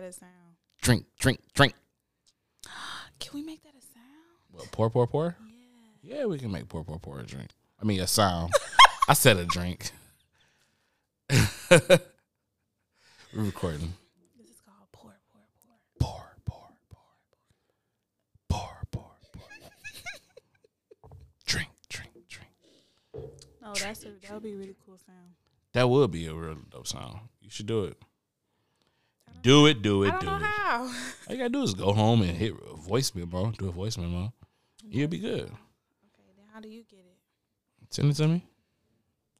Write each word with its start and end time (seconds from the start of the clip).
that 0.00 0.06
a 0.06 0.12
sound? 0.12 0.32
Drink, 0.80 1.06
drink, 1.18 1.40
drink. 1.54 1.74
Can 3.20 3.30
we 3.34 3.42
make 3.42 3.62
that 3.64 3.74
a 3.76 3.82
sound? 3.82 4.04
What, 4.52 4.70
pour, 4.70 4.90
pour, 4.90 5.06
pour? 5.06 5.36
Yeah. 6.02 6.18
Yeah, 6.18 6.24
we 6.26 6.38
can 6.38 6.52
make 6.52 6.68
pour, 6.68 6.84
pour, 6.84 6.98
pour 6.98 7.18
a 7.18 7.24
drink. 7.24 7.50
I 7.82 7.84
mean, 7.84 8.00
a 8.00 8.06
sound. 8.06 8.52
I 9.08 9.14
said 9.14 9.36
a 9.36 9.44
drink. 9.44 9.90
We're 11.70 11.98
recording. 13.34 13.92
This 14.38 14.48
is 14.48 14.60
called 14.64 14.88
pour, 14.92 15.12
pour, 15.32 15.42
pour. 15.66 15.80
Pour, 15.98 16.34
pour, 16.46 16.70
pour. 16.88 17.00
Pour, 18.48 18.70
pour, 18.90 19.10
pour. 19.32 19.42
drink, 21.46 21.68
drink, 21.90 22.12
drink. 22.28 22.50
No, 23.60 23.74
that's 23.74 24.04
a, 24.04 24.12
that 24.22 24.32
would 24.32 24.42
be 24.42 24.52
a 24.52 24.56
really 24.56 24.76
cool 24.86 24.96
sound. 25.04 25.34
That 25.72 25.90
would 25.90 26.10
be 26.10 26.26
a 26.26 26.34
real 26.34 26.56
dope 26.70 26.86
sound. 26.86 27.18
You 27.40 27.50
should 27.50 27.66
do 27.66 27.84
it. 27.84 27.98
Do 29.42 29.66
it, 29.66 29.82
do 29.82 30.04
I 30.04 30.08
it, 30.08 30.10
don't 30.12 30.20
do 30.20 30.26
know 30.26 30.36
it. 30.36 30.42
how. 30.42 30.80
All 30.82 30.92
you 31.30 31.36
gotta 31.36 31.48
do 31.48 31.62
is 31.62 31.74
go 31.74 31.92
home 31.92 32.22
and 32.22 32.30
hit 32.32 32.52
a 32.70 32.74
voice 32.76 33.14
memo. 33.14 33.52
Do 33.52 33.68
a 33.68 33.72
voice 33.72 33.96
memo. 33.96 34.32
You'll 34.84 35.08
be 35.08 35.18
good. 35.18 35.44
Okay, 35.44 36.32
then 36.36 36.46
how 36.52 36.60
do 36.60 36.68
you 36.68 36.82
get 36.90 37.00
it? 37.00 37.16
Send 37.90 38.10
it 38.10 38.14
to 38.14 38.28
me. 38.28 38.44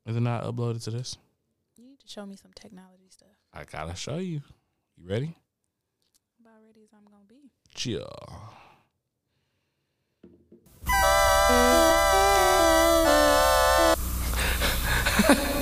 Is 0.06 0.16
it 0.16 0.20
not 0.20 0.45
uploaded 0.45 0.83
to 0.84 0.91
this? 0.91 1.19
You 1.77 1.84
need 1.84 2.01
to 2.01 2.09
show 2.09 2.24
me 2.24 2.37
some 2.37 2.52
technology 2.55 3.09
stuff. 3.11 3.28
I 3.52 3.64
gotta 3.64 3.95
show 3.95 4.16
you. 4.19 4.41
You 4.97 5.09
ready? 5.09 5.37
About 6.41 6.62
ready 6.66 6.83
as 6.84 6.91
I'm 6.92 7.05
gonna 7.11 7.25
be. 7.28 7.50
Chill. 7.75 8.09
Yeah, 15.28 15.55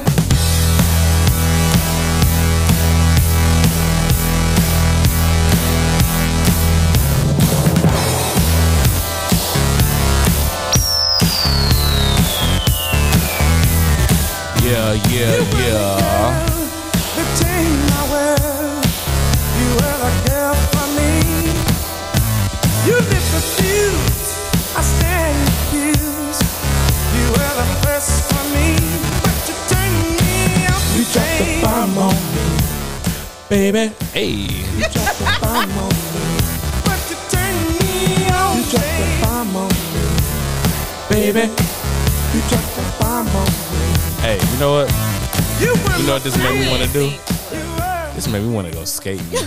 the 31.47 31.61
bomb 31.63 31.99
on 31.99 32.15
me, 32.15 32.47
baby. 33.49 33.95
Hey. 34.13 34.33
You 34.77 34.89
dropped 34.89 35.19
the 35.19 35.39
bomb 35.41 35.79
on 35.79 35.95
me, 36.13 36.27
but 36.85 37.01
you 37.11 37.17
turn 37.31 37.57
me 37.79 38.29
on. 38.31 38.57
You 38.57 38.63
dropped 38.71 38.97
the 38.99 39.19
bomb 39.23 39.57
on 39.57 39.69
me, 39.69 40.05
baby. 41.11 41.53
You 42.35 42.41
dropped 42.49 42.77
the 42.77 42.83
bomb 42.99 43.29
on 43.29 43.47
me. 43.47 43.86
Hey, 44.27 44.41
you 44.53 44.59
know 44.59 44.73
what? 44.73 44.91
You, 45.61 45.69
You 46.01 46.07
know 46.07 46.15
what 46.15 46.25
this 46.25 46.37
made 46.37 46.59
me 46.59 46.69
want 46.69 46.83
to 46.83 46.89
do? 46.93 47.11
This 48.17 48.27
made 48.27 48.43
me 48.43 48.53
want 48.53 48.67
to 48.67 48.73
go 48.73 48.85
skating. 48.85 49.25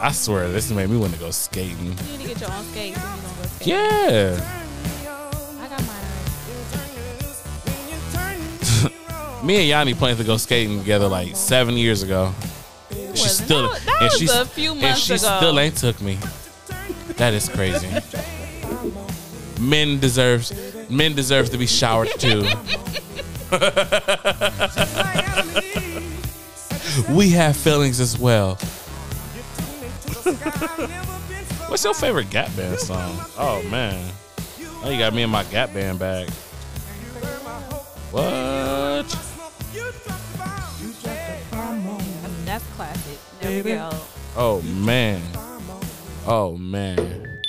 I 0.00 0.12
swear, 0.12 0.48
this 0.48 0.70
made 0.70 0.88
me 0.88 0.96
want 0.96 1.12
to 1.12 1.18
go 1.20 1.30
skating. 1.30 1.76
You 1.78 1.90
need 2.16 2.22
to 2.22 2.28
get 2.28 2.40
your 2.40 2.50
own 2.50 2.64
skates 2.64 2.96
if 2.96 3.04
you 3.04 3.10
go 3.42 3.48
skate. 3.48 3.66
Yeah. 3.66 4.62
I 5.60 5.68
got 5.68 5.82
mine. 9.42 9.44
Me 9.46 9.56
and 9.58 9.68
Yanni 9.68 9.92
planned 9.92 10.16
to 10.16 10.24
go 10.24 10.38
skating 10.38 10.78
together 10.78 11.06
like 11.08 11.36
seven 11.36 11.74
years 11.76 12.02
ago. 12.02 12.32
She 13.14 13.28
still, 13.28 13.68
That- 13.68 13.80
that 13.84 14.00
and 14.00 14.10
was 14.10 14.18
she, 14.18 14.26
a 14.26 14.44
few 14.46 14.72
and 14.72 14.96
she 14.96 15.12
ago. 15.14 15.36
still 15.38 15.60
ain't 15.60 15.76
took 15.76 16.00
me. 16.00 16.18
That 17.18 17.34
is 17.34 17.46
crazy. 17.50 17.88
men 19.60 19.98
deserves, 20.00 20.54
men 20.88 21.14
deserve 21.14 21.50
to 21.50 21.58
be 21.58 21.66
showered 21.66 22.08
too. 22.18 22.48
we 27.10 27.30
have 27.30 27.56
feelings 27.56 27.98
as 27.98 28.18
well. 28.18 28.56
What's 31.68 31.82
your 31.82 31.94
favorite 31.94 32.28
Gap 32.28 32.54
Band 32.56 32.78
song? 32.78 33.18
Oh 33.38 33.62
man, 33.70 34.12
oh 34.84 34.90
you 34.90 34.98
got 34.98 35.14
me 35.14 35.22
in 35.22 35.30
my 35.30 35.44
Gap 35.44 35.72
Band 35.72 35.98
bag. 35.98 36.28
What? 38.10 39.08
That's, 39.08 39.16
that's 42.44 42.66
classic. 42.74 43.18
Never 43.42 43.62
get 43.62 43.80
old. 43.80 43.94
Oh 44.36 44.60
man. 44.62 45.22
Oh 46.26 46.54
man. 46.58 47.40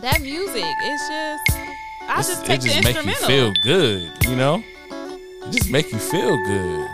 That 0.00 0.20
music, 0.20 0.64
it's 0.64 1.08
just. 1.08 1.69
I 2.12 2.16
just 2.22 2.44
take 2.44 2.58
it 2.60 2.62
just 2.64 2.76
the 2.76 2.82
make 2.82 3.04
you 3.06 3.14
feel 3.26 3.52
good, 3.62 4.10
you 4.28 4.36
know? 4.36 4.62
It 4.90 5.52
just 5.52 5.70
make 5.70 5.90
you 5.92 5.98
feel 5.98 6.36
good. 6.46 6.88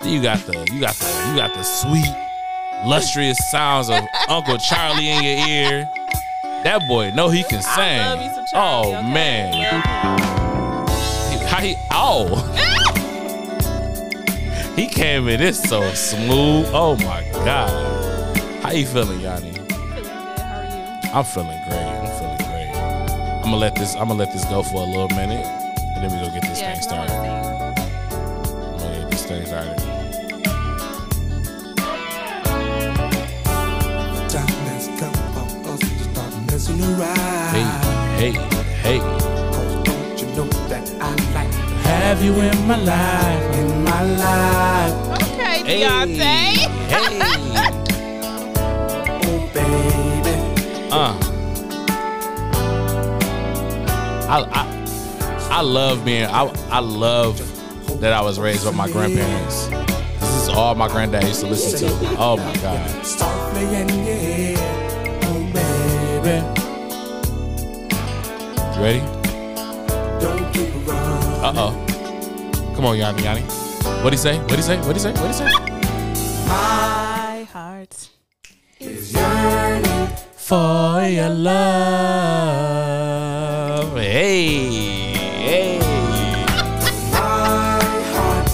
Then 0.00 0.12
You 0.12 0.22
got 0.22 0.38
the 0.46 0.52
you 0.72 0.80
got 0.80 0.94
the 0.94 1.28
you 1.30 1.36
got 1.36 1.54
the 1.54 1.62
sweet, 1.62 2.06
lustrous 2.86 3.36
sounds 3.50 3.88
of 3.90 4.04
Uncle 4.28 4.56
Charlie 4.58 5.08
in 5.08 5.22
your 5.24 5.48
ear. 5.48 5.88
That 6.64 6.82
boy 6.88 7.10
know 7.10 7.28
he 7.28 7.42
can 7.44 7.60
sing. 7.62 8.00
I 8.00 8.14
love 8.14 8.18
me 8.20 8.28
some 8.34 8.44
Charlie. 8.52 8.94
oh 8.94 8.96
okay? 8.98 9.12
man. 9.12 9.52
He- 11.32 11.46
How 11.46 11.60
he 11.60 11.74
oh 11.92 12.26
He 14.76 14.86
came 14.88 15.26
in 15.28 15.40
this 15.40 15.60
so 15.62 15.92
smooth. 15.94 16.66
Oh 16.72 16.96
my 16.98 17.22
god. 17.44 17.70
How 18.62 18.72
you 18.72 18.86
feeling, 18.86 19.20
Yanni? 19.20 19.48
you. 19.48 19.54
Feeling 19.54 19.66
good. 19.94 20.06
How 20.06 20.60
are 20.60 20.64
you? 20.64 21.10
I'm 21.14 21.24
feeling 21.24 21.60
great. 21.68 21.75
I'm 23.46 23.52
feeling 23.52 23.52
great. 23.52 23.52
I'm 23.52 23.52
gonna 23.52 23.56
let 23.56 23.74
this. 23.74 23.94
I'm 23.94 24.08
gonna 24.08 24.14
let 24.18 24.32
this 24.32 24.44
go 24.46 24.62
for 24.62 24.82
a 24.82 24.86
little 24.86 25.08
minute, 25.10 25.46
and 25.46 26.04
then 26.04 26.10
we 26.12 26.26
go 26.26 26.32
get 26.32 26.42
this 26.42 26.60
Yeah, 26.60 26.74
thing 26.74 26.76
'cause 26.76 26.84
started. 26.84 27.10
sing. 27.10 27.30
I'm 28.56 28.78
gonna 28.78 28.98
get 29.00 29.10
this 29.10 29.22
thing 29.24 29.46
started. 29.46 29.82
Time 34.28 34.46
has 34.68 34.88
come 35.00 35.14
for 35.34 35.72
us 35.72 35.80
to 35.80 36.04
start 36.10 36.32
messing 36.50 36.82
around. 36.82 37.54
Hey, 38.18 38.32
hey, 38.32 38.32
hey. 38.82 38.98
Cause 38.98 39.74
oh, 39.74 39.82
don't 39.84 40.20
you 40.20 40.26
know 40.36 40.48
that 40.68 40.84
I 41.00 41.10
like 41.34 41.52
have 41.86 42.22
you 42.24 42.32
in 42.34 42.66
my 42.66 42.76
life, 42.76 43.56
in 43.56 43.84
my 43.84 44.02
life, 44.02 45.22
Okay, 45.22 45.62
Hey, 45.64 45.82
Beyonce. 45.82 46.34
hey. 46.90 47.06
oh 47.22 47.75
I 54.28 54.40
I 54.52 55.58
I 55.58 55.60
love 55.62 56.04
being. 56.04 56.24
I 56.26 56.42
I 56.70 56.80
love 56.80 57.38
that 58.00 58.12
I 58.12 58.20
was 58.20 58.38
raised 58.38 58.64
by 58.64 58.72
my 58.72 58.90
grandparents. 58.90 59.68
This 59.68 60.42
is 60.42 60.48
all 60.48 60.74
my 60.74 60.88
granddad 60.88 61.24
used 61.24 61.40
to 61.40 61.46
listen 61.46 61.88
to. 61.88 61.94
Oh 62.18 62.36
my 62.36 62.54
god. 62.56 63.06
Start 63.06 63.52
playing, 63.52 63.88
yeah, 63.88 65.20
oh 65.22 65.40
baby. 65.54 66.36
You 68.76 68.82
ready? 68.82 69.00
Don't. 70.20 70.56
Uh 71.44 71.52
oh. 71.56 72.72
Come 72.74 72.84
on, 72.86 72.96
Yanni, 72.98 73.22
Yanni. 73.22 73.42
What'd 74.02 74.12
he 74.12 74.18
say? 74.18 74.38
What'd 74.40 74.56
he 74.56 74.62
say? 74.62 74.78
What'd 74.78 74.96
he 74.96 75.00
say? 75.00 75.12
What'd 75.12 75.28
he 75.28 75.32
say? 75.32 75.48
My 76.48 77.46
heart. 77.52 78.08
Is 78.80 79.12
yearning. 79.14 80.08
for 80.34 81.02
your 81.08 81.28
love. 81.30 83.05
Hey, 84.16 84.56
hey. 85.44 85.78
My 87.12 87.78
heart 88.14 88.48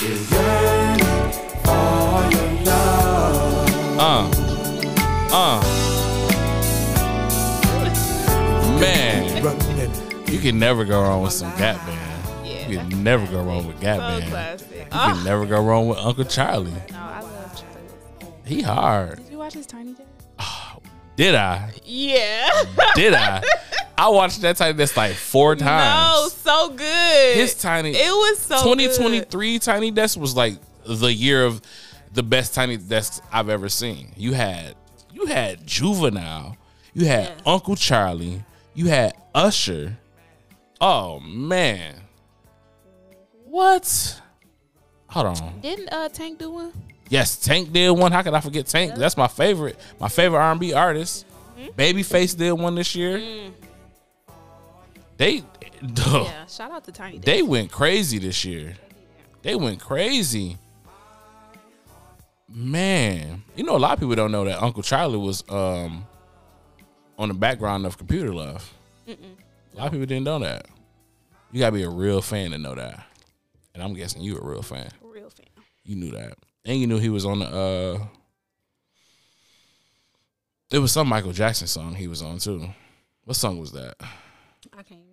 is 0.00 0.30
yearning 0.30 1.32
for 1.64 2.30
your 2.30 2.50
love. 2.66 3.98
Uh, 3.98 4.30
uh. 5.34 5.60
Man, 8.78 10.28
you 10.28 10.38
can 10.38 10.60
never 10.60 10.84
go 10.84 11.02
wrong 11.02 11.22
with 11.24 11.32
some 11.32 11.50
Gap 11.58 11.84
Band. 11.84 12.46
Yeah. 12.46 12.68
You 12.68 12.78
can 12.78 13.02
never 13.02 13.26
go 13.26 13.42
wrong 13.42 13.66
with 13.66 13.80
Gap 13.80 13.96
So 13.96 14.02
Band. 14.20 14.30
classic. 14.30 14.68
You 14.72 14.84
Oh, 14.92 15.12
can 15.16 15.24
never 15.24 15.46
go 15.46 15.60
wrong 15.64 15.88
with 15.88 15.98
Uncle 15.98 16.22
Charlie. 16.26 16.70
no, 16.70 16.78
I 16.96 17.20
love 17.22 17.56
Charlie. 17.56 18.36
He 18.44 18.62
hard. 18.62 19.16
Did 19.16 19.32
you 19.32 19.38
watch 19.38 19.54
his 19.54 19.66
Tiny 19.66 19.94
Desk? 19.94 20.06
Did 21.16 21.34
I? 21.34 21.72
Yeah. 21.84 22.48
Did 22.94 23.14
I? 23.14 23.42
I 24.00 24.08
watched 24.08 24.40
that 24.40 24.56
Tiny 24.56 24.78
Desk 24.78 24.96
like 24.96 25.12
four 25.14 25.54
times. 25.56 25.94
no, 25.94 26.28
so 26.52 26.70
good. 26.70 27.36
His 27.36 27.54
Tiny. 27.54 27.90
It 27.90 28.10
was 28.10 28.38
so 28.38 28.56
2023 28.62 29.58
Tiny 29.58 29.90
Desk 29.90 30.18
was 30.18 30.34
like 30.34 30.54
the 30.86 31.12
year 31.12 31.44
of 31.44 31.60
the 32.14 32.22
best 32.22 32.54
Tiny 32.54 32.78
Desks 32.78 33.20
I've 33.30 33.50
ever 33.50 33.68
seen. 33.68 34.12
You 34.16 34.32
had 34.32 34.74
you 35.12 35.26
had 35.26 35.66
Juvenile, 35.66 36.56
you 36.94 37.04
had 37.04 37.24
Yeah. 37.28 37.34
Uncle 37.52 37.76
Charlie, 37.76 38.42
you 38.74 38.86
had 38.86 39.12
Usher. 39.34 39.98
Oh 40.80 41.20
man, 41.20 41.94
what? 43.44 44.20
Hold 45.08 45.26
on. 45.26 45.60
Didn't 45.60 45.92
uh 45.92 46.08
Tank 46.08 46.38
do 46.38 46.50
one? 46.50 46.72
Yes, 47.10 47.36
Tank 47.36 47.72
did 47.72 47.90
one. 47.90 48.12
How 48.12 48.22
could 48.22 48.32
I 48.34 48.40
forget 48.40 48.66
Tank? 48.66 48.94
That's 48.94 49.16
my 49.16 49.26
favorite. 49.28 49.78
My 50.00 50.08
favorite 50.08 50.38
R 50.38 50.52
and 50.52 50.60
B 50.60 50.72
artist. 50.72 51.26
Babyface 51.76 52.34
did 52.38 52.52
one 52.52 52.74
this 52.76 52.94
year. 52.94 53.20
They, 55.20 55.42
Yeah, 55.82 56.46
shout 56.46 56.70
out 56.70 56.82
to 56.84 56.92
Tiny. 56.92 57.18
they 57.18 57.42
went 57.42 57.70
crazy 57.70 58.18
this 58.18 58.42
year. 58.42 58.74
They 59.42 59.54
went 59.54 59.78
crazy. 59.78 60.56
Man, 62.48 63.42
you 63.54 63.62
know 63.62 63.76
a 63.76 63.78
lot 63.78 63.92
of 63.92 64.00
people 64.00 64.14
don't 64.14 64.32
know 64.32 64.46
that 64.46 64.62
Uncle 64.62 64.82
Charlie 64.82 65.18
was 65.18 65.44
um 65.50 66.06
on 67.18 67.28
the 67.28 67.34
background 67.34 67.84
of 67.84 67.98
Computer 67.98 68.32
Love. 68.32 68.72
A 69.06 69.12
lot 69.76 69.86
of 69.88 69.92
people 69.92 70.06
didn't 70.06 70.24
know 70.24 70.38
that. 70.38 70.64
You 71.52 71.60
gotta 71.60 71.72
be 71.72 71.82
a 71.82 71.90
real 71.90 72.22
fan 72.22 72.52
to 72.52 72.58
know 72.58 72.74
that. 72.74 73.04
And 73.74 73.82
I'm 73.82 73.92
guessing 73.92 74.22
you 74.22 74.38
a 74.38 74.42
real 74.42 74.62
fan. 74.62 74.90
real 75.02 75.28
fan. 75.28 75.46
You 75.84 75.96
knew 75.96 76.12
that. 76.12 76.38
And 76.64 76.80
you 76.80 76.86
knew 76.86 76.98
he 76.98 77.10
was 77.10 77.26
on 77.26 77.40
the 77.40 77.46
uh 77.46 78.06
it 80.70 80.78
was 80.78 80.92
some 80.92 81.08
Michael 81.08 81.32
Jackson 81.32 81.66
song 81.66 81.94
he 81.94 82.08
was 82.08 82.22
on 82.22 82.38
too. 82.38 82.70
What 83.24 83.36
song 83.36 83.58
was 83.58 83.72
that? 83.72 83.96
I 84.72 84.82
can't 84.82 84.92
even 84.92 84.92
tell 84.92 84.98
you. 84.98 85.09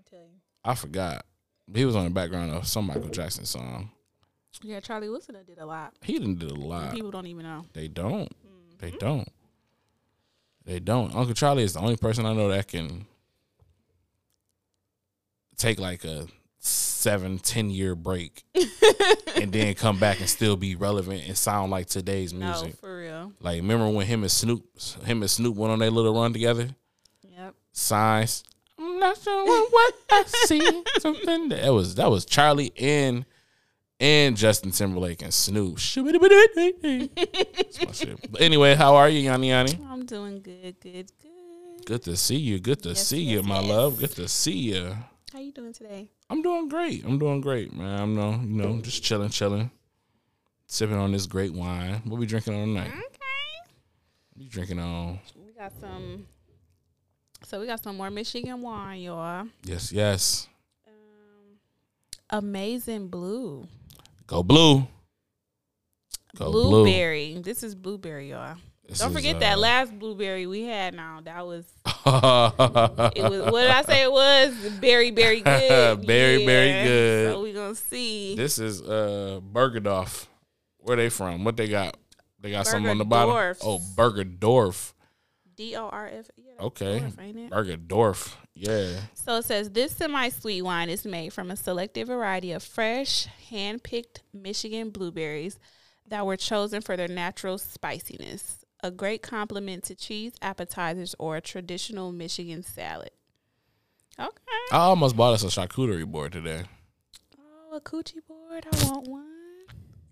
I 0.67 0.75
forgot. 0.75 1.25
He 1.73 1.85
was 1.85 1.95
on 1.95 2.03
the 2.03 2.09
background 2.09 2.51
of 2.51 2.67
some 2.67 2.87
Michael 2.87 3.09
Jackson 3.09 3.45
song. 3.45 3.91
Yeah, 4.61 4.79
Charlie 4.79 5.09
Wilson 5.09 5.35
did 5.45 5.59
a 5.59 5.65
lot. 5.65 5.93
He 6.01 6.13
didn't 6.13 6.39
do 6.39 6.47
a 6.47 6.55
lot. 6.55 6.93
People 6.93 7.11
don't 7.11 7.27
even 7.27 7.43
know. 7.43 7.65
They 7.73 7.87
don't. 7.87 8.29
Mm-hmm. 8.29 8.77
They 8.79 8.91
don't. 8.91 9.27
They 10.65 10.79
don't. 10.79 11.15
Uncle 11.15 11.33
Charlie 11.33 11.63
is 11.63 11.73
the 11.73 11.79
only 11.79 11.95
person 11.95 12.25
I 12.25 12.33
know 12.33 12.49
that 12.49 12.67
can 12.67 13.05
take 15.57 15.79
like 15.79 16.03
a 16.03 16.27
seven, 16.59 17.39
ten 17.39 17.69
year 17.69 17.95
break 17.95 18.43
and 19.35 19.51
then 19.53 19.73
come 19.75 19.99
back 19.99 20.19
and 20.19 20.29
still 20.29 20.57
be 20.57 20.75
relevant 20.75 21.23
and 21.25 21.37
sound 21.37 21.71
like 21.71 21.87
today's 21.87 22.33
music. 22.33 22.73
No, 22.73 22.77
for 22.79 22.97
real. 22.97 23.31
Like 23.39 23.57
remember 23.61 23.89
when 23.89 24.07
him 24.07 24.23
and 24.23 24.31
Snoop 24.31 24.65
him 25.05 25.21
and 25.21 25.31
Snoop 25.31 25.55
went 25.55 25.71
on 25.71 25.79
their 25.79 25.91
little 25.91 26.13
run 26.13 26.33
together? 26.33 26.69
Yep. 27.23 27.55
Signs. 27.71 28.43
I'm 28.97 29.01
not 29.01 29.17
sure 29.19 29.69
what 29.69 29.93
I 30.09 30.23
see. 30.25 30.83
Something 30.99 31.49
that 31.49 31.71
was 31.71 31.93
that 31.95 32.09
was 32.09 32.25
Charlie 32.25 32.73
and 32.75 33.25
and 33.99 34.35
Justin 34.35 34.71
Timberlake 34.71 35.21
and 35.21 35.31
Snoop. 35.31 35.75
That's 35.75 35.95
my 35.95 37.91
shit. 37.91 38.31
But 38.31 38.41
anyway, 38.41 38.73
how 38.73 38.95
are 38.95 39.07
you, 39.07 39.19
Yanni 39.19 39.49
Yanni? 39.49 39.77
I'm 39.87 40.03
doing 40.07 40.41
good, 40.41 40.79
good, 40.79 41.11
good. 41.21 41.85
Good 41.85 42.01
to 42.05 42.17
see 42.17 42.37
you. 42.37 42.59
Good 42.59 42.81
to 42.83 42.89
Yes, 42.89 43.05
see 43.05 43.21
you, 43.21 43.43
my 43.43 43.59
yes. 43.59 43.69
love. 43.69 43.99
Good 43.99 44.11
to 44.15 44.27
see 44.27 44.57
you. 44.57 44.95
How 45.31 45.39
you 45.39 45.51
doing 45.51 45.73
today? 45.73 46.09
I'm 46.31 46.41
doing 46.41 46.67
great. 46.67 47.05
I'm 47.05 47.19
doing 47.19 47.39
great, 47.39 47.73
man. 47.75 48.01
I'm 48.01 48.15
no, 48.15 48.31
you 48.31 48.39
know, 48.47 48.81
just 48.81 49.03
chilling, 49.03 49.29
chilling, 49.29 49.69
sipping 50.65 50.97
on 50.97 51.11
this 51.11 51.27
great 51.27 51.53
wine. 51.53 52.01
What 52.05 52.19
we 52.19 52.25
drinking 52.25 52.55
on 52.55 52.61
tonight? 52.69 52.87
Okay. 52.87 53.69
You 54.37 54.49
drinking 54.49 54.79
on. 54.79 55.19
We 55.35 55.51
got 55.53 55.71
some. 55.79 56.25
So 57.47 57.61
we 57.61 57.65
got 57.65 57.81
some 57.81 57.95
more 57.95 58.11
Michigan 58.11 58.61
wine, 58.61 58.99
y'all. 58.99 59.47
Yes, 59.63 59.93
yes. 59.93 60.49
Um, 60.85 61.57
Amazing 62.29 63.07
Blue. 63.07 63.65
Go 64.27 64.43
blue. 64.43 64.85
Go 66.35 66.51
blue. 66.51 66.69
blueberry. 66.69 67.39
This 67.41 67.63
is 67.63 67.73
blueberry, 67.73 68.31
y'all. 68.31 68.57
This 68.85 68.99
Don't 68.99 69.11
is, 69.11 69.15
forget 69.15 69.37
uh, 69.37 69.39
that 69.39 69.59
last 69.59 69.97
blueberry 69.97 70.45
we 70.45 70.63
had. 70.63 70.93
Now 70.93 71.21
that 71.23 71.47
was 71.47 71.63
it 71.85 73.23
was 73.23 73.49
what 73.49 73.61
did 73.61 73.71
I 73.71 73.81
say 73.83 74.03
it 74.03 74.11
was? 74.11 74.53
Very, 74.81 75.11
very 75.11 75.39
good. 75.39 76.05
Very, 76.05 76.45
very 76.45 76.67
Yeah. 76.67 76.83
good. 76.83 77.31
So 77.31 77.41
we 77.43 77.53
gonna 77.53 77.75
see. 77.75 78.35
this 78.35 78.59
is 78.59 78.81
uh 78.81 79.39
Bergerdorf. 79.53 80.27
Where 80.79 80.97
they 80.97 81.07
from? 81.07 81.45
What 81.45 81.55
they 81.55 81.69
got? 81.69 81.95
They 82.41 82.51
got 82.51 82.67
something 82.67 82.89
on 82.91 82.97
the 82.97 83.05
bottom. 83.05 83.33
Bergerdorf. 83.33 83.57
Oh, 83.63 83.79
Bergerdorf. 83.95 84.91
D 85.55 85.75
O 85.77 85.87
R 85.87 86.07
F. 86.07 86.29
Yeah, 86.35 86.46
Okay. 86.59 86.99
Dorf? 86.99 87.15
Bergerdorf. 87.15 88.35
Yeah. 88.53 89.01
So 89.13 89.37
it 89.37 89.45
says 89.45 89.69
this 89.69 89.95
semi-sweet 89.95 90.63
wine 90.63 90.89
is 90.89 91.05
made 91.05 91.33
from 91.33 91.51
a 91.51 91.55
selected 91.55 92.07
variety 92.07 92.51
of 92.51 92.63
fresh, 92.63 93.27
hand-picked 93.49 94.23
Michigan 94.33 94.89
blueberries 94.89 95.59
that 96.07 96.25
were 96.25 96.37
chosen 96.37 96.81
for 96.81 96.97
their 96.97 97.07
natural 97.07 97.57
spiciness. 97.57 98.65
A 98.83 98.91
great 98.91 99.21
complement 99.21 99.83
to 99.85 99.95
cheese 99.95 100.33
appetizers 100.41 101.15
or 101.19 101.35
a 101.35 101.41
traditional 101.41 102.11
Michigan 102.11 102.63
salad. 102.63 103.11
Okay. 104.19 104.31
I 104.71 104.77
almost 104.77 105.15
bought 105.15 105.33
us 105.33 105.43
a 105.43 105.47
charcuterie 105.47 106.05
board 106.05 106.31
today. 106.31 106.63
Oh, 107.39 107.75
a 107.75 107.81
coochie 107.81 108.25
board. 108.27 108.65
I 108.71 108.85
want 108.85 109.07
one. 109.07 109.25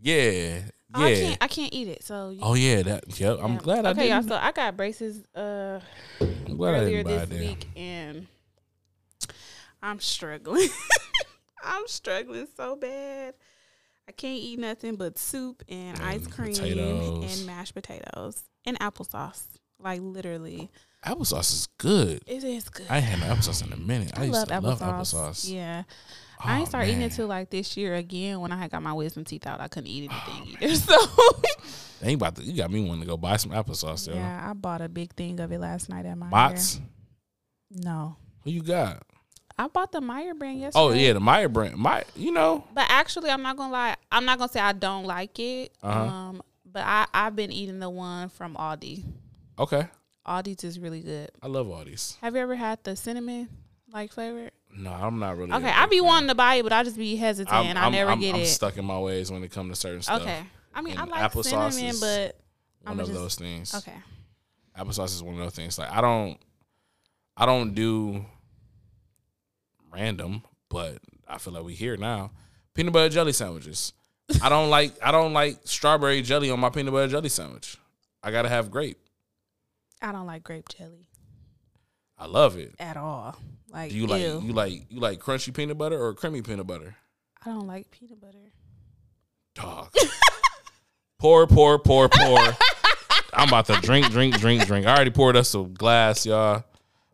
Yeah. 0.02 0.62
Oh, 0.96 1.04
I 1.04 1.10
Yeah. 1.10 1.16
can't. 1.28 1.38
I 1.44 1.48
can't 1.48 1.74
eat 1.74 1.88
it. 1.88 2.04
So. 2.04 2.30
You, 2.30 2.40
Oh 2.42 2.54
yeah, 2.54 2.82
that 2.84 3.20
yep. 3.20 3.40
I'm 3.42 3.54
yeah. 3.54 3.60
glad 3.60 3.86
I 3.86 3.90
Okay, 3.92 4.10
y'all. 4.10 4.22
did. 4.22 4.30
So 4.30 4.36
I 4.36 4.52
got 4.52 4.78
braces. 4.78 5.24
Uh. 5.36 5.80
I'm 6.22 6.58
glad 6.58 6.76
I 6.76 6.78
earlier 6.80 7.04
didn't 7.04 7.20
buy 7.20 7.26
this 7.26 7.40
week 7.50 7.68
and 7.76 8.28
I'm 9.82 10.00
struggling. 10.00 10.70
I'm 11.64 11.88
struggling 11.88 12.48
so 12.56 12.76
bad. 12.76 13.34
I 14.08 14.12
can't 14.12 14.38
eat 14.40 14.60
nothing 14.60 14.96
but 14.98 15.18
soup 15.18 15.64
and, 15.68 16.00
ice 16.00 16.28
cream 16.28 16.54
potatoes. 16.54 17.38
and 17.40 17.48
mashed 17.48 17.74
potatoes 17.74 18.44
and 18.66 18.80
applesauce. 18.80 19.44
Like 19.80 20.00
literally, 20.02 20.70
Applesauce 21.06 21.52
is 21.54 21.68
good. 21.78 22.22
it 22.28 22.44
is 22.44 22.70
good. 22.70 22.86
I 22.90 23.00
had 23.00 23.20
no 23.20 23.26
applesauce 23.36 23.66
in 23.66 23.74
a 23.74 23.78
minute. 23.78 24.12
I, 24.16 24.22
I 24.22 24.26
used 24.26 24.34
love 24.34 24.48
to 24.48 24.54
applesauce. 24.54 24.64
love 24.64 24.80
applesauce. 24.82 25.52
Yeah. 25.52 25.84
I 26.40 26.58
ain't 26.58 26.64
Oh, 26.64 26.70
started 26.70 26.88
eating 26.90 27.00
man. 27.00 27.10
it 27.10 27.14
till 27.14 27.28
like 27.28 27.50
this 27.50 27.76
year 27.78 27.96
again 27.96 28.40
when 28.42 28.52
I 28.52 28.58
had 28.58 28.72
got 28.72 28.84
my 28.84 28.94
wisdom 28.94 29.24
teeth 29.26 29.48
out. 29.48 29.60
I 29.62 29.68
couldn't 29.68 29.88
eat 29.90 30.10
anything 30.12 30.58
either. 30.62 30.76
So 32.02 32.08
ain't 32.08 32.20
about 32.22 32.36
to. 32.36 32.44
You 32.44 32.54
got 32.54 32.70
me 32.72 32.84
wanting 32.84 33.02
to 33.02 33.08
go 33.08 33.18
buy 33.18 33.38
some 33.38 33.52
applesauce. 33.52 34.08
Yo. 34.08 34.14
yeah, 34.16 34.48
I 34.50 34.54
bought 34.54 34.82
a 34.82 34.90
big 34.90 35.14
thing 35.14 35.40
of 35.40 35.52
it 35.52 35.60
last 35.60 35.90
night 35.90 36.06
at 36.06 36.18
my 36.18 36.30
Bots. 36.30 36.80
No, 37.72 38.18
Who 38.44 38.52
you 38.52 38.62
got? 38.62 39.04
I 39.58 39.68
bought 39.68 39.92
the 39.94 40.02
Meijer 40.02 40.38
brand 40.38 40.60
yesterday. 40.60 40.84
Oh 40.84 40.90
yeah, 40.92 41.14
the 41.14 41.20
Meijer 41.22 41.52
brand. 41.52 41.78
My, 41.78 42.04
you 42.16 42.32
know, 42.32 42.66
But 42.74 42.86
actually, 42.90 43.30
I'm 43.30 43.42
not 43.42 43.56
gonna 43.58 43.72
lie. 43.72 43.96
I'm 44.12 44.26
not 44.26 44.38
gonna 44.38 44.52
say 44.52 44.60
I 44.60 44.74
don't 44.74 45.06
like 45.06 45.40
it. 45.40 45.72
Uh-huh. 45.82 46.00
Um, 46.00 46.42
but 46.70 46.84
I 46.84 47.08
I've 47.14 47.36
been 47.36 47.52
eating 47.52 47.80
the 47.80 47.90
one 47.90 48.30
from 48.30 48.56
Aldi. 48.56 49.04
okay. 49.58 49.88
Aldi's 50.28 50.64
is 50.64 50.80
really 50.80 51.02
good. 51.02 51.30
I 51.42 51.48
love 51.48 51.72
these. 51.86 52.18
Have 52.22 52.36
you 52.36 52.42
ever 52.42 52.56
had 52.56 52.84
the 52.84 52.96
cinnamon 52.96 53.48
like 53.92 54.12
flavor? 54.12 54.50
No, 54.76 54.92
I'm 54.92 55.20
not 55.20 55.38
really. 55.38 55.54
Okay, 55.54 55.70
I 55.70 55.86
be 55.86 55.98
fan. 56.00 56.06
wanting 56.06 56.30
to 56.30 56.36
buy 56.36 56.56
it, 56.56 56.64
but 56.64 56.74
I 56.74 56.84
just 56.84 56.98
be 56.98 57.16
hesitant. 57.16 57.56
I'm, 57.56 57.78
I 57.78 57.82
I'm- 57.82 57.92
never 57.92 58.10
I'm- 58.12 58.20
get 58.20 58.36
I'm 58.36 58.42
it. 58.42 58.46
stuck 58.48 58.78
in 58.78 58.86
my 58.86 59.00
ways 59.00 59.32
when 59.32 59.44
it 59.44 59.52
comes 59.52 59.72
to 59.72 59.76
certain 59.80 60.02
stuff. 60.02 60.22
Okay. 60.22 60.44
I 60.74 60.82
mean, 60.82 60.98
I 60.98 61.04
And 61.04 61.12
like 61.12 61.32
applesauce 61.32 61.74
cinnamon, 61.74 61.96
but 62.02 62.40
One 62.84 62.92
I'ma 62.94 63.02
of 63.04 63.08
just- 63.10 63.20
those 63.20 63.36
things. 63.36 63.74
okay. 63.76 63.96
Applesauce 64.78 65.06
is 65.16 65.24
one 65.24 65.36
of 65.36 65.40
those 65.40 65.56
things. 65.56 65.78
Like 65.80 65.90
I 65.92 66.02
don't, 66.02 66.38
I 67.38 67.46
don't 67.46 67.74
do 67.74 68.26
random, 69.92 70.44
but 70.70 70.98
I 71.28 71.38
feel 71.38 71.54
like 71.54 71.64
we 71.64 71.74
here 71.74 71.96
now. 71.98 72.32
Peanut 72.74 72.92
butter 72.94 73.10
jelly 73.10 73.32
sandwiches. 73.34 73.94
I 74.42 74.50
don't 74.50 74.70
like. 74.70 74.94
I 75.02 75.12
don't 75.12 75.34
like 75.34 75.60
strawberry 75.64 76.22
jelly 76.22 76.50
on 76.50 76.60
my 76.60 76.70
peanut 76.70 76.92
butter 76.94 77.08
jelly 77.08 77.30
sandwich. 77.30 77.78
I 78.24 78.32
gotta 78.32 78.50
have 78.50 78.70
grape. 78.72 78.98
I 80.02 80.12
don't 80.12 80.26
like 80.26 80.44
grape 80.44 80.68
jelly 80.68 81.08
I 82.18 82.26
love 82.26 82.58
it. 82.58 82.76
at 82.80 82.98
all. 82.98 83.38
Like, 83.76 83.92
Do 83.92 83.98
you 83.98 84.08
like 84.08 84.22
ew. 84.22 84.42
you 84.42 84.54
like 84.54 84.72
you 84.90 85.00
like 85.02 85.20
crunchy 85.20 85.54
peanut 85.54 85.78
butter 85.78 86.02
or 86.02 86.14
creamy 86.14 86.42
peanut 86.42 86.66
butter? 86.66 86.96
I 87.46 87.50
don't 87.50 87.68
like 87.68 87.92
peanut 87.92 88.22
butter. 88.22 88.54
Dog. 89.54 89.94
pour, 91.20 91.46
pour, 91.46 91.78
pour, 91.80 92.08
pour. 92.08 92.40
I'm 93.34 93.50
about 93.50 93.66
to 93.66 93.76
drink, 93.82 94.10
drink, 94.12 94.40
drink, 94.40 94.66
drink. 94.66 94.86
I 94.86 94.96
already 94.96 95.12
poured 95.12 95.36
us 95.36 95.54
a 95.56 95.64
glass, 95.64 96.26
y'all. 96.26 96.64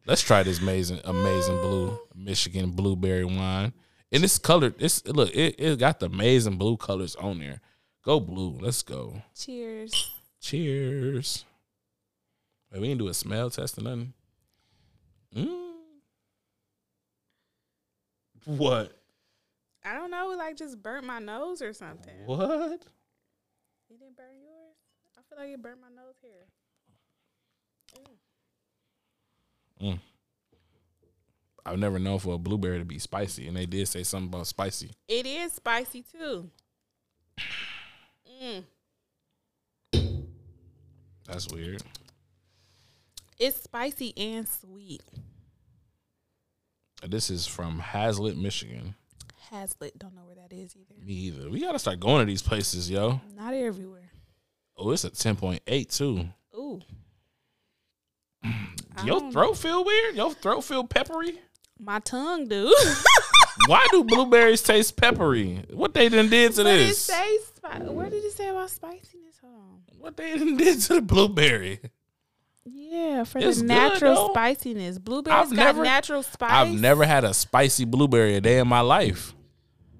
Let's 0.06 0.22
try 0.22 0.44
this 0.44 0.62
amazing, 0.62 1.00
amazing 1.04 1.58
blue 1.62 1.98
Michigan 2.16 2.70
blueberry 2.70 3.26
wine. 3.26 3.74
And 4.12 4.24
it's 4.24 4.38
colored. 4.38 4.76
It's 4.78 5.04
look, 5.08 5.36
it, 5.36 5.56
it 5.58 5.80
got 5.80 6.00
the 6.00 6.06
amazing 6.06 6.58
blue 6.58 6.78
colors 6.78 7.16
on 7.16 7.40
there. 7.40 7.60
Go 8.04 8.20
blue. 8.20 8.56
Let's 8.62 8.84
go. 8.84 9.24
Cheers. 9.36 10.12
Cheers. 10.40 11.44
Wait, 12.72 12.82
we 12.82 12.88
didn't 12.88 13.00
do 13.00 13.08
a 13.08 13.16
smell 13.16 13.50
test 13.50 13.80
or 13.80 13.82
nothing. 13.82 14.14
Mm. 15.36 15.71
What? 18.46 18.98
I 19.84 19.94
don't 19.94 20.12
know. 20.12 20.34
Like 20.38 20.58
just 20.58 20.82
burnt 20.82 21.06
my 21.06 21.20
nose 21.20 21.62
or 21.62 21.74
something. 21.74 22.26
What? 22.26 22.86
You 23.90 23.98
didn't 23.98 24.16
burn 24.16 24.42
yours? 24.42 24.76
I 25.18 25.22
feel 25.28 25.38
like 25.38 25.54
it 25.54 25.62
burnt 25.62 25.80
my 25.82 25.90
nose 25.90 26.16
here. 26.22 26.48
I've 31.66 31.80
never 31.80 32.00
known 32.00 32.20
for 32.20 32.34
a 32.36 32.38
blueberry 32.38 32.80
to 32.80 32.86
be 32.86 33.00
spicy, 33.00 33.48
and 33.48 33.56
they 33.56 33.66
did 33.66 33.88
say 33.88 34.04
something 34.04 34.34
about 34.34 34.48
spicy. 34.48 34.92
It 35.08 35.26
is 35.26 35.54
spicy 35.54 36.04
too. 36.04 36.50
Mm. 38.44 38.64
That's 41.26 41.48
weird. 41.48 41.84
It's 43.40 43.64
spicy 43.64 44.14
and 44.18 44.48
sweet. 44.48 45.04
This 47.08 47.30
is 47.30 47.48
from 47.48 47.80
Haslett, 47.80 48.38
Michigan. 48.38 48.96
Haslett, 49.50 49.98
don't 49.98 50.16
know 50.16 50.22
where 50.26 50.36
that 50.36 50.54
is 50.56 50.76
either. 50.76 51.04
Me 51.04 51.14
either. 51.14 51.50
We 51.50 51.62
gotta 51.62 51.80
start 51.80 52.00
going 52.00 52.20
to 52.20 52.26
these 52.26 52.42
places, 52.42 52.90
yo. 52.90 53.20
Not 53.36 53.54
everywhere. 53.54 54.12
Oh, 54.78 54.92
it's 54.92 55.04
a 55.04 55.10
ten 55.10 55.36
point 55.36 55.62
eight 55.68 55.90
too. 55.90 56.26
Ooh. 56.56 56.80
Your 59.06 59.18
um, 59.18 59.32
throat 59.32 59.58
feel 59.58 59.84
weird? 59.84 60.16
Your 60.16 60.34
throat 60.34 60.62
feel 60.62 60.86
peppery? 60.86 61.40
My 61.80 62.00
tongue 62.00 62.48
do. 62.48 62.74
Why 63.68 63.86
do 63.92 64.04
blueberries 64.04 64.62
taste 64.62 64.96
peppery? 64.98 65.64
What 65.72 65.94
they 65.94 66.08
done 66.10 66.30
did 66.30 66.54
to 66.54 66.64
What 66.64 66.70
did 66.70 66.82
it 66.82 66.88
this? 66.88 67.00
say? 67.00 67.38
Where 67.88 68.10
did 68.10 68.24
it 68.24 68.32
say 68.34 68.50
about 68.50 68.70
spiciness? 68.70 69.38
Hold 69.42 69.56
on. 69.56 70.00
What 70.00 70.18
they 70.18 70.38
done 70.38 70.58
did 70.58 70.80
to 70.82 70.96
the 70.96 71.02
blueberry? 71.02 71.80
Yeah, 72.66 73.24
for 73.24 73.40
It's 73.40 73.58
the 73.58 73.64
good, 73.64 73.68
natural 73.68 74.16
though. 74.16 74.34
spiciness. 74.34 75.00
Blueberries 75.00 75.40
I've 75.40 75.50
got 75.50 75.56
never- 75.56 75.84
natural 75.84 76.24
spice. 76.24 76.52
I've 76.52 76.80
never 76.80 77.06
had 77.06 77.24
a 77.24 77.34
spicy 77.34 77.86
blueberry 77.86 78.36
a 78.36 78.42
day 78.42 78.60
in 78.60 78.68
my 78.68 78.82
life. 78.82 79.34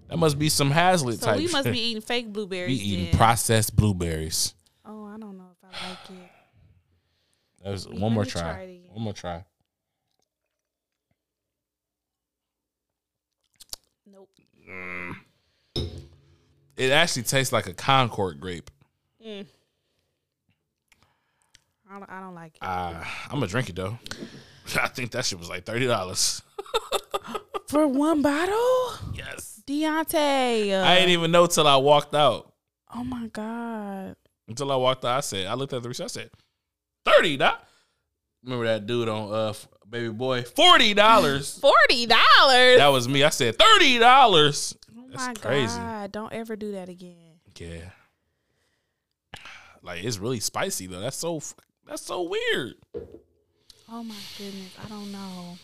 That 0.10 0.18
must 0.18 0.38
be 0.38 0.50
some 0.50 0.70
Haslett 0.72 1.20
So 1.22 1.26
type. 1.28 1.38
we 1.38 1.48
must 1.48 1.64
shit. 1.66 1.74
be 1.74 1.80
eating 1.80 2.02
fake 2.02 2.32
blueberries. 2.32 2.68
We 2.70 2.76
blueberries. 2.78 2.94
eating 2.94 3.06
then. 3.12 3.18
processed 3.18 3.76
blueberries. 3.76 4.54
oh, 4.86 5.06
I 5.06 5.18
don't 5.18 5.38
know 5.38 5.48
if 5.52 5.64
I 5.64 5.90
like 5.90 5.98
it. 6.10 6.32
That 7.64 7.70
was 7.72 7.88
one 7.88 8.14
more 8.14 8.26
try. 8.26 8.42
try 8.42 8.62
it 8.62 8.64
again. 8.66 8.90
one 8.94 9.04
more 9.04 9.14
try. 9.14 9.44
Nope. 14.06 14.30
It 16.78 16.92
actually 16.92 17.24
tastes 17.24 17.54
like 17.54 17.68
a 17.68 17.74
Concord 17.74 18.40
grape. 18.40 18.70
Mm. 19.26 19.46
I 21.94 22.00
don't, 22.00 22.10
I 22.10 22.20
don't 22.22 22.36
like 22.36 22.56
it. 22.56 22.64
Uh, 22.64 23.04
I'm 23.26 23.32
gonna 23.36 23.48
drink 23.48 23.70
it 23.70 23.76
though. 23.76 24.00
I 24.82 24.88
think 24.88 25.12
that 25.12 25.26
shit 25.26 25.38
was 25.40 25.50
like 25.50 25.66
thirty 25.66 25.88
dollars. 25.88 26.42
For 27.68 27.86
one 27.88 28.22
bottle? 28.22 28.94
Yes. 29.14 29.62
Deonte. 29.68 30.72
uh, 30.72 30.84
I 30.86 30.96
didn't 30.96 31.10
even 31.10 31.32
know 31.32 31.48
till 31.48 31.68
I 31.68 31.76
walked 31.78 32.16
out. 32.16 32.54
Oh 32.94 33.04
my 33.04 33.28
God. 33.28 34.16
Until 34.48 34.72
I 34.72 34.76
walked 34.76 35.06
out, 35.06 35.18
I 35.18 35.20
said, 35.22 35.48
I 35.48 35.54
looked 35.54 35.72
at 35.74 35.82
the 35.84 35.88
receipt. 35.90 36.04
I 36.04 36.08
said, 36.08 36.30
thirty. 37.06 37.38
That 37.38 37.64
remember 38.44 38.66
that 38.66 38.86
dude 38.86 39.10
on 39.10 39.34
uh 39.34 39.54
Baby 39.90 40.10
Boy, 40.10 40.44
forty 40.44 40.94
dollars. 40.94 41.60
$40. 41.62 42.08
that 42.78 42.88
was 42.88 43.08
me. 43.10 43.24
I 43.24 43.30
said 43.30 43.58
thirty 43.60 44.00
dollars. 44.00 44.76
oh 44.98 45.04
That's 45.12 45.28
my 45.28 45.34
crazy. 45.34 45.78
God. 45.78 46.12
Don't 46.14 46.32
ever 46.34 46.56
do 46.56 46.72
that 46.74 46.88
again. 46.90 47.40
Yeah. 47.58 47.90
Like 49.84 50.04
it's 50.04 50.18
really 50.20 50.40
spicy 50.40 50.88
though. 50.88 51.00
That's 51.02 51.18
so 51.18 51.42
that's 51.88 52.04
so 52.04 52.22
weird. 52.24 52.76
Oh 53.90 54.04
my 54.04 54.16
goodness. 54.38 54.76
I 54.84 54.88
don't 54.88 55.12
know. 55.12 55.58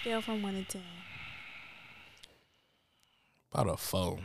Scale 0.00 0.20
from 0.20 0.42
1 0.42 0.54
to 0.54 0.64
10. 0.64 0.82
About 3.52 3.74
a 3.74 3.76
foe. 3.76 4.18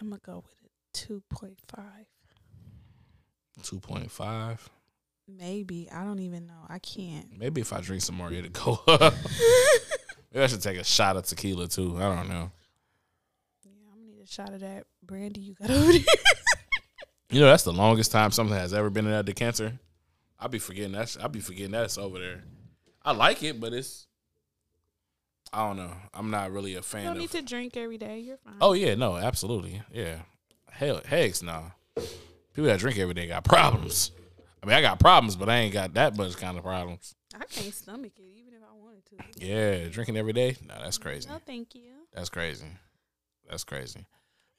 I'm 0.00 0.08
going 0.08 0.20
to 0.20 0.26
go 0.26 0.44
with 0.44 0.56
a 0.64 0.68
2.5. 0.96 1.56
Two 3.62 3.80
point 3.80 4.10
five. 4.10 4.68
Maybe. 5.28 5.88
I 5.92 6.04
don't 6.04 6.20
even 6.20 6.46
know. 6.46 6.64
I 6.68 6.78
can't. 6.78 7.38
Maybe 7.38 7.60
if 7.60 7.72
I 7.72 7.80
drink 7.80 8.02
some 8.02 8.16
more, 8.16 8.32
it'll 8.32 8.50
go 8.50 8.80
up. 8.88 9.14
Maybe 10.32 10.42
I 10.42 10.46
should 10.46 10.62
take 10.62 10.78
a 10.78 10.84
shot 10.84 11.16
of 11.16 11.26
tequila 11.26 11.68
too. 11.68 11.96
I 11.98 12.14
don't 12.14 12.28
know. 12.28 12.50
Yeah, 13.62 13.72
I'm 13.92 13.98
going 13.98 14.06
to 14.08 14.16
need 14.16 14.22
a 14.22 14.26
shot 14.26 14.54
of 14.54 14.60
that 14.60 14.86
brandy 15.02 15.40
you 15.40 15.54
got 15.54 15.70
over 15.70 15.92
there. 15.92 16.00
You 17.32 17.40
know, 17.40 17.46
that's 17.46 17.62
the 17.62 17.72
longest 17.72 18.12
time 18.12 18.30
something 18.30 18.54
has 18.54 18.74
ever 18.74 18.90
been 18.90 19.06
in 19.06 19.12
that 19.12 19.24
decanter. 19.24 19.72
I'll 20.38 20.50
be 20.50 20.58
forgetting 20.58 20.92
that. 20.92 21.16
I'll 21.18 21.30
be 21.30 21.40
forgetting 21.40 21.72
that's 21.72 21.96
over 21.96 22.18
there. 22.18 22.44
I 23.02 23.12
like 23.12 23.42
it, 23.42 23.58
but 23.58 23.72
it's. 23.72 24.06
I 25.50 25.66
don't 25.66 25.78
know. 25.78 25.92
I'm 26.12 26.30
not 26.30 26.52
really 26.52 26.74
a 26.74 26.82
fan. 26.82 27.02
you 27.02 27.06
don't 27.08 27.16
of. 27.16 27.20
need 27.22 27.30
to 27.30 27.42
drink 27.42 27.76
every 27.76 27.96
day. 27.96 28.18
You're 28.18 28.36
fine. 28.36 28.56
oh 28.60 28.74
yeah, 28.74 28.94
no, 28.94 29.16
absolutely, 29.16 29.80
yeah. 29.92 30.18
Hell, 30.70 31.00
hex 31.06 31.42
no. 31.42 31.72
People 32.52 32.64
that 32.64 32.80
drink 32.80 32.98
every 32.98 33.14
day 33.14 33.26
got 33.26 33.44
problems. 33.44 34.12
I 34.62 34.66
mean, 34.66 34.76
I 34.76 34.82
got 34.82 35.00
problems, 35.00 35.34
but 35.34 35.48
I 35.48 35.56
ain't 35.56 35.72
got 35.72 35.94
that 35.94 36.16
much 36.16 36.36
kind 36.36 36.58
of 36.58 36.64
problems. 36.64 37.14
I 37.34 37.44
can't 37.44 37.74
stomach 37.74 38.12
it 38.18 38.30
even 38.38 38.52
if 38.54 38.60
I 38.62 38.74
wanted 38.74 39.06
to. 39.06 39.46
Yeah, 39.46 39.88
drinking 39.88 40.18
every 40.18 40.34
day. 40.34 40.56
No, 40.66 40.74
that's 40.82 40.98
crazy. 40.98 41.30
No, 41.30 41.38
thank 41.44 41.74
you. 41.74 41.92
That's 42.12 42.28
crazy. 42.28 42.66
That's 43.48 43.64
crazy. 43.64 44.06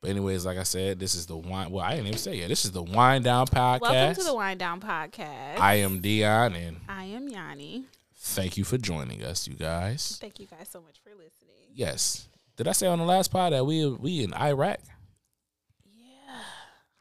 But 0.03 0.09
anyways, 0.09 0.45
like 0.45 0.57
I 0.57 0.63
said, 0.63 0.99
this 0.99 1.15
is 1.15 1.27
the 1.27 1.37
wine. 1.37 1.71
Well, 1.71 1.81
I 1.81 1.91
didn't 1.91 2.07
even 2.07 2.19
say 2.19 2.39
it. 2.39 2.49
This 2.49 2.65
is 2.65 2.73
the 2.73 2.83
Wine 2.83 3.21
Down 3.21 3.47
Podcast. 3.47 3.79
Welcome 3.79 4.15
to 4.15 4.23
the 4.23 4.35
Wind 4.35 4.59
Down 4.59 4.81
Podcast. 4.81 5.59
I 5.59 5.75
am 5.75 6.01
Dion, 6.01 6.55
and 6.55 6.81
I 6.89 7.05
am 7.05 7.29
Yanni. 7.29 7.85
thank 8.17 8.57
you 8.57 8.65
for 8.65 8.77
joining 8.77 9.23
us, 9.23 9.47
you 9.47 9.53
guys. 9.53 10.17
Thank 10.19 10.41
you 10.41 10.45
guys 10.45 10.67
so 10.69 10.81
much 10.81 10.99
for 11.01 11.11
listening. 11.11 11.55
Yes. 11.73 12.27
Did 12.57 12.67
I 12.67 12.73
say 12.73 12.87
on 12.87 12.99
the 12.99 13.05
last 13.05 13.31
pod 13.31 13.53
that 13.53 13.65
we 13.65 13.87
we 13.87 14.25
in 14.25 14.33
Iraq? 14.33 14.79
Yeah. 15.85 16.33
How 16.33 16.43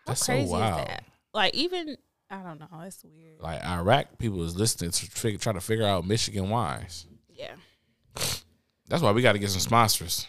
That's 0.07 0.25
so 0.25 0.35
crazy 0.35 0.49
wild. 0.53 0.83
is 0.83 0.87
that? 0.87 1.05
Like 1.35 1.55
even 1.57 1.97
I 2.31 2.37
don't 2.45 2.61
know. 2.61 2.69
It's 2.83 3.03
weird. 3.03 3.41
Like 3.41 3.65
Iraq 3.65 4.17
people 4.19 4.45
is 4.45 4.55
listening 4.55 4.93
to 4.93 5.39
try 5.39 5.53
to 5.53 5.61
figure 5.61 5.87
out 5.87 6.07
Michigan 6.07 6.49
wines. 6.51 7.09
yeah. 7.29 7.55
That's 8.87 9.03
why 9.03 9.11
we 9.11 9.23
got 9.23 9.33
to 9.33 9.41
get 9.41 9.51
some 9.51 9.61
sponsors. 9.61 10.29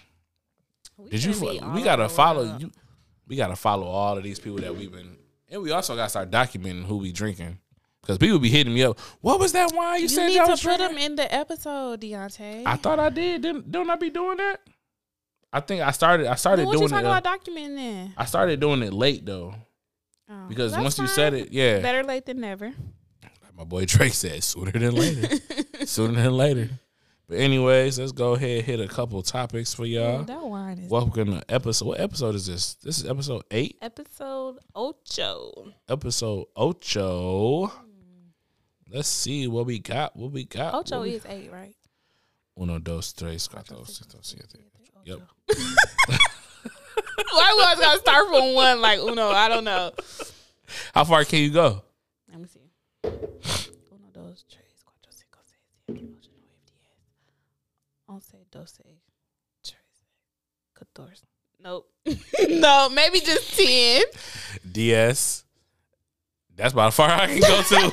We 1.03 1.10
Did 1.10 1.24
you? 1.24 1.33
fo- 1.33 1.72
We 1.74 1.83
got 1.83 1.98
to 1.98 2.10
follow 2.10 2.45
world. 2.45 2.62
you. 2.62 2.72
We 3.27 3.36
got 3.36 3.48
to 3.48 3.55
follow 3.55 3.88
all 3.88 4.17
of 4.17 4.24
these 4.24 4.39
people 4.39 4.60
that 4.60 4.75
we've 4.75 4.91
been, 4.91 5.17
and 5.50 5.62
we 5.62 5.72
also 5.72 5.95
got 5.95 6.03
to 6.05 6.10
start 6.10 6.29
documenting 6.31 6.83
who 6.86 6.98
we 6.98 7.12
drinking 7.12 7.57
because 8.01 8.17
people 8.17 8.38
be 8.39 8.50
hitting 8.50 8.74
me 8.74 8.83
up. 8.83 9.00
What 9.22 9.39
was 9.39 9.53
that 9.53 9.72
wine 9.74 9.98
you, 9.98 10.03
You 10.03 10.10
said 10.10 10.29
y'all 10.31 10.45
to 10.45 10.51
was 10.51 10.62
put 10.63 10.77
them 10.79 10.98
in 10.98 11.15
the 11.15 11.33
episode, 11.33 12.01
Deonte. 12.01 12.63
I 12.65 12.75
thought 12.75 13.00
I 13.00 13.10
did. 13.10 13.41
Didn't 13.41 13.72
don't 13.72 13.89
I 13.89 13.95
be 13.95 14.10
doing 14.10 14.38
that? 14.38 14.57
I 15.51 15.60
think 15.60 15.81
I 15.81 15.91
started. 15.91 16.27
I 16.27 16.36
started 16.36 16.65
you 16.67 16.74
doing 16.74 16.89
talking 16.89 17.05
it. 17.05 17.10
uh, 17.10 17.17
about 17.17 17.39
documenting 17.41 17.75
then? 17.75 18.13
I 18.17 18.25
started 18.25 18.60
doing 18.60 18.81
it 18.83 18.91
late 18.93 19.25
though 19.25 19.53
Oh, 20.29 20.45
because 20.50 20.72
once 20.74 20.98
you 20.98 21.05
said 21.07 21.33
it, 21.33 21.51
yeah. 21.51 21.79
better 21.79 22.03
late 22.03 22.25
than 22.25 22.39
never. 22.39 22.74
My 23.55 23.63
boy 23.65 23.86
Drake 23.86 24.13
said 24.13 24.43
sooner 24.43 24.72
than 24.72 24.95
later. 24.95 25.38
sooner 25.86 26.22
than 26.24 26.33
later. 26.36 26.69
But 27.33 27.39
anyways, 27.39 27.97
let's 27.97 28.11
go 28.11 28.33
ahead 28.33 28.63
hit 28.63 28.79
a 28.79 28.87
couple 28.87 29.19
topics 29.23 29.73
for 29.73 29.87
y'all. 29.87 30.23
that 30.23 30.39
wine 30.45 30.77
is 30.77 30.87
Welcome 30.87 31.31
to 31.31 31.43
episode. 31.51 31.85
What 31.87 31.99
episode 31.99 32.35
is 32.35 32.45
this? 32.45 32.75
This 32.75 32.99
is 32.99 33.09
episode 33.09 33.41
eight. 33.49 33.75
episode 33.81 34.59
ocho. 34.75 35.73
Episode 35.89 36.45
ocho. 36.55 37.65
Hmm. 37.65 38.93
Let's 38.93 39.07
see 39.07 39.47
what 39.47 39.65
we 39.65 39.79
got. 39.79 40.15
What 40.15 40.31
we 40.31 40.43
got. 40.43 40.75
Ocho 40.75 40.99
what 40.99 41.07
we- 41.07 41.15
is 41.15 41.25
eight, 41.27 41.51
right? 41.51 41.73
uno, 42.55 42.77
dos, 42.77 43.11
tres, 43.13 43.47
cuatro, 43.47 43.83
cinco, 43.87 44.19
seis 44.21 44.43
siete. 44.51 44.63
Yep. 45.03 45.21
Why 47.31 47.55
was 47.57 47.79
gonna 47.79 47.97
start 47.97 48.27
from 48.27 48.53
one 48.53 48.79
like 48.79 48.99
Uno? 48.99 49.29
I 49.29 49.49
don't 49.49 49.63
know. 49.63 49.91
How 50.93 51.03
far 51.03 51.25
can 51.25 51.39
you 51.39 51.49
go? 51.49 51.81
Let 52.31 52.39
me 52.39 52.47
see. 52.47 52.59
Uno, 53.03 54.11
dos, 54.13 54.45
tres, 54.47 54.83
cuatro, 54.85 55.09
cinco, 55.09 55.39
seis, 55.41 55.65
siete, 55.87 55.97
ocho, 55.97 56.29
nueve, 56.37 56.61
diez, 56.67 56.83
once, 58.07 58.31
doce, 58.53 58.79
trece, 59.63 60.03
catorce. 60.77 61.24
Nope. 61.63 61.89
no, 62.50 62.89
maybe 62.89 63.19
just 63.19 63.57
ten. 63.57 64.03
DS. 64.69 65.43
That's 66.55 66.74
about 66.74 66.88
as 66.89 66.95
far 66.95 67.10
I 67.10 67.25
can 67.27 67.39
go 67.39 67.62
to. 67.63 67.91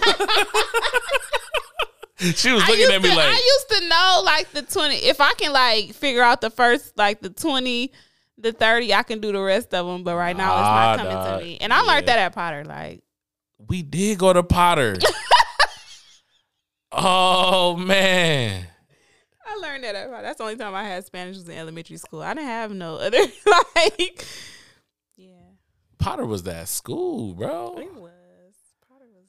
she 2.35 2.53
was 2.53 2.67
looking 2.69 2.93
at 2.93 3.01
me 3.01 3.09
to, 3.09 3.15
like, 3.17 3.27
I 3.29 3.33
used 3.33 3.69
to 3.81 3.89
know 3.89 4.23
like 4.25 4.51
the 4.53 4.63
twenty. 4.63 4.97
If 4.97 5.21
I 5.21 5.33
can 5.35 5.53
like 5.53 5.95
figure 5.95 6.23
out 6.23 6.41
the 6.41 6.51
first 6.51 6.99
like 6.99 7.21
the 7.23 7.31
twenty, 7.31 7.93
the 8.37 8.53
thirty, 8.53 8.93
I 8.93 9.03
can 9.05 9.21
do 9.21 9.33
the 9.33 9.41
rest 9.41 9.73
of 9.73 9.87
them. 9.87 10.03
But 10.05 10.17
right 10.17 10.37
now 10.37 10.53
it's 10.59 10.67
Ah, 10.67 10.97
not 10.97 10.99
coming 10.99 11.13
dog. 11.15 11.39
to 11.41 11.45
me. 11.47 11.59
And 11.61 11.73
I 11.73 11.81
learned 11.83 12.07
Yeah. 12.07 12.17
that 12.17 12.27
at 12.27 12.35
Potter. 12.35 12.65
Like 12.65 13.03
we 13.69 13.83
did 13.83 14.19
go 14.19 14.33
to 14.33 14.43
Potter. 14.43 14.97
oh 16.93 17.77
man. 17.77 18.67
I 19.51 19.59
learned 19.61 19.85
that. 19.85 19.93
That's 20.23 20.39
the 20.39 20.45
only 20.45 20.57
time 20.57 20.75
I 20.75 20.85
had 20.85 21.05
Spanish 21.05 21.37
was 21.37 21.49
in 21.49 21.57
elementary 21.57 21.97
school. 21.97 22.23
I 22.23 22.35
didn't 22.35 22.47
have 22.47 22.73
no 22.73 22.97
other 22.97 23.19
like. 23.77 24.25
Yeah, 25.17 25.35
Potter 25.99 26.25
was 26.27 26.45
that 26.45 26.69
school, 26.69 27.35
bro. 27.35 27.77
it 27.79 27.95
was. 27.95 28.11
Potter 28.89 29.07
was 29.13 29.29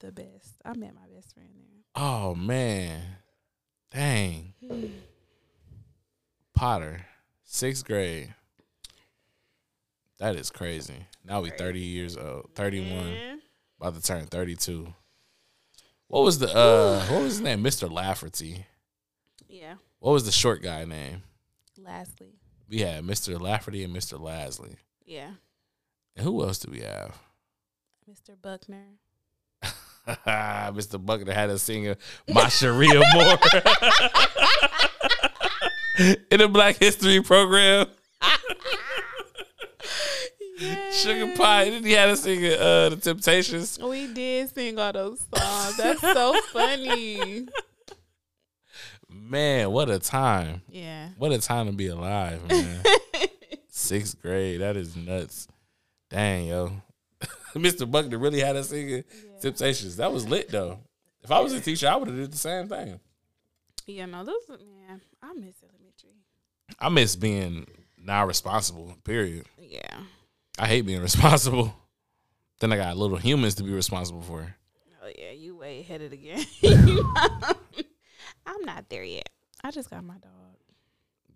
the 0.00 0.12
best. 0.12 0.54
I 0.64 0.74
met 0.76 0.94
my 0.94 1.06
best 1.14 1.34
friend 1.34 1.48
there. 1.54 1.82
Oh 1.96 2.34
man. 2.34 3.00
Dang. 3.90 4.52
Potter. 6.54 7.06
Sixth 7.44 7.84
grade. 7.84 8.34
That 10.18 10.36
is 10.36 10.50
crazy. 10.50 11.06
Now 11.24 11.40
we 11.40 11.50
30 11.50 11.80
years 11.80 12.16
old. 12.16 12.50
31. 12.54 12.88
Yeah. 12.90 13.36
About 13.80 13.94
to 13.94 14.02
turn 14.02 14.26
32. 14.26 14.92
What 16.08 16.22
was 16.22 16.38
the 16.38 16.48
uh 16.54 17.00
what 17.06 17.22
was 17.22 17.32
his 17.34 17.40
name? 17.40 17.62
Mr. 17.62 17.90
Lafferty. 17.90 18.66
Yeah. 19.54 19.74
What 20.00 20.10
was 20.12 20.24
the 20.26 20.32
short 20.32 20.62
guy 20.62 20.84
name? 20.84 21.22
Lastly, 21.78 22.34
We 22.68 22.80
had 22.80 23.04
Mr. 23.04 23.40
Lafferty 23.40 23.84
and 23.84 23.94
Mr. 23.94 24.18
Lasley. 24.18 24.76
yeah, 25.06 25.30
And 26.16 26.24
who 26.24 26.42
else 26.42 26.58
do 26.58 26.70
we 26.72 26.80
have? 26.80 27.16
Mr. 28.10 28.34
Buckner. 28.40 28.84
Mr. 30.26 30.98
Buckner 31.04 31.32
had 31.32 31.50
us 31.50 31.62
singing 31.62 31.94
My 32.28 32.48
Cherie 32.48 32.88
Amour 32.88 33.38
in 36.30 36.38
the 36.40 36.48
Black 36.48 36.76
History 36.76 37.22
program. 37.22 37.86
Sugar 40.92 41.34
Pie. 41.36 41.64
Didn't 41.66 41.84
he 41.86 41.92
had 41.92 42.08
us 42.10 42.22
singing 42.22 42.52
uh, 42.52 42.88
the 42.90 42.96
Temptations? 42.96 43.78
We 43.78 44.06
did 44.12 44.52
sing 44.54 44.78
all 44.78 44.92
those 44.92 45.20
songs. 45.34 45.76
That's 45.76 46.00
so 46.00 46.34
funny. 46.52 47.46
Man, 49.26 49.70
what 49.70 49.88
a 49.88 49.98
time! 49.98 50.60
Yeah. 50.68 51.08
What 51.16 51.32
a 51.32 51.38
time 51.38 51.66
to 51.66 51.72
be 51.72 51.86
alive, 51.86 52.40
man. 52.48 52.80
Sixth 53.68 54.20
grade. 54.20 54.60
That 54.60 54.76
is 54.76 54.96
nuts. 54.96 55.48
Dang, 56.10 56.46
yo. 56.46 56.72
Mr. 57.54 57.90
Buckner 57.90 58.18
really 58.18 58.40
had 58.40 58.56
us 58.56 58.68
singing 58.68 59.04
Temptations. 59.40 59.96
That 59.96 60.12
was 60.12 60.28
lit 60.28 60.50
though. 60.50 60.78
If 61.22 61.30
I 61.30 61.40
was 61.40 61.52
a 61.54 61.60
teacher, 61.60 61.88
I 61.88 61.96
would 61.96 62.08
have 62.08 62.16
did 62.16 62.32
the 62.32 62.38
same 62.38 62.68
thing. 62.68 63.00
Yeah, 63.86 64.06
no, 64.06 64.24
those 64.24 64.48
man, 64.48 65.00
I 65.22 65.32
miss 65.34 65.56
elementary. 65.62 66.18
I 66.78 66.88
miss 66.90 67.16
being 67.16 67.66
not 67.98 68.26
responsible, 68.26 68.94
period. 69.04 69.46
Yeah. 69.58 70.00
I 70.58 70.66
hate 70.66 70.82
being 70.82 71.02
responsible. 71.02 71.74
Then 72.60 72.72
I 72.72 72.76
got 72.76 72.96
little 72.96 73.16
humans 73.16 73.54
to 73.56 73.62
be 73.62 73.72
responsible 73.72 74.22
for. 74.22 74.54
Oh 75.02 75.10
yeah, 75.18 75.30
you 75.32 75.56
way 75.56 75.80
ahead 75.80 76.02
of 76.02 76.10
the 76.10 76.16
game. 76.16 77.84
I'm 78.46 78.62
not 78.64 78.88
there 78.88 79.04
yet. 79.04 79.28
I 79.62 79.70
just 79.70 79.90
got 79.90 80.04
my 80.04 80.14
dog. 80.14 80.30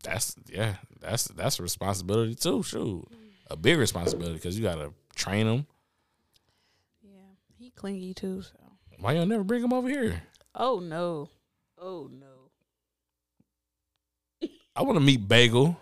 That's 0.03 0.37
yeah, 0.49 0.77
that's 1.00 1.25
that's 1.25 1.59
a 1.59 1.62
responsibility 1.62 2.35
too. 2.35 2.62
Shoot, 2.62 3.07
a 3.50 3.57
big 3.57 3.79
responsibility 3.79 4.35
because 4.35 4.57
you 4.57 4.62
gotta 4.62 4.93
train 5.17 5.47
them. 5.47 5.67
Yeah. 7.03 7.19
He 7.59 7.71
clingy 7.71 8.15
too, 8.15 8.43
so 8.43 8.53
Why 8.99 9.12
y'all 9.15 9.27
never 9.27 9.45
bring 9.45 9.62
him 9.65 9.73
over 9.73 9.88
here? 9.88 10.23
Oh 10.55 10.79
no. 10.81 11.29
Oh 11.81 12.09
no. 12.12 12.27
I 14.77 14.83
want 14.83 14.97
to 14.97 15.00
meet 15.00 15.27
Bagel. 15.27 15.77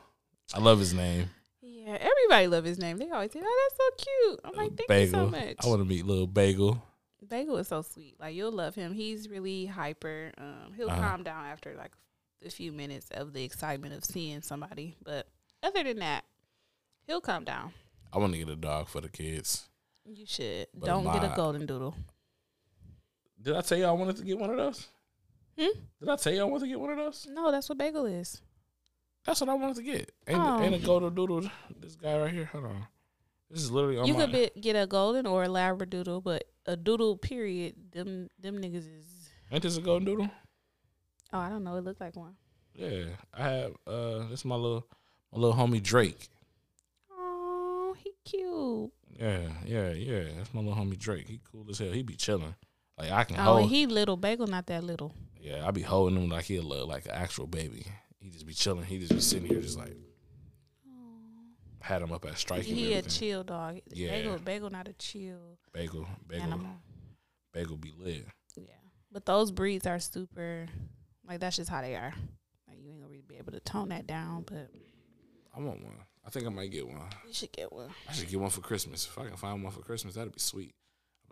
I 0.55 0.59
love 0.61 0.79
his 0.79 0.95
name, 0.95 1.29
Yeah, 1.61 1.99
everybody 2.01 2.47
love 2.47 2.65
his 2.65 2.79
name. 2.79 2.97
They 2.97 3.11
always 3.11 3.33
say, 3.33 3.41
"Oh, 3.43 3.69
that's 3.69 3.77
so 3.77 4.11
cute." 4.11 4.41
I'm 4.45 4.55
like, 4.55 4.77
"Thank 4.77 4.89
Bagel. 4.89 5.25
you 5.25 5.27
so 5.27 5.31
much." 5.31 5.57
I 5.63 5.67
want 5.67 5.81
to 5.81 5.85
meet 5.85 6.07
little 6.07 6.27
Bagel. 6.27 6.83
Bagel 7.29 7.57
is 7.59 7.69
so 7.69 7.83
sweet. 7.83 8.17
Like 8.21 8.35
you'll 8.35 8.53
love 8.53 8.75
him. 8.75 8.93
He's 8.93 9.29
really 9.29 9.67
hyper. 9.67 10.33
Um, 10.39 10.73
he'll 10.77 10.91
Uh-huh. 10.91 11.01
calm 11.01 11.23
down 11.23 11.45
after 11.47 11.75
like 11.77 11.93
a 12.45 12.51
few 12.51 12.73
minutes 12.73 13.09
of 13.11 13.33
the 13.33 13.43
excitement 13.45 13.95
of 13.95 14.05
seeing 14.05 14.43
somebody. 14.43 14.97
But 15.03 15.27
other 15.63 15.83
than 15.83 15.99
that, 16.01 16.25
he'll 17.07 17.21
calm 17.21 17.45
down. 17.45 17.73
I 18.13 18.19
want 18.19 18.33
to 18.33 18.39
get 18.39 18.49
a 18.49 18.57
dog 18.57 18.89
for 18.89 19.01
the 19.01 19.09
kids. 19.09 19.69
You 20.05 20.25
should. 20.27 20.69
But 20.75 20.87
Don't 20.87 21.05
get 21.05 21.25
a 21.25 21.33
golden 21.35 21.67
doodle. 21.67 21.95
Did 23.43 23.57
I 23.57 23.61
tell 23.63 23.79
you 23.79 23.85
I 23.87 23.93
wanted 23.93 24.17
to 24.17 24.25
get 24.25 24.39
one 24.39 24.51
of 24.51 24.57
those? 24.57 24.87
Hmm? 25.59 25.79
Did 26.01 26.09
I 26.09 26.17
tell 26.17 26.33
you 26.33 26.41
I 26.41 26.45
wanted 26.45 26.65
to 26.65 26.69
get 26.69 26.81
one 26.81 26.91
of 26.91 26.97
those? 26.99 27.27
No, 27.31 27.51
that's 27.51 27.69
what 27.69 27.79
bagel 27.79 28.07
is. 28.07 28.41
That's 29.25 29.41
what 29.41 29.51
I 29.51 29.55
wanted 29.55 29.77
to 29.77 29.83
get. 29.83 30.13
Ain't, 30.29 30.39
Oh. 30.41 30.61
ain't 30.63 30.75
a 30.75 30.79
golden 30.79 31.15
doodle. 31.15 31.51
This 31.81 31.97
guy 31.97 32.17
right 32.19 32.33
here. 32.33 32.45
Hold 32.47 32.67
on. 32.67 32.87
This 33.51 33.63
is 33.63 33.71
literally 33.71 33.99
on 33.99 34.07
you 34.07 34.15
my. 34.15 34.21
could 34.27 34.33
be, 34.33 34.61
get 34.61 34.75
a 34.77 34.87
golden 34.87 35.25
or 35.27 35.45
a 35.45 35.49
labradoodle, 35.49 36.23
but 36.25 36.45
a 36.67 36.77
doodle 36.77 37.17
period. 37.17 37.75
Them 37.93 38.29
them 38.41 38.59
niggas 38.61 38.79
is. 38.99 39.31
ain't 39.53 39.63
this 39.63 39.77
a 39.77 39.81
golden 39.81 40.05
doodle? 40.05 40.31
Oh, 41.33 41.39
I 41.39 41.49
don't 41.49 41.63
know. 41.65 41.77
It 41.77 41.85
looked 41.85 42.01
like 42.01 42.17
one. 42.17 42.35
Yeah, 42.75 43.05
I 43.33 43.43
have. 43.49 43.73
Uh, 43.87 44.19
this 44.29 44.41
is 44.41 44.45
my 44.45 44.57
little 44.57 44.87
my 45.33 45.39
little 45.41 45.57
homie 45.57 45.83
Drake. 45.83 46.29
Oh, 47.11 47.95
he 48.03 48.13
cute. 48.25 48.91
Yeah, 49.19 49.49
yeah, 49.65 49.91
yeah. 49.93 50.25
That's 50.37 50.53
my 50.53 50.61
little 50.61 50.77
homie 50.77 50.99
Drake. 50.99 51.29
He 51.29 51.41
cool 51.51 51.67
as 51.71 51.79
hell. 51.79 51.93
He 51.93 52.03
be 52.03 52.17
chilling. 52.17 52.55
Like 52.99 53.11
I 53.11 53.25
can 53.25 53.37
Oh, 53.39 53.59
hold. 53.59 53.71
he 53.71 53.87
little 53.87 54.17
bagel, 54.17 54.47
not 54.47 54.67
that 54.67 54.83
little. 54.85 55.15
yeah, 55.41 55.67
I 55.67 55.71
be 55.71 55.83
holding 55.83 56.19
him 56.21 56.29
like 56.31 56.45
he 56.47 56.57
a 56.57 56.63
little, 56.63 56.87
like 56.89 57.05
an 57.07 57.13
actual 57.13 57.47
baby. 57.47 57.87
He 58.19 58.31
just 58.31 58.47
be 58.47 58.55
chilling. 58.55 58.85
He 58.85 58.99
just 58.99 59.13
be 59.15 59.21
sitting 59.21 59.47
here, 59.49 59.61
just 59.61 59.79
like 59.79 59.95
had 61.87 62.03
him 62.03 62.13
up 62.13 62.25
at 62.25 62.37
striking. 62.39 62.75
He 62.75 62.95
a 62.95 63.03
chill 63.03 63.45
dog. 63.45 63.81
Yeah. 63.93 64.11
Bagel, 64.11 64.39
bagel, 64.39 64.71
not 64.71 64.89
a 64.89 64.93
chill 64.95 65.59
bagel, 65.73 66.07
bagel, 66.27 66.45
animal. 66.45 66.71
bagel 67.53 67.77
be 67.77 67.93
lit. 67.97 68.27
Yeah, 68.57 68.65
but 69.13 69.25
those 69.25 69.51
breeds 69.51 69.87
are 69.87 69.99
super. 69.99 70.67
Like 71.27 71.41
that's 71.41 71.57
just 71.57 71.71
how 71.71 71.81
they 71.81 71.95
are. 71.95 72.13
Like 72.69 72.79
you 72.83 72.91
ain't 72.91 73.01
gonna 73.01 73.11
really 73.11 73.25
be 73.27 73.37
able 73.37 73.53
to 73.53 73.61
tone 73.61 73.89
that 73.91 74.07
down, 74.07 74.45
but 74.47 74.69
I 75.55 75.61
want 75.61 75.83
one. 75.83 75.95
I 76.27 76.31
think 76.31 76.47
I 76.47 76.51
might 76.51 76.73
get 76.73 76.87
one. 76.87 77.01
you 77.27 77.33
should 77.33 77.53
get 77.53 77.73
one. 77.73 77.91
I 78.09 78.13
should 78.13 78.29
get 78.29 78.41
one 78.41 78.51
for 78.51 78.61
Christmas. 78.61 79.07
If 79.07 79.17
I 79.17 79.27
can 79.27 79.37
find 79.37 79.63
one 79.63 79.73
for 79.73 79.81
Christmas, 79.81 80.17
that'd 80.17 80.33
be 80.33 80.41
sweet. 80.41 80.75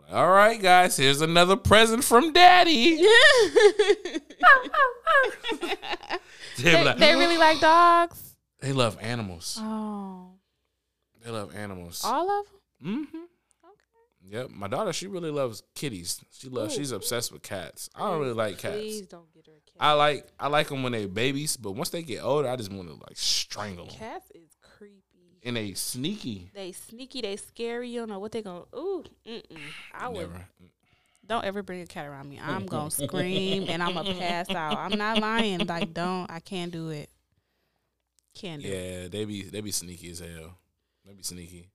All 0.09 0.29
right, 0.29 0.61
guys, 0.61 0.95
here's 0.97 1.21
another 1.21 1.55
present 1.55 2.03
from 2.03 2.31
Daddy. 2.31 3.05
They, 6.57 6.71
they, 6.71 6.85
like, 6.85 6.97
they 6.97 7.15
really 7.15 7.37
like 7.37 7.59
dogs. 7.59 8.35
they 8.61 8.71
love 8.71 8.97
animals. 9.01 9.57
Oh, 9.59 10.34
They 11.25 11.31
love 11.31 11.55
animals. 11.55 12.03
all 12.05 12.29
of 12.29 12.45
them. 12.81 13.07
Mm-hmm. 13.07 13.17
Yep. 14.27 14.49
My 14.51 14.67
daughter, 14.67 14.91
she 14.91 15.07
really 15.07 15.29
loves 15.29 15.63
kitties. 15.75 16.23
She 16.31 16.49
loves. 16.49 16.73
Ooh. 16.73 16.77
She's 16.77 16.91
obsessed 16.91 17.31
with 17.31 17.43
cats. 17.43 17.89
I 17.95 18.09
don't 18.09 18.19
really 18.19 18.33
like 18.33 18.57
cats. 18.57 18.75
Please 18.75 19.07
don't 19.07 19.31
get 19.33 19.45
her 19.47 19.53
a 19.53 19.55
cat. 19.55 19.75
I 19.79 19.91
like. 19.93 20.27
I 20.39 20.47
like 20.47 20.69
them 20.69 20.83
when 20.83 20.93
they're 20.93 21.07
babies, 21.07 21.57
but 21.57 21.71
once 21.73 21.89
they 21.89 22.01
get 22.01 22.23
older, 22.23 22.47
I 22.49 22.55
just 22.55 22.71
want 22.71 22.87
to 22.87 22.95
like 22.95 23.15
strangle 23.15 23.85
them. 23.85 23.95
Cats 23.95 24.31
is 24.31 24.55
creepy. 24.61 25.01
And 25.43 25.55
they 25.55 25.73
sneaky. 25.73 26.49
They 26.55 26.71
sneaky. 26.71 27.21
They 27.21 27.35
scary. 27.35 27.89
You 27.89 28.01
don't 28.01 28.09
know 28.09 28.19
what 28.19 28.31
they're 28.31 28.41
gonna. 28.41 28.65
Ooh, 28.75 29.03
mm-mm. 29.27 29.57
I 29.93 30.09
would. 30.09 30.31
Never. 30.31 30.47
Don't 31.27 31.43
ever 31.43 31.63
bring 31.63 31.81
a 31.81 31.87
cat 31.87 32.07
around 32.07 32.29
me. 32.29 32.39
I'm 32.43 32.65
gonna 32.67 32.91
scream 32.91 33.65
and 33.67 33.81
I'm 33.81 33.93
gonna 33.93 34.13
pass 34.15 34.49
out. 34.49 34.77
I'm 34.77 34.97
not 34.97 35.19
lying. 35.19 35.59
Like, 35.59 35.93
don't. 35.93 36.29
I 36.31 36.39
can't 36.39 36.71
do 36.71 36.89
it. 36.89 37.09
Can't 38.33 38.61
do 38.61 38.67
it. 38.67 39.01
Yeah, 39.01 39.07
they 39.07 39.25
be 39.25 39.43
they 39.43 39.61
be 39.61 39.71
sneaky 39.71 40.09
as 40.09 40.19
hell. 40.19 40.57
They 41.05 41.13
be 41.13 41.23
sneaky. 41.23 41.69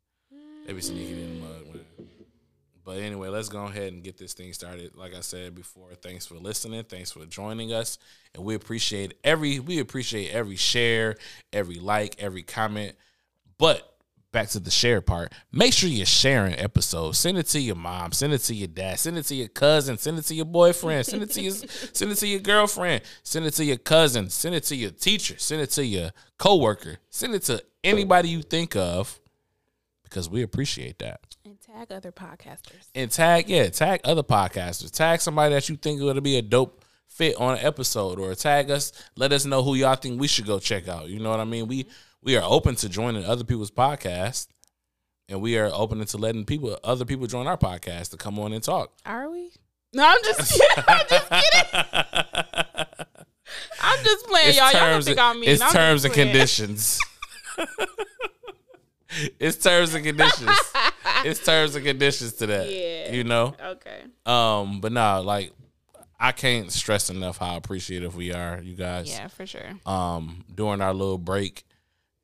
They 0.66 0.72
be 0.72 0.80
sneaky 0.80 1.22
in 1.22 1.40
the 1.40 1.46
mud. 1.46 1.66
Man. 1.66 1.84
But 2.84 2.98
anyway, 2.98 3.28
let's 3.28 3.48
go 3.48 3.64
ahead 3.64 3.92
and 3.92 4.02
get 4.02 4.18
this 4.18 4.32
thing 4.34 4.52
started. 4.52 4.96
Like 4.96 5.14
I 5.14 5.20
said 5.20 5.54
before, 5.54 5.94
thanks 5.94 6.26
for 6.26 6.34
listening. 6.36 6.82
Thanks 6.84 7.12
for 7.12 7.24
joining 7.26 7.72
us, 7.72 7.98
and 8.34 8.42
we 8.42 8.54
appreciate 8.54 9.14
every 9.22 9.60
we 9.60 9.78
appreciate 9.78 10.32
every 10.32 10.56
share, 10.56 11.16
every 11.52 11.76
like, 11.76 12.16
every 12.18 12.42
comment. 12.42 12.96
But 13.58 13.96
back 14.32 14.48
to 14.50 14.60
the 14.60 14.70
share 14.70 15.00
part. 15.00 15.32
Make 15.52 15.72
sure 15.72 15.88
you're 15.88 16.06
sharing 16.06 16.54
episodes. 16.58 17.18
Send 17.18 17.38
it 17.38 17.46
to 17.48 17.60
your 17.60 17.76
mom. 17.76 18.12
Send 18.12 18.32
it 18.32 18.38
to 18.42 18.54
your 18.54 18.68
dad. 18.68 18.98
Send 18.98 19.18
it 19.18 19.24
to 19.24 19.34
your 19.34 19.48
cousin. 19.48 19.98
Send 19.98 20.18
it 20.18 20.22
to 20.22 20.34
your 20.34 20.44
boyfriend. 20.44 21.06
Send 21.06 21.22
it 21.22 21.30
to 21.30 21.40
your 21.40 21.52
send 21.52 22.12
it 22.12 22.16
to 22.16 22.26
your 22.26 22.40
girlfriend. 22.40 23.02
Send 23.22 23.46
it 23.46 23.54
to 23.54 23.64
your 23.64 23.78
cousin. 23.78 24.30
Send 24.30 24.54
it 24.54 24.64
to 24.64 24.76
your 24.76 24.90
teacher. 24.90 25.34
Send 25.38 25.62
it 25.62 25.70
to 25.70 25.84
your 25.84 26.10
coworker. 26.38 26.98
Send 27.10 27.34
it 27.34 27.42
to 27.44 27.62
anybody 27.82 28.28
you 28.28 28.42
think 28.42 28.76
of, 28.76 29.20
because 30.04 30.28
we 30.28 30.42
appreciate 30.42 30.98
that. 30.98 31.20
And 31.44 31.58
tag 31.60 31.90
other 31.90 32.12
podcasters. 32.12 32.88
And 32.94 33.10
tag, 33.10 33.48
yeah, 33.48 33.68
tag 33.70 34.00
other 34.04 34.22
podcasters. 34.22 34.90
Tag 34.90 35.20
somebody 35.20 35.54
that 35.54 35.68
you 35.68 35.76
think 35.76 36.00
would 36.00 36.22
be 36.22 36.36
a 36.36 36.42
dope 36.42 36.84
fit 37.06 37.36
on 37.36 37.58
an 37.58 37.64
episode, 37.64 38.18
or 38.18 38.34
tag 38.34 38.70
us. 38.70 38.92
Let 39.16 39.32
us 39.32 39.44
know 39.44 39.62
who 39.62 39.74
y'all 39.74 39.96
think 39.96 40.20
we 40.20 40.28
should 40.28 40.46
go 40.46 40.58
check 40.58 40.88
out. 40.88 41.08
You 41.08 41.18
know 41.20 41.30
what 41.30 41.40
I 41.40 41.44
mean? 41.44 41.66
We 41.66 41.86
we 42.22 42.36
are 42.36 42.42
open 42.44 42.74
to 42.76 42.88
joining 42.88 43.24
other 43.24 43.44
people's 43.44 43.70
podcasts, 43.70 44.46
and 45.28 45.40
we 45.40 45.58
are 45.58 45.70
open 45.72 46.04
to 46.04 46.16
letting 46.16 46.44
people, 46.44 46.76
other 46.84 47.04
people, 47.04 47.26
join 47.26 47.46
our 47.46 47.56
podcast 47.56 48.10
to 48.10 48.16
come 48.16 48.38
on 48.38 48.52
and 48.52 48.62
talk. 48.62 48.92
Are 49.06 49.30
we? 49.30 49.52
No, 49.92 50.04
I'm 50.06 50.22
just 50.22 50.52
kidding. 50.60 50.84
I'm 50.86 51.06
just 51.08 51.30
kidding. 51.30 51.86
I'm 53.82 54.04
just 54.04 54.26
playing, 54.26 54.56
y'all. 54.56 54.64
Y'all 54.64 54.72
don't 54.72 54.90
terms, 54.92 55.04
think 55.06 55.18
I'm 55.18 55.40
mean. 55.40 55.50
it's 55.50 55.62
I'm 55.62 55.72
terms 55.72 56.04
and 56.04 56.14
conditions. 56.14 57.00
it's 59.38 59.56
terms 59.56 59.94
and 59.94 60.04
conditions. 60.04 60.50
it's 61.24 61.44
terms 61.44 61.74
and 61.74 61.84
conditions 61.84 62.34
to 62.34 62.46
that. 62.46 62.70
Yeah. 62.70 63.12
You 63.12 63.24
know. 63.24 63.54
Okay. 63.62 64.02
Um, 64.26 64.80
but 64.80 64.92
nah, 64.92 65.18
like 65.18 65.52
I 66.18 66.32
can't 66.32 66.70
stress 66.70 67.10
enough 67.10 67.38
how 67.38 67.56
appreciative 67.56 68.14
we 68.14 68.32
are, 68.32 68.60
you 68.62 68.76
guys. 68.76 69.10
Yeah, 69.10 69.28
for 69.28 69.46
sure. 69.46 69.72
Um, 69.86 70.44
during 70.54 70.80
our 70.80 70.92
little 70.94 71.18
break, 71.18 71.64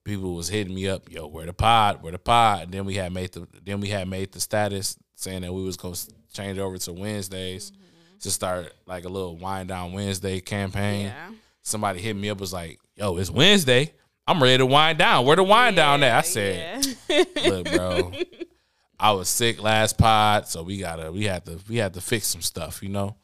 people 0.06 0.34
was 0.34 0.48
hitting 0.48 0.74
me 0.74 0.88
up, 0.88 1.10
yo, 1.10 1.26
where 1.26 1.44
the 1.44 1.52
pod, 1.52 2.02
where 2.02 2.12
the 2.12 2.18
pod. 2.18 2.62
And 2.62 2.72
then 2.72 2.84
we 2.86 2.94
had 2.94 3.12
made 3.12 3.32
the 3.32 3.46
then 3.64 3.80
we 3.80 3.88
had 3.88 4.08
made 4.08 4.32
the 4.32 4.40
status 4.40 4.96
saying 5.16 5.42
that 5.42 5.52
we 5.52 5.62
was 5.62 5.76
gonna 5.76 5.96
change 6.32 6.58
over 6.58 6.78
to 6.78 6.92
Wednesdays 6.92 7.72
Mm-hmm. 7.72 8.18
to 8.20 8.30
start 8.30 8.72
like 8.86 9.04
a 9.04 9.08
little 9.08 9.36
wind 9.36 9.68
down 9.68 9.92
Wednesday 9.92 10.40
campaign. 10.40 11.06
Yeah. 11.06 11.30
Somebody 11.62 12.00
hit 12.00 12.14
me 12.16 12.30
up 12.30 12.38
was 12.40 12.52
like, 12.52 12.78
yo, 12.94 13.16
it's 13.18 13.30
Wednesday. 13.30 13.92
I'm 14.26 14.42
ready 14.42 14.58
to 14.58 14.66
wind 14.66 14.98
down. 14.98 15.26
Where 15.26 15.36
the 15.36 15.42
wind 15.44 15.76
down 15.76 16.02
at? 16.02 16.16
I 16.16 16.20
said, 16.22 16.86
Yeah. 17.08 17.24
look, 17.48 17.70
bro. 17.70 18.12
I 18.98 19.12
was 19.12 19.28
sick 19.28 19.62
last 19.62 19.98
pod, 19.98 20.48
so 20.48 20.62
we 20.62 20.78
gotta 20.78 21.12
we 21.12 21.24
had 21.24 21.44
to 21.46 21.58
we 21.68 21.76
had 21.76 21.92
to 21.94 22.00
fix 22.00 22.26
some 22.28 22.40
stuff, 22.42 22.82
you 22.82 22.88
know. 22.88 23.16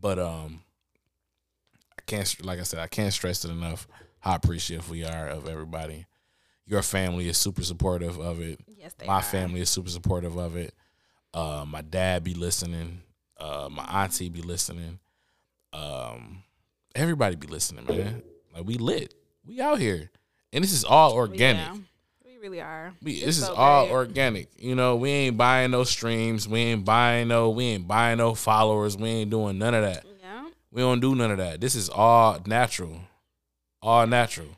But 0.00 0.18
um, 0.18 0.60
I 1.98 2.02
can't 2.06 2.44
like 2.44 2.58
I 2.60 2.62
said 2.62 2.80
I 2.80 2.86
can't 2.86 3.12
stress 3.12 3.44
it 3.44 3.50
enough 3.50 3.86
how 4.20 4.34
appreciative 4.36 4.88
we 4.88 5.04
are 5.04 5.28
of 5.28 5.46
everybody. 5.48 6.06
Your 6.68 6.82
family 6.82 7.28
is 7.28 7.36
super 7.38 7.62
supportive 7.62 8.18
of 8.20 8.40
it. 8.40 8.60
yes, 8.76 8.94
they 8.94 9.06
my 9.06 9.14
are. 9.14 9.22
family 9.22 9.60
is 9.60 9.70
super 9.70 9.88
supportive 9.90 10.36
of 10.36 10.54
it. 10.56 10.74
Uh, 11.34 11.64
my 11.66 11.80
dad 11.82 12.22
be 12.22 12.34
listening. 12.34 13.00
Uh, 13.38 13.68
my 13.70 13.84
auntie 13.84 14.28
be 14.28 14.42
listening. 14.42 14.98
Um, 15.72 16.42
everybody 16.94 17.36
be 17.36 17.46
listening, 17.46 17.86
man. 17.86 18.22
Like 18.54 18.64
we 18.64 18.74
lit. 18.76 19.14
We 19.46 19.60
out 19.60 19.78
here, 19.78 20.10
and 20.52 20.62
this 20.62 20.72
is 20.72 20.84
all 20.84 21.12
organic. 21.14 21.64
Yeah. 21.64 21.76
We 22.24 22.36
really 22.38 22.60
are. 22.60 22.92
We, 23.02 23.12
It's 23.14 23.24
this 23.26 23.38
is 23.38 23.44
so 23.46 23.54
all 23.54 23.84
great. 23.86 23.92
organic. 23.94 24.48
You 24.58 24.74
know, 24.74 24.96
we 24.96 25.10
ain't 25.10 25.36
buying 25.38 25.70
no 25.70 25.84
streams. 25.84 26.46
We 26.48 26.60
ain't 26.60 26.84
buying 26.84 27.28
no. 27.28 27.50
We 27.50 27.64
ain't 27.64 27.88
buying 27.88 28.18
no 28.18 28.34
followers. 28.34 28.96
We 28.96 29.08
ain't 29.08 29.30
doing 29.30 29.58
none 29.58 29.74
of 29.74 29.82
that. 29.82 30.04
Yeah. 30.22 30.48
We 30.70 30.82
don't 30.82 31.00
do 31.00 31.14
none 31.14 31.30
of 31.30 31.38
that. 31.38 31.60
This 31.60 31.74
is 31.74 31.88
all 31.88 32.38
natural. 32.46 33.00
All 33.80 34.06
natural. 34.06 34.48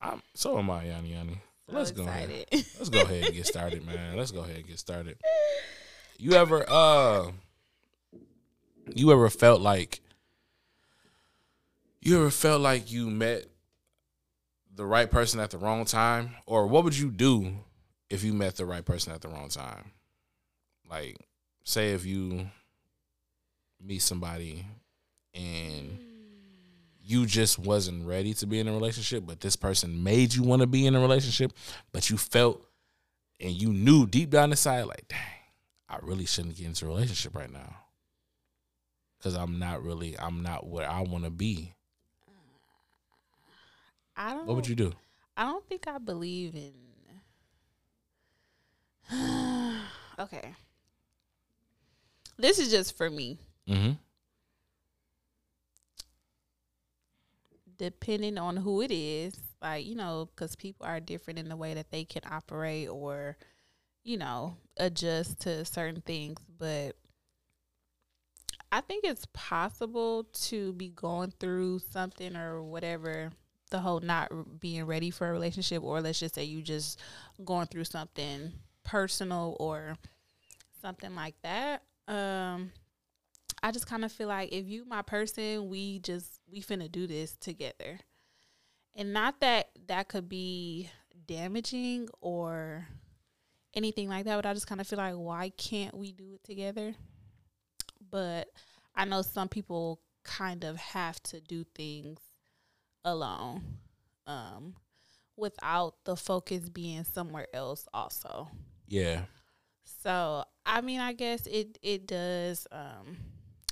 I'm 0.00 0.22
so 0.34 0.58
am 0.58 0.70
I, 0.70 0.84
Yanni 0.84 1.12
Yanni. 1.12 1.40
So 1.68 1.76
Let's 1.76 1.90
go 1.90 2.04
ahead. 2.04 2.30
Let's 2.52 2.88
go 2.88 3.02
ahead 3.02 3.24
and 3.24 3.34
get 3.34 3.46
started, 3.46 3.84
man. 3.84 4.16
Let's 4.16 4.30
go 4.30 4.40
ahead 4.40 4.56
and 4.56 4.66
get 4.66 4.78
started. 4.78 5.18
You 6.20 6.32
ever 6.32 6.64
uh 6.68 7.30
you 8.92 9.12
ever 9.12 9.30
felt 9.30 9.60
like 9.60 10.00
you 12.00 12.16
ever 12.16 12.30
felt 12.30 12.60
like 12.60 12.90
you 12.90 13.08
met 13.08 13.44
the 14.74 14.84
right 14.84 15.08
person 15.08 15.38
at 15.38 15.50
the 15.50 15.58
wrong 15.58 15.84
time? 15.84 16.30
Or 16.44 16.66
what 16.66 16.82
would 16.82 16.98
you 16.98 17.12
do 17.12 17.52
if 18.10 18.24
you 18.24 18.32
met 18.32 18.56
the 18.56 18.66
right 18.66 18.84
person 18.84 19.12
at 19.12 19.20
the 19.20 19.28
wrong 19.28 19.48
time? 19.48 19.92
Like 20.90 21.16
say 21.62 21.92
if 21.92 22.04
you 22.04 22.48
meet 23.80 24.02
somebody 24.02 24.66
and 25.34 26.00
you 27.08 27.24
just 27.24 27.58
wasn't 27.58 28.06
ready 28.06 28.34
to 28.34 28.46
be 28.46 28.60
in 28.60 28.68
a 28.68 28.72
relationship, 28.72 29.24
but 29.26 29.40
this 29.40 29.56
person 29.56 30.02
made 30.02 30.34
you 30.34 30.42
want 30.42 30.60
to 30.60 30.66
be 30.66 30.86
in 30.86 30.94
a 30.94 31.00
relationship, 31.00 31.52
but 31.90 32.10
you 32.10 32.18
felt 32.18 32.62
and 33.40 33.52
you 33.52 33.72
knew 33.72 34.06
deep 34.06 34.28
down 34.28 34.50
inside, 34.50 34.82
like, 34.82 35.08
dang, 35.08 35.18
I 35.88 35.96
really 36.02 36.26
shouldn't 36.26 36.56
get 36.56 36.66
into 36.66 36.84
a 36.84 36.88
relationship 36.88 37.34
right 37.34 37.50
now. 37.50 37.76
Cause 39.22 39.34
I'm 39.34 39.58
not 39.58 39.82
really, 39.82 40.18
I'm 40.18 40.42
not 40.42 40.66
where 40.66 40.88
I 40.88 41.00
want 41.00 41.24
to 41.24 41.30
be. 41.30 41.72
I 44.14 44.34
don't. 44.34 44.46
What 44.46 44.56
would 44.56 44.68
you 44.68 44.74
do? 44.74 44.92
I 45.36 45.44
don't 45.44 45.66
think 45.66 45.88
I 45.88 45.96
believe 45.98 46.54
in. 46.54 46.72
okay. 50.18 50.54
This 52.36 52.58
is 52.58 52.70
just 52.70 52.96
for 52.96 53.08
me. 53.08 53.38
Mm-hmm. 53.68 53.92
Depending 57.78 58.38
on 58.38 58.56
who 58.56 58.80
it 58.82 58.90
is, 58.90 59.34
like, 59.62 59.86
you 59.86 59.94
know, 59.94 60.28
because 60.34 60.56
people 60.56 60.86
are 60.86 61.00
different 61.00 61.38
in 61.38 61.48
the 61.48 61.56
way 61.56 61.74
that 61.74 61.90
they 61.90 62.04
can 62.04 62.22
operate 62.30 62.88
or, 62.88 63.36
you 64.04 64.16
know, 64.16 64.56
adjust 64.76 65.40
to 65.40 65.64
certain 65.64 66.00
things. 66.02 66.38
But 66.58 66.96
I 68.70 68.80
think 68.80 69.04
it's 69.04 69.26
possible 69.32 70.24
to 70.24 70.72
be 70.74 70.90
going 70.90 71.32
through 71.40 71.80
something 71.90 72.36
or 72.36 72.62
whatever, 72.62 73.30
the 73.70 73.78
whole 73.78 74.00
not 74.00 74.60
being 74.60 74.84
ready 74.84 75.10
for 75.10 75.28
a 75.28 75.32
relationship, 75.32 75.82
or 75.82 76.00
let's 76.00 76.20
just 76.20 76.34
say 76.34 76.44
you 76.44 76.62
just 76.62 77.00
going 77.44 77.66
through 77.66 77.84
something 77.84 78.52
personal 78.84 79.56
or 79.58 79.96
something 80.80 81.14
like 81.14 81.34
that. 81.42 81.82
Um, 82.06 82.72
I 83.62 83.72
just 83.72 83.86
kind 83.86 84.04
of 84.04 84.12
feel 84.12 84.28
like 84.28 84.52
if 84.52 84.66
you 84.66 84.84
my 84.84 85.02
person, 85.02 85.68
we 85.68 85.98
just 86.00 86.40
we 86.50 86.60
finna 86.60 86.90
do 86.90 87.06
this 87.06 87.36
together. 87.36 87.98
And 88.94 89.12
not 89.12 89.40
that 89.40 89.68
that 89.86 90.08
could 90.08 90.28
be 90.28 90.90
damaging 91.26 92.08
or 92.20 92.86
anything 93.74 94.08
like 94.08 94.24
that, 94.24 94.36
but 94.36 94.46
I 94.46 94.54
just 94.54 94.66
kind 94.66 94.80
of 94.80 94.86
feel 94.86 94.98
like 94.98 95.14
why 95.14 95.50
can't 95.56 95.96
we 95.96 96.12
do 96.12 96.34
it 96.34 96.44
together? 96.44 96.94
But 98.10 98.48
I 98.94 99.04
know 99.04 99.22
some 99.22 99.48
people 99.48 100.00
kind 100.24 100.64
of 100.64 100.76
have 100.76 101.22
to 101.24 101.40
do 101.40 101.64
things 101.74 102.20
alone. 103.04 103.62
Um 104.26 104.74
without 105.36 105.94
the 106.04 106.16
focus 106.16 106.68
being 106.68 107.04
somewhere 107.04 107.46
else 107.54 107.86
also. 107.94 108.48
Yeah. 108.88 109.22
So 109.84 110.44
I 110.66 110.80
mean, 110.80 111.00
I 111.00 111.12
guess 111.12 111.46
it 111.46 111.78
it 111.82 112.06
does. 112.06 112.66
Um, 112.70 113.16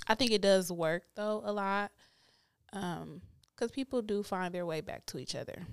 I 0.07 0.15
think 0.15 0.31
it 0.31 0.41
does 0.41 0.71
work 0.71 1.03
though 1.15 1.41
a 1.43 1.51
lot, 1.51 1.91
um, 2.73 3.21
because 3.55 3.71
people 3.71 4.01
do 4.01 4.23
find 4.23 4.53
their 4.53 4.65
way 4.65 4.81
back 4.81 5.05
to 5.07 5.17
each 5.17 5.35
other. 5.35 5.65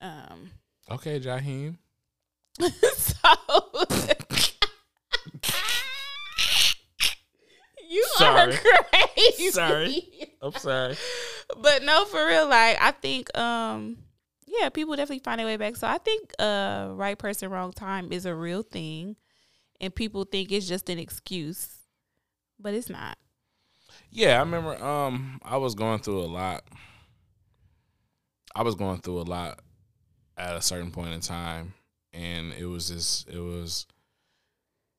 Um, 0.00 0.50
Okay, 0.90 1.18
Jaheim. 1.18 1.78
so 2.60 2.60
you 7.88 8.04
Sorry. 8.16 8.54
are 8.54 8.56
crazy. 8.56 9.50
Sorry. 9.50 10.08
I'm 10.42 10.52
sorry. 10.52 10.96
but 11.60 11.82
no, 11.82 12.04
for 12.04 12.24
real, 12.26 12.48
like 12.48 12.80
I 12.80 12.90
think, 12.92 13.36
um, 13.36 13.98
yeah, 14.46 14.68
people 14.68 14.94
definitely 14.96 15.22
find 15.24 15.38
their 15.38 15.46
way 15.46 15.56
back. 15.56 15.76
So 15.76 15.86
I 15.86 15.98
think, 15.98 16.32
uh, 16.38 16.88
right 16.92 17.18
person, 17.18 17.50
wrong 17.50 17.72
time 17.72 18.12
is 18.12 18.26
a 18.26 18.34
real 18.34 18.62
thing, 18.62 19.16
and 19.80 19.94
people 19.94 20.24
think 20.24 20.52
it's 20.52 20.68
just 20.68 20.88
an 20.88 20.98
excuse, 20.98 21.68
but 22.58 22.74
it's 22.74 22.90
not. 22.90 23.16
Yeah, 24.14 24.36
I 24.36 24.40
remember 24.40 24.82
um 24.82 25.40
I 25.42 25.56
was 25.56 25.74
going 25.74 25.98
through 25.98 26.20
a 26.20 26.26
lot. 26.30 26.62
I 28.54 28.62
was 28.62 28.76
going 28.76 29.00
through 29.00 29.20
a 29.20 29.22
lot 29.22 29.58
at 30.36 30.54
a 30.54 30.62
certain 30.62 30.92
point 30.92 31.12
in 31.12 31.20
time 31.20 31.74
and 32.12 32.52
it 32.52 32.66
was 32.66 32.88
this 32.88 33.26
it 33.28 33.40
was 33.40 33.86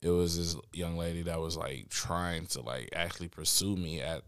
it 0.01 0.10
was 0.10 0.38
this 0.38 0.62
young 0.73 0.97
lady 0.97 1.21
that 1.23 1.39
was 1.39 1.56
like 1.56 1.88
trying 1.89 2.45
to 2.47 2.62
like 2.62 2.89
actually 2.93 3.30
pursue 3.30 3.78
me 3.78 4.01
at 4.01 4.23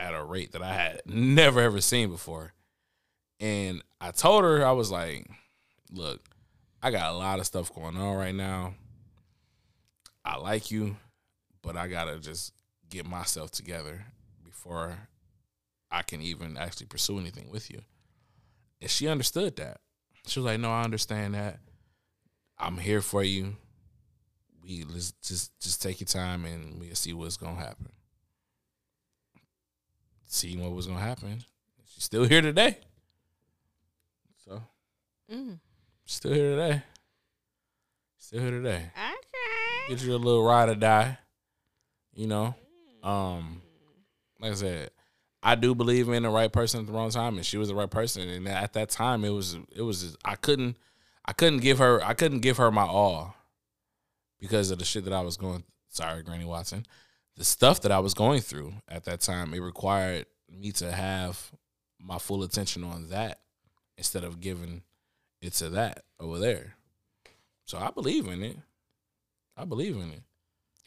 at 0.00 0.14
a 0.14 0.24
rate 0.24 0.50
that 0.50 0.62
I 0.62 0.74
had 0.74 1.02
never 1.06 1.60
ever 1.60 1.80
seen 1.80 2.10
before. 2.10 2.52
And 3.38 3.84
I 4.00 4.10
told 4.10 4.42
her 4.42 4.66
I 4.66 4.72
was 4.72 4.90
like, 4.90 5.28
"Look, 5.92 6.20
I 6.82 6.90
got 6.90 7.12
a 7.12 7.16
lot 7.16 7.38
of 7.38 7.46
stuff 7.46 7.72
going 7.72 7.96
on 7.96 8.16
right 8.16 8.34
now. 8.34 8.74
I 10.24 10.38
like 10.38 10.72
you, 10.72 10.96
but 11.62 11.76
I 11.76 11.86
got 11.86 12.06
to 12.06 12.18
just 12.18 12.52
get 12.90 13.06
myself 13.06 13.50
together 13.50 14.06
before 14.44 15.08
I 15.90 16.02
can 16.02 16.20
even 16.22 16.56
actually 16.56 16.86
pursue 16.86 17.18
anything 17.18 17.50
with 17.50 17.70
you. 17.70 17.82
And 18.80 18.90
she 18.90 19.08
understood 19.08 19.56
that. 19.56 19.80
She 20.26 20.40
was 20.40 20.46
like, 20.46 20.60
"No, 20.60 20.70
I 20.70 20.82
understand 20.82 21.34
that. 21.34 21.60
I'm 22.58 22.76
here 22.78 23.00
for 23.00 23.22
you. 23.22 23.56
We 24.62 24.84
let's 24.84 25.12
just 25.22 25.58
just 25.60 25.80
take 25.82 26.00
your 26.00 26.06
time 26.06 26.44
and 26.44 26.78
we'll 26.80 26.94
see 26.94 27.12
what's 27.12 27.36
gonna 27.36 27.56
happen. 27.58 27.90
See 30.26 30.56
what 30.56 30.72
was 30.72 30.86
gonna 30.86 31.00
happen. 31.00 31.44
She's 31.86 32.04
still 32.04 32.24
here 32.24 32.42
today. 32.42 32.78
So 34.44 34.62
Mm. 35.30 35.60
still 36.04 36.32
here 36.34 36.50
today. 36.56 36.82
Still 38.18 38.40
here 38.40 38.50
today. 38.50 38.90
Okay. 38.96 39.88
Get 39.88 40.02
you 40.02 40.14
a 40.14 40.16
little 40.16 40.44
ride 40.44 40.68
or 40.68 40.74
die. 40.74 41.18
You 42.12 42.26
know. 42.26 42.54
Um 43.02 43.62
like 44.40 44.52
I 44.52 44.54
said, 44.54 44.90
I 45.42 45.54
do 45.54 45.74
believe 45.74 46.08
in 46.08 46.22
the 46.22 46.30
right 46.30 46.52
person 46.52 46.80
at 46.80 46.86
the 46.86 46.92
wrong 46.92 47.10
time, 47.10 47.36
and 47.36 47.46
she 47.46 47.58
was 47.58 47.68
the 47.68 47.74
right 47.74 47.90
person. 47.90 48.28
And 48.28 48.48
at 48.48 48.72
that 48.74 48.90
time, 48.90 49.24
it 49.24 49.30
was 49.30 49.56
it 49.74 49.82
was 49.82 50.16
I 50.24 50.34
couldn't 50.34 50.76
I 51.24 51.32
couldn't 51.32 51.60
give 51.60 51.78
her 51.78 52.02
I 52.02 52.14
couldn't 52.14 52.40
give 52.40 52.56
her 52.56 52.70
my 52.70 52.82
all 52.82 53.34
because 54.40 54.70
of 54.70 54.78
the 54.78 54.84
shit 54.84 55.04
that 55.04 55.12
I 55.12 55.20
was 55.20 55.36
going. 55.36 55.64
Sorry, 55.88 56.22
Granny 56.22 56.44
Watson, 56.44 56.84
the 57.36 57.44
stuff 57.44 57.80
that 57.82 57.92
I 57.92 57.98
was 58.00 58.14
going 58.14 58.40
through 58.40 58.74
at 58.88 59.04
that 59.04 59.20
time. 59.20 59.54
It 59.54 59.60
required 59.60 60.26
me 60.50 60.72
to 60.72 60.90
have 60.90 61.52
my 61.98 62.18
full 62.18 62.42
attention 62.42 62.84
on 62.84 63.08
that 63.10 63.40
instead 63.96 64.24
of 64.24 64.40
giving 64.40 64.82
it 65.40 65.54
to 65.54 65.68
that 65.70 66.04
over 66.20 66.38
there. 66.38 66.74
So 67.64 67.78
I 67.78 67.90
believe 67.90 68.26
in 68.26 68.42
it. 68.42 68.56
I 69.56 69.64
believe 69.64 69.96
in 69.96 70.10
it. 70.10 70.22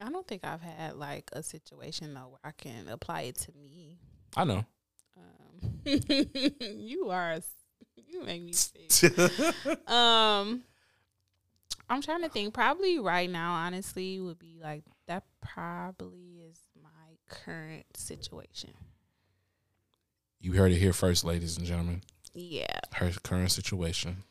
I 0.01 0.09
don't 0.09 0.27
think 0.27 0.43
I've 0.43 0.61
had 0.61 0.95
like 0.95 1.29
a 1.33 1.43
situation 1.43 2.13
though 2.13 2.29
where 2.29 2.39
I 2.43 2.51
can 2.51 2.87
apply 2.87 3.21
it 3.21 3.35
to 3.39 3.51
me. 3.61 3.97
I 4.35 4.43
know. 4.43 4.65
Um, 5.15 5.71
you 6.59 7.09
are, 7.09 7.39
you 7.95 8.23
make 8.23 8.41
me 8.41 8.53
sick. 8.53 9.17
um, 9.87 10.63
I'm 11.89 12.01
trying 12.01 12.21
to 12.21 12.29
think. 12.29 12.53
Probably 12.53 12.99
right 12.99 13.29
now, 13.29 13.53
honestly, 13.53 14.19
would 14.19 14.39
be 14.39 14.59
like 14.61 14.83
that. 15.07 15.23
Probably 15.41 16.41
is 16.49 16.57
my 16.81 16.89
current 17.27 17.85
situation. 17.95 18.71
You 20.39 20.53
heard 20.53 20.71
it 20.71 20.77
here 20.77 20.93
first, 20.93 21.23
ladies 21.23 21.57
and 21.57 21.65
gentlemen. 21.65 22.01
Yeah. 22.33 22.79
Her 22.93 23.11
current 23.23 23.51
situation. 23.51 24.23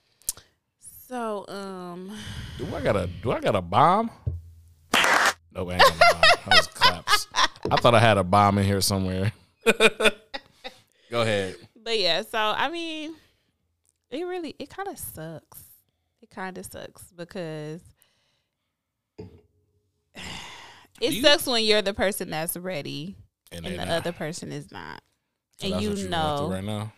So, 1.06 1.44
um, 1.48 2.16
Do 2.58 2.66
I 2.74 2.80
got 2.80 2.96
a 2.96 3.06
Do 3.22 3.32
I 3.32 3.40
got 3.40 3.54
a 3.54 3.62
bomb? 3.62 4.10
No, 5.52 5.68
I 5.68 5.74
ain't 5.74 5.82
got 5.82 5.90
a 5.94 5.98
bomb. 5.98 6.20
That 6.20 6.46
was 6.56 6.66
claps. 6.68 7.26
I 7.70 7.76
thought 7.76 7.94
I 7.94 7.98
had 8.00 8.18
a 8.18 8.24
bomb 8.24 8.58
in 8.58 8.64
here 8.64 8.80
somewhere. 8.80 9.32
Go 11.10 11.22
ahead. 11.22 11.56
but 11.82 11.98
yeah. 11.98 12.22
So 12.22 12.38
I 12.38 12.68
mean, 12.70 13.14
it 14.10 14.22
really 14.24 14.54
it 14.58 14.70
kind 14.70 14.88
of 14.88 14.98
sucks. 14.98 15.58
It 16.22 16.30
kind 16.30 16.56
of 16.58 16.66
sucks 16.66 17.02
because 17.16 17.80
it 21.00 21.12
you- 21.14 21.22
sucks 21.22 21.46
when 21.46 21.64
you're 21.64 21.82
the 21.82 21.94
person 21.94 22.30
that's 22.30 22.56
ready 22.56 23.16
and 23.52 23.64
they 23.64 23.70
the 23.76 23.76
not. 23.84 23.88
other 23.88 24.12
person 24.12 24.52
is 24.52 24.70
not, 24.70 25.02
So 25.58 25.72
and 25.72 25.82
you 25.82 25.94
going 25.94 26.10
know, 26.10 26.48
right 26.50 26.64
now. 26.64 26.92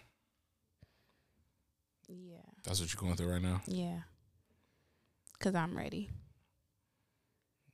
yeah. 2.09 2.37
That's 2.65 2.81
what 2.81 2.93
you're 2.93 3.01
going 3.01 3.17
through 3.17 3.33
right 3.33 3.43
now. 3.43 3.61
Yeah. 3.67 4.01
Cause 5.41 5.55
I'm 5.55 5.77
ready. 5.77 6.11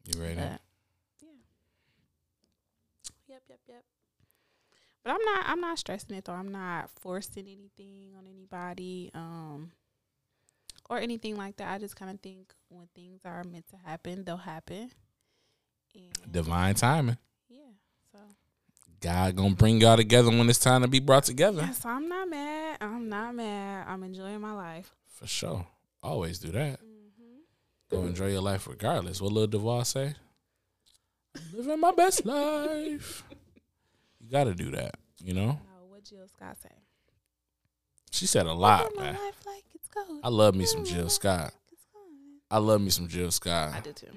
You 0.04 0.22
ready? 0.22 0.36
But 0.36 0.60
yeah. 1.20 1.28
Yep, 3.28 3.42
yep, 3.50 3.58
yep. 3.68 3.84
But 5.04 5.12
I'm 5.12 5.24
not 5.24 5.44
I'm 5.46 5.60
not 5.60 5.78
stressing 5.78 6.16
it 6.16 6.24
though. 6.24 6.32
I'm 6.32 6.50
not 6.52 6.90
forcing 7.00 7.46
anything 7.46 8.12
on 8.18 8.26
anybody. 8.26 9.10
Um 9.14 9.72
or 10.90 10.98
anything 10.98 11.36
like 11.36 11.56
that. 11.56 11.72
I 11.72 11.78
just 11.78 11.96
kind 11.96 12.10
of 12.10 12.20
think 12.20 12.52
when 12.68 12.88
things 12.94 13.20
are 13.24 13.44
meant 13.44 13.68
to 13.68 13.76
happen, 13.76 14.24
they'll 14.24 14.36
happen. 14.38 14.90
And 15.94 16.32
Divine 16.32 16.74
timing. 16.74 17.18
yeah. 17.48 17.58
So 18.12 18.18
God 19.00 19.36
gonna 19.36 19.54
bring 19.54 19.80
y'all 19.80 19.96
together 19.96 20.30
when 20.30 20.48
it's 20.48 20.58
time 20.58 20.82
to 20.82 20.88
be 20.88 21.00
brought 21.00 21.24
together. 21.24 21.62
yeah, 21.62 21.72
so 21.72 21.88
I'm 21.88 22.08
not 22.08 22.28
mad. 22.28 22.78
I'm 22.80 23.08
not 23.08 23.34
mad. 23.34 23.86
I'm 23.88 24.02
enjoying 24.02 24.40
my 24.40 24.52
life. 24.52 24.94
For 25.08 25.26
sure. 25.26 25.66
Always 26.02 26.38
do 26.38 26.48
that. 26.52 26.80
Mm-hmm. 26.80 27.38
Go 27.90 28.02
enjoy 28.06 28.30
your 28.30 28.40
life 28.40 28.66
regardless. 28.66 29.20
What 29.20 29.32
Lil 29.32 29.46
Duval 29.46 29.84
say? 29.84 30.14
I'm 31.36 31.42
living 31.58 31.80
my 31.80 31.92
best 31.92 32.24
life. 32.24 33.24
You 34.28 34.32
gotta 34.32 34.54
do 34.54 34.70
that, 34.72 34.94
you 35.24 35.32
know? 35.32 35.58
Oh, 35.58 35.86
what 35.88 36.04
Jill 36.04 36.28
Scott 36.28 36.58
say? 36.62 36.68
She 38.10 38.26
said 38.26 38.44
a 38.44 38.52
lot, 38.52 38.90
my 38.94 39.04
man. 39.04 39.14
life 39.14 39.40
like 39.46 39.64
it's 39.74 39.88
gold. 39.88 40.20
I 40.22 40.28
love 40.28 40.54
me 40.54 40.66
some 40.66 40.84
Jill 40.84 41.08
Scott. 41.08 41.54
like. 41.94 42.02
I 42.50 42.58
love 42.58 42.82
me 42.82 42.90
some 42.90 43.08
Jill 43.08 43.30
Scott. 43.30 43.72
I 43.74 43.80
do 43.80 43.94
too. 43.94 44.08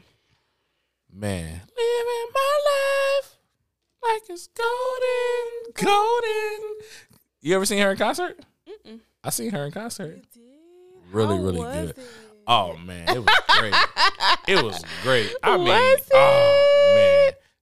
Man. 1.14 1.46
Living 1.78 2.32
my 2.34 2.60
life 3.22 3.38
like 4.04 4.22
it's 4.30 4.48
golden, 4.48 5.74
golden. 5.86 6.76
You 7.42 7.56
ever 7.56 7.66
seen 7.66 7.82
her 7.82 7.92
in 7.92 7.98
concert? 7.98 8.38
Mm-mm. 8.68 9.00
I 9.24 9.30
seen 9.30 9.52
her 9.52 9.66
in 9.66 9.72
concert. 9.72 10.18
You 10.18 10.42
did? 10.42 11.14
Really, 11.14 11.38
How 11.38 11.42
really 11.42 11.60
was 11.60 11.74
good. 11.74 11.90
it? 11.92 11.98
Oh 12.48 12.76
man, 12.76 13.08
it 13.16 13.20
was 13.20 13.36
great. 13.60 13.74
it 14.60 14.62
was 14.62 14.84
great. 15.04 15.34
I 15.42 15.56
mean, 15.56 15.68
Was 15.68 16.10
oh 16.14 16.92
man, 16.96 17.11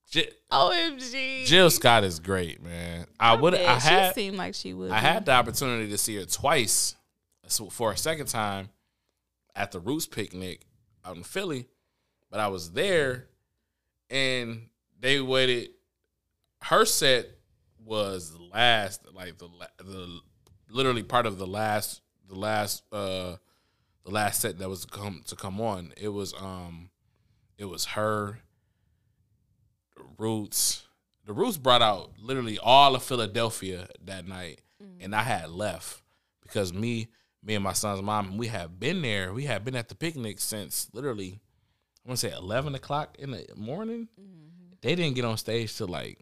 J- 0.10 0.32
OMG. 0.52 1.46
Jill 1.46 1.70
Scott 1.70 2.04
is 2.04 2.20
great, 2.20 2.64
man. 2.64 3.06
I 3.20 3.36
would. 3.36 3.54
bet. 3.54 3.66
I 3.68 3.80
had. 3.80 4.16
Seemed 4.16 4.38
like 4.38 4.56
she 4.56 4.74
would. 4.74 4.92
I 4.92 5.00
be. 5.00 5.06
had 5.06 5.26
the 5.26 5.34
opportunity 5.34 5.90
to 5.90 5.98
see 5.98 6.16
her 6.16 6.26
twice 6.26 6.96
so 7.48 7.70
for 7.70 7.92
a 7.92 7.98
second 7.98 8.28
time 8.28 8.70
at 9.56 9.72
the 9.72 9.80
Roots 9.80 10.06
picnic 10.06 10.66
out 11.06 11.18
in 11.18 11.24
Philly, 11.24 11.68
but 12.30 12.40
I 12.40 12.48
was 12.48 12.72
there 12.72 13.28
and 14.10 14.70
they 15.00 15.20
waited. 15.20 15.70
Her 16.62 16.86
set 16.86 17.28
was 17.84 18.34
the 18.34 18.44
last, 18.44 19.02
like 19.14 19.38
the 19.38 19.50
the 19.78 20.20
literally 20.70 21.04
part 21.04 21.26
of 21.26 21.38
the 21.38 21.48
last 21.48 22.02
the 22.28 22.36
last 22.36 22.84
uh 22.92 23.36
the 24.06 24.12
last 24.12 24.42
set 24.42 24.60
that 24.60 24.70
was 24.70 24.86
to 24.86 24.88
come 24.88 25.22
to 25.28 25.36
come 25.36 25.60
on. 25.62 25.94
It 25.98 26.10
was 26.10 26.34
um 26.40 26.90
it 27.58 27.66
was 27.66 27.86
her 27.86 28.40
Roots. 30.20 30.86
The 31.26 31.34
Roots 31.34 31.58
brought 31.58 31.82
out 31.82 32.12
literally 32.22 32.60
all 32.60 32.96
of 32.96 33.04
Philadelphia 33.04 33.88
that 34.06 34.28
night, 34.28 34.62
mm. 34.84 35.04
and 35.04 35.16
I 35.16 35.24
had 35.24 35.50
left 35.50 36.02
because 36.42 36.74
me, 36.74 37.08
me 37.44 37.56
and 37.56 37.64
my 37.64 37.74
son's 37.74 38.02
mom, 38.02 38.38
we 38.38 38.48
have 38.48 38.80
been 38.80 39.02
there. 39.02 39.34
We 39.34 39.46
have 39.46 39.64
been 39.64 39.76
at 39.76 39.90
the 39.90 39.96
picnic 39.96 40.40
since 40.40 40.90
literally, 40.94 41.40
I 42.06 42.10
want 42.10 42.20
to 42.20 42.28
say 42.30 42.36
eleven 42.36 42.76
o'clock 42.76 43.16
in 43.20 43.32
the 43.32 43.46
morning. 43.56 44.08
Mm-hmm. 44.20 44.74
They 44.82 44.96
didn't 44.96 45.16
get 45.16 45.26
on 45.26 45.38
stage 45.38 45.78
till 45.78 45.88
like 45.88 46.20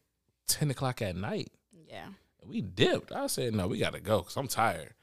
ten 0.48 0.70
o'clock 0.72 1.02
at 1.02 1.16
night. 1.16 1.52
Yeah. 1.88 2.08
We 2.46 2.62
dipped. 2.62 3.12
I 3.12 3.28
said, 3.28 3.54
no, 3.54 3.68
we 3.68 3.78
got 3.78 3.94
to 3.94 4.00
go 4.00 4.20
because 4.20 4.38
I'm 4.38 4.48
tired. 4.48 4.94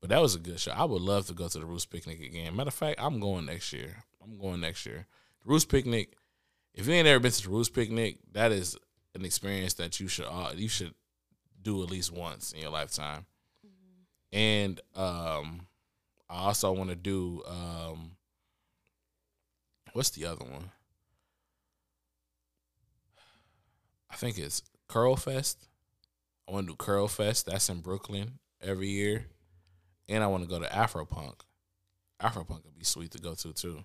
But 0.00 0.10
that 0.10 0.20
was 0.20 0.34
a 0.34 0.40
good 0.40 0.58
show. 0.58 0.72
I 0.72 0.84
would 0.84 1.02
love 1.02 1.26
to 1.28 1.32
go 1.32 1.48
to 1.48 1.58
the 1.58 1.64
Roots 1.64 1.86
Picnic 1.86 2.20
again. 2.20 2.56
Matter 2.56 2.68
of 2.68 2.74
fact, 2.74 3.00
I'm 3.00 3.20
going 3.20 3.46
next 3.46 3.72
year. 3.72 4.04
I'm 4.22 4.38
going 4.38 4.60
next 4.60 4.84
year. 4.84 5.06
The 5.44 5.50
Roots 5.50 5.64
Picnic. 5.64 6.14
If 6.74 6.88
you 6.88 6.94
ain't 6.94 7.06
ever 7.06 7.20
been 7.20 7.30
to 7.30 7.42
the 7.42 7.50
Roots 7.50 7.68
Picnic, 7.68 8.18
that 8.32 8.50
is 8.50 8.76
an 9.14 9.24
experience 9.24 9.74
that 9.74 10.00
you 10.00 10.08
should 10.08 10.26
uh, 10.26 10.52
you 10.54 10.68
should 10.68 10.94
do 11.62 11.82
at 11.82 11.90
least 11.90 12.12
once 12.12 12.52
in 12.52 12.60
your 12.60 12.70
lifetime. 12.70 13.26
And 14.32 14.80
um, 14.96 15.68
I 16.28 16.46
also 16.46 16.72
want 16.72 16.90
to 16.90 16.96
do 16.96 17.42
um, 17.46 18.12
what's 19.92 20.10
the 20.10 20.26
other 20.26 20.44
one? 20.44 20.70
I 24.10 24.16
think 24.16 24.38
it's 24.38 24.62
Curl 24.88 25.16
Fest. 25.16 25.68
I 26.48 26.52
want 26.52 26.66
to 26.66 26.72
do 26.72 26.76
Curl 26.76 27.08
Fest. 27.08 27.46
That's 27.46 27.68
in 27.68 27.80
Brooklyn 27.80 28.38
every 28.60 28.88
year. 28.88 29.26
And 30.08 30.22
I 30.22 30.26
want 30.26 30.42
to 30.42 30.48
go 30.48 30.58
to 30.58 30.68
Afropunk. 30.68 31.40
Afropunk 32.20 32.64
would 32.64 32.78
be 32.78 32.84
sweet 32.84 33.12
to 33.12 33.18
go 33.18 33.34
to 33.34 33.52
too. 33.52 33.84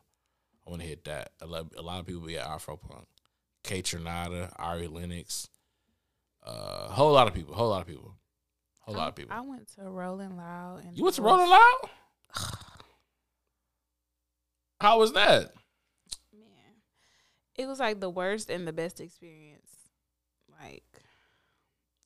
I 0.70 0.72
want 0.72 0.84
to 0.84 0.88
hit 0.88 1.06
that. 1.06 1.32
A 1.42 1.48
lot, 1.48 1.66
a 1.76 1.82
lot 1.82 2.00
of 2.00 2.06
people 2.06 2.22
be 2.22 2.38
at 2.38 2.46
Afropunk. 2.46 3.06
Kaytranada, 3.64 4.54
Ari 4.58 4.86
Lennox, 4.88 5.50
a 6.46 6.50
uh, 6.50 6.90
whole 6.90 7.12
lot 7.12 7.28
of 7.28 7.34
people. 7.34 7.56
Whole 7.56 7.70
lot 7.70 7.82
of 7.82 7.88
people. 7.88 8.14
Whole 8.82 8.94
lot 8.94 9.08
of 9.08 9.16
people. 9.16 9.36
I 9.36 9.42
went 9.42 9.68
to 9.76 9.90
Rolling 9.90 10.38
Loud 10.38 10.84
and 10.86 10.96
you 10.96 11.04
went 11.04 11.16
to 11.16 11.24
Rolling 11.24 11.50
Loud? 11.50 11.90
How 14.80 15.00
was 15.00 15.14
that? 15.14 15.54
Man, 16.32 16.76
it 17.58 17.66
was 17.66 17.80
like 17.80 18.00
the 18.00 18.10
worst 18.10 18.52
and 18.52 18.68
the 18.68 18.74
best 18.74 19.02
experience. 19.02 19.72
Like, 20.62 20.84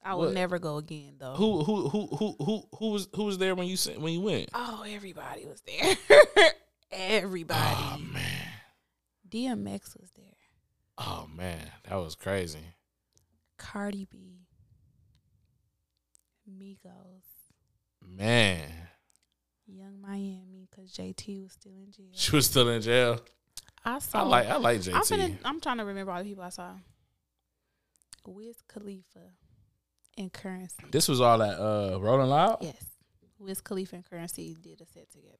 I 0.05 0.15
will 0.15 0.27
What? 0.27 0.35
never 0.35 0.57
go 0.57 0.77
again 0.77 1.15
though. 1.19 1.33
Who 1.33 1.63
who 1.65 1.89
who 1.89 2.07
who 2.15 2.35
who 2.39 2.63
who 2.77 2.89
was 2.91 3.09
who 3.13 3.25
was 3.25 3.37
there 3.37 3.55
when 3.55 3.67
you 3.67 3.75
when 3.97 4.13
you 4.13 4.21
went? 4.21 4.49
Oh, 4.53 4.85
everybody 4.87 5.45
was 5.45 5.61
there. 5.67 5.97
everybody. 6.93 7.59
Oh 7.59 7.97
man. 7.99 8.32
DMX 9.33 9.99
was 9.99 10.11
there. 10.15 10.25
Oh 10.99 11.27
man, 11.35 11.71
that 11.89 11.95
was 11.95 12.13
crazy. 12.13 12.75
Cardi 13.57 14.05
B. 14.09 14.45
Migos. 16.47 17.23
Man, 18.05 18.69
Yung 19.65 19.99
Miami, 20.01 20.67
because 20.69 20.91
JT 20.91 21.41
was 21.41 21.53
still 21.53 21.71
in 21.71 21.91
jail. 21.91 22.09
she 22.11 22.35
was 22.35 22.45
still 22.45 22.69
in 22.69 22.81
jail. 22.81 23.19
I 23.83 23.99
saw. 23.99 24.19
I 24.19 24.21
like 24.23 24.47
I 24.47 24.57
like 24.57 24.81
JT. 24.81 24.93
I'm, 24.93 25.01
finna, 25.01 25.37
I'm 25.45 25.59
trying 25.61 25.77
to 25.77 25.85
remember 25.85 26.11
all 26.11 26.19
the 26.19 26.29
people 26.29 26.43
I 26.43 26.49
saw. 26.49 26.73
Wiz 28.27 28.61
Khalifa 28.67 29.31
and 30.17 30.31
Curren$y. 30.31 30.89
this 30.91 31.07
was 31.09 31.19
all 31.21 31.41
at 31.41 31.59
uh 31.59 31.97
Rolling 31.99 32.29
Loud. 32.29 32.59
Yes. 32.61 32.83
Wiz 33.39 33.61
Khalifa 33.61 33.95
and 33.95 34.05
Curren$y 34.05 34.53
did 34.61 34.79
a 34.81 34.85
set 34.85 35.09
together. 35.11 35.37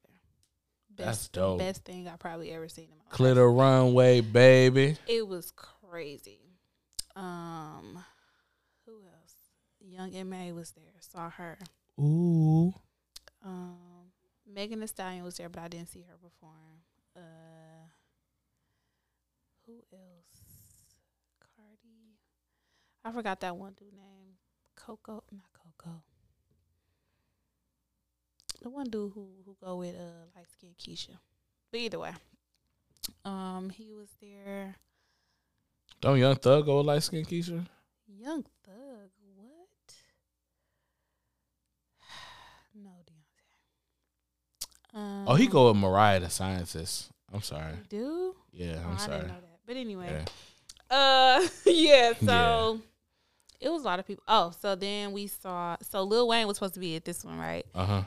That's 0.96 1.28
dope. 1.28 1.58
Best 1.58 1.84
thing 1.84 2.06
I 2.08 2.16
probably 2.16 2.52
ever 2.52 2.68
seen 2.68 2.84
in 2.90 2.98
my 2.98 3.04
Clear 3.10 3.30
life. 3.30 3.36
the 3.36 3.46
runway, 3.46 4.20
baby. 4.20 4.96
It 5.06 5.26
was 5.26 5.52
crazy. 5.52 6.40
Um, 7.16 8.04
who 8.86 8.92
else? 9.06 9.34
Young 9.80 10.14
M.A. 10.14 10.52
was 10.52 10.70
there. 10.72 10.84
Saw 11.00 11.30
her. 11.30 11.58
Ooh. 12.00 12.72
Um, 13.44 13.76
Megan 14.52 14.80
Thee 14.80 14.86
Stallion 14.86 15.24
was 15.24 15.36
there, 15.36 15.48
but 15.48 15.62
I 15.62 15.68
didn't 15.68 15.88
see 15.90 16.02
her 16.08 16.16
perform. 16.16 16.80
Uh, 17.16 17.20
who 19.66 19.74
else? 19.92 20.42
Cardi. 21.56 22.18
I 23.04 23.12
forgot 23.12 23.40
that 23.40 23.56
one 23.56 23.72
dude 23.74 23.92
name. 23.94 24.36
Coco, 24.76 25.22
not 25.30 25.46
Coco. 25.52 26.02
The 28.62 28.70
one 28.70 28.86
dude 28.88 29.12
who 29.14 29.28
who 29.44 29.56
go 29.62 29.76
with 29.76 29.94
uh 29.94 30.26
light 30.36 30.50
skin 30.50 30.70
Keisha. 30.78 31.16
But 31.70 31.80
either 31.80 31.98
way, 31.98 32.12
um, 33.24 33.70
he 33.70 33.92
was 33.92 34.08
there. 34.20 34.76
Don't 36.00 36.18
Young 36.18 36.36
Thug 36.36 36.66
go 36.66 36.78
with 36.78 36.86
light 36.86 37.02
skin 37.02 37.24
Keisha? 37.24 37.66
Young 38.06 38.42
Thug, 38.64 39.10
what? 39.36 39.94
no, 42.74 42.90
Deonte. 42.90 44.98
Um, 44.98 45.24
Oh, 45.28 45.34
he 45.34 45.46
go 45.46 45.68
with 45.68 45.76
Mariah 45.76 46.20
the 46.20 46.30
Scientist. 46.30 47.10
I'm 47.32 47.42
sorry. 47.42 47.74
Do? 47.88 48.34
Yeah, 48.52 48.80
Oh, 48.84 48.88
I'm 48.90 48.94
I 48.94 48.98
sorry. 48.98 49.12
didn't 49.18 49.28
know 49.28 49.40
that. 49.40 49.58
But 49.66 49.76
anyway, 49.76 50.24
Yeah. 50.90 50.96
uh, 50.96 51.48
yeah. 51.66 52.12
So 52.24 52.80
Yeah. 52.80 52.86
it 53.60 53.68
was 53.70 53.82
a 53.82 53.86
lot 53.86 53.98
of 53.98 54.06
people. 54.06 54.22
Oh, 54.28 54.52
so 54.60 54.74
then 54.76 55.12
we 55.12 55.26
saw. 55.26 55.76
So 55.82 56.04
Lil 56.04 56.28
Wayne 56.28 56.46
was 56.46 56.58
supposed 56.58 56.74
to 56.74 56.80
be 56.80 56.94
at 56.96 57.04
this 57.04 57.24
one, 57.24 57.38
right? 57.38 57.66
Uh 57.74 57.86
huh. 57.86 58.02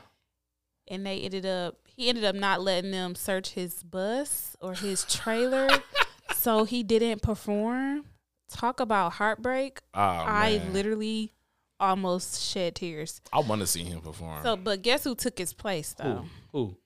And 0.90 1.04
they 1.04 1.20
ended 1.20 1.46
up. 1.46 1.76
He 1.86 2.08
ended 2.08 2.24
up 2.24 2.34
not 2.34 2.60
letting 2.62 2.90
them 2.92 3.14
search 3.14 3.50
his 3.50 3.82
bus 3.82 4.56
or 4.60 4.74
his 4.74 5.04
trailer, 5.04 5.68
so 6.34 6.64
he 6.64 6.82
didn't 6.82 7.22
perform. 7.22 8.04
Talk 8.48 8.80
about 8.80 9.14
heartbreak. 9.14 9.80
Oh, 9.92 10.00
I 10.00 10.58
man. 10.58 10.72
literally 10.72 11.32
almost 11.80 12.40
shed 12.42 12.76
tears. 12.76 13.20
I 13.32 13.40
want 13.40 13.60
to 13.60 13.66
see 13.66 13.84
him 13.84 14.00
perform. 14.00 14.42
So, 14.42 14.56
but 14.56 14.82
guess 14.82 15.04
who 15.04 15.14
took 15.14 15.38
his 15.38 15.52
place 15.52 15.92
though? 15.92 16.24
Who? 16.52 16.76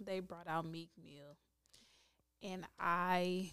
They 0.00 0.20
brought 0.20 0.46
out 0.48 0.66
Meek 0.66 0.90
Mill, 1.02 1.36
and 2.42 2.66
I. 2.78 3.50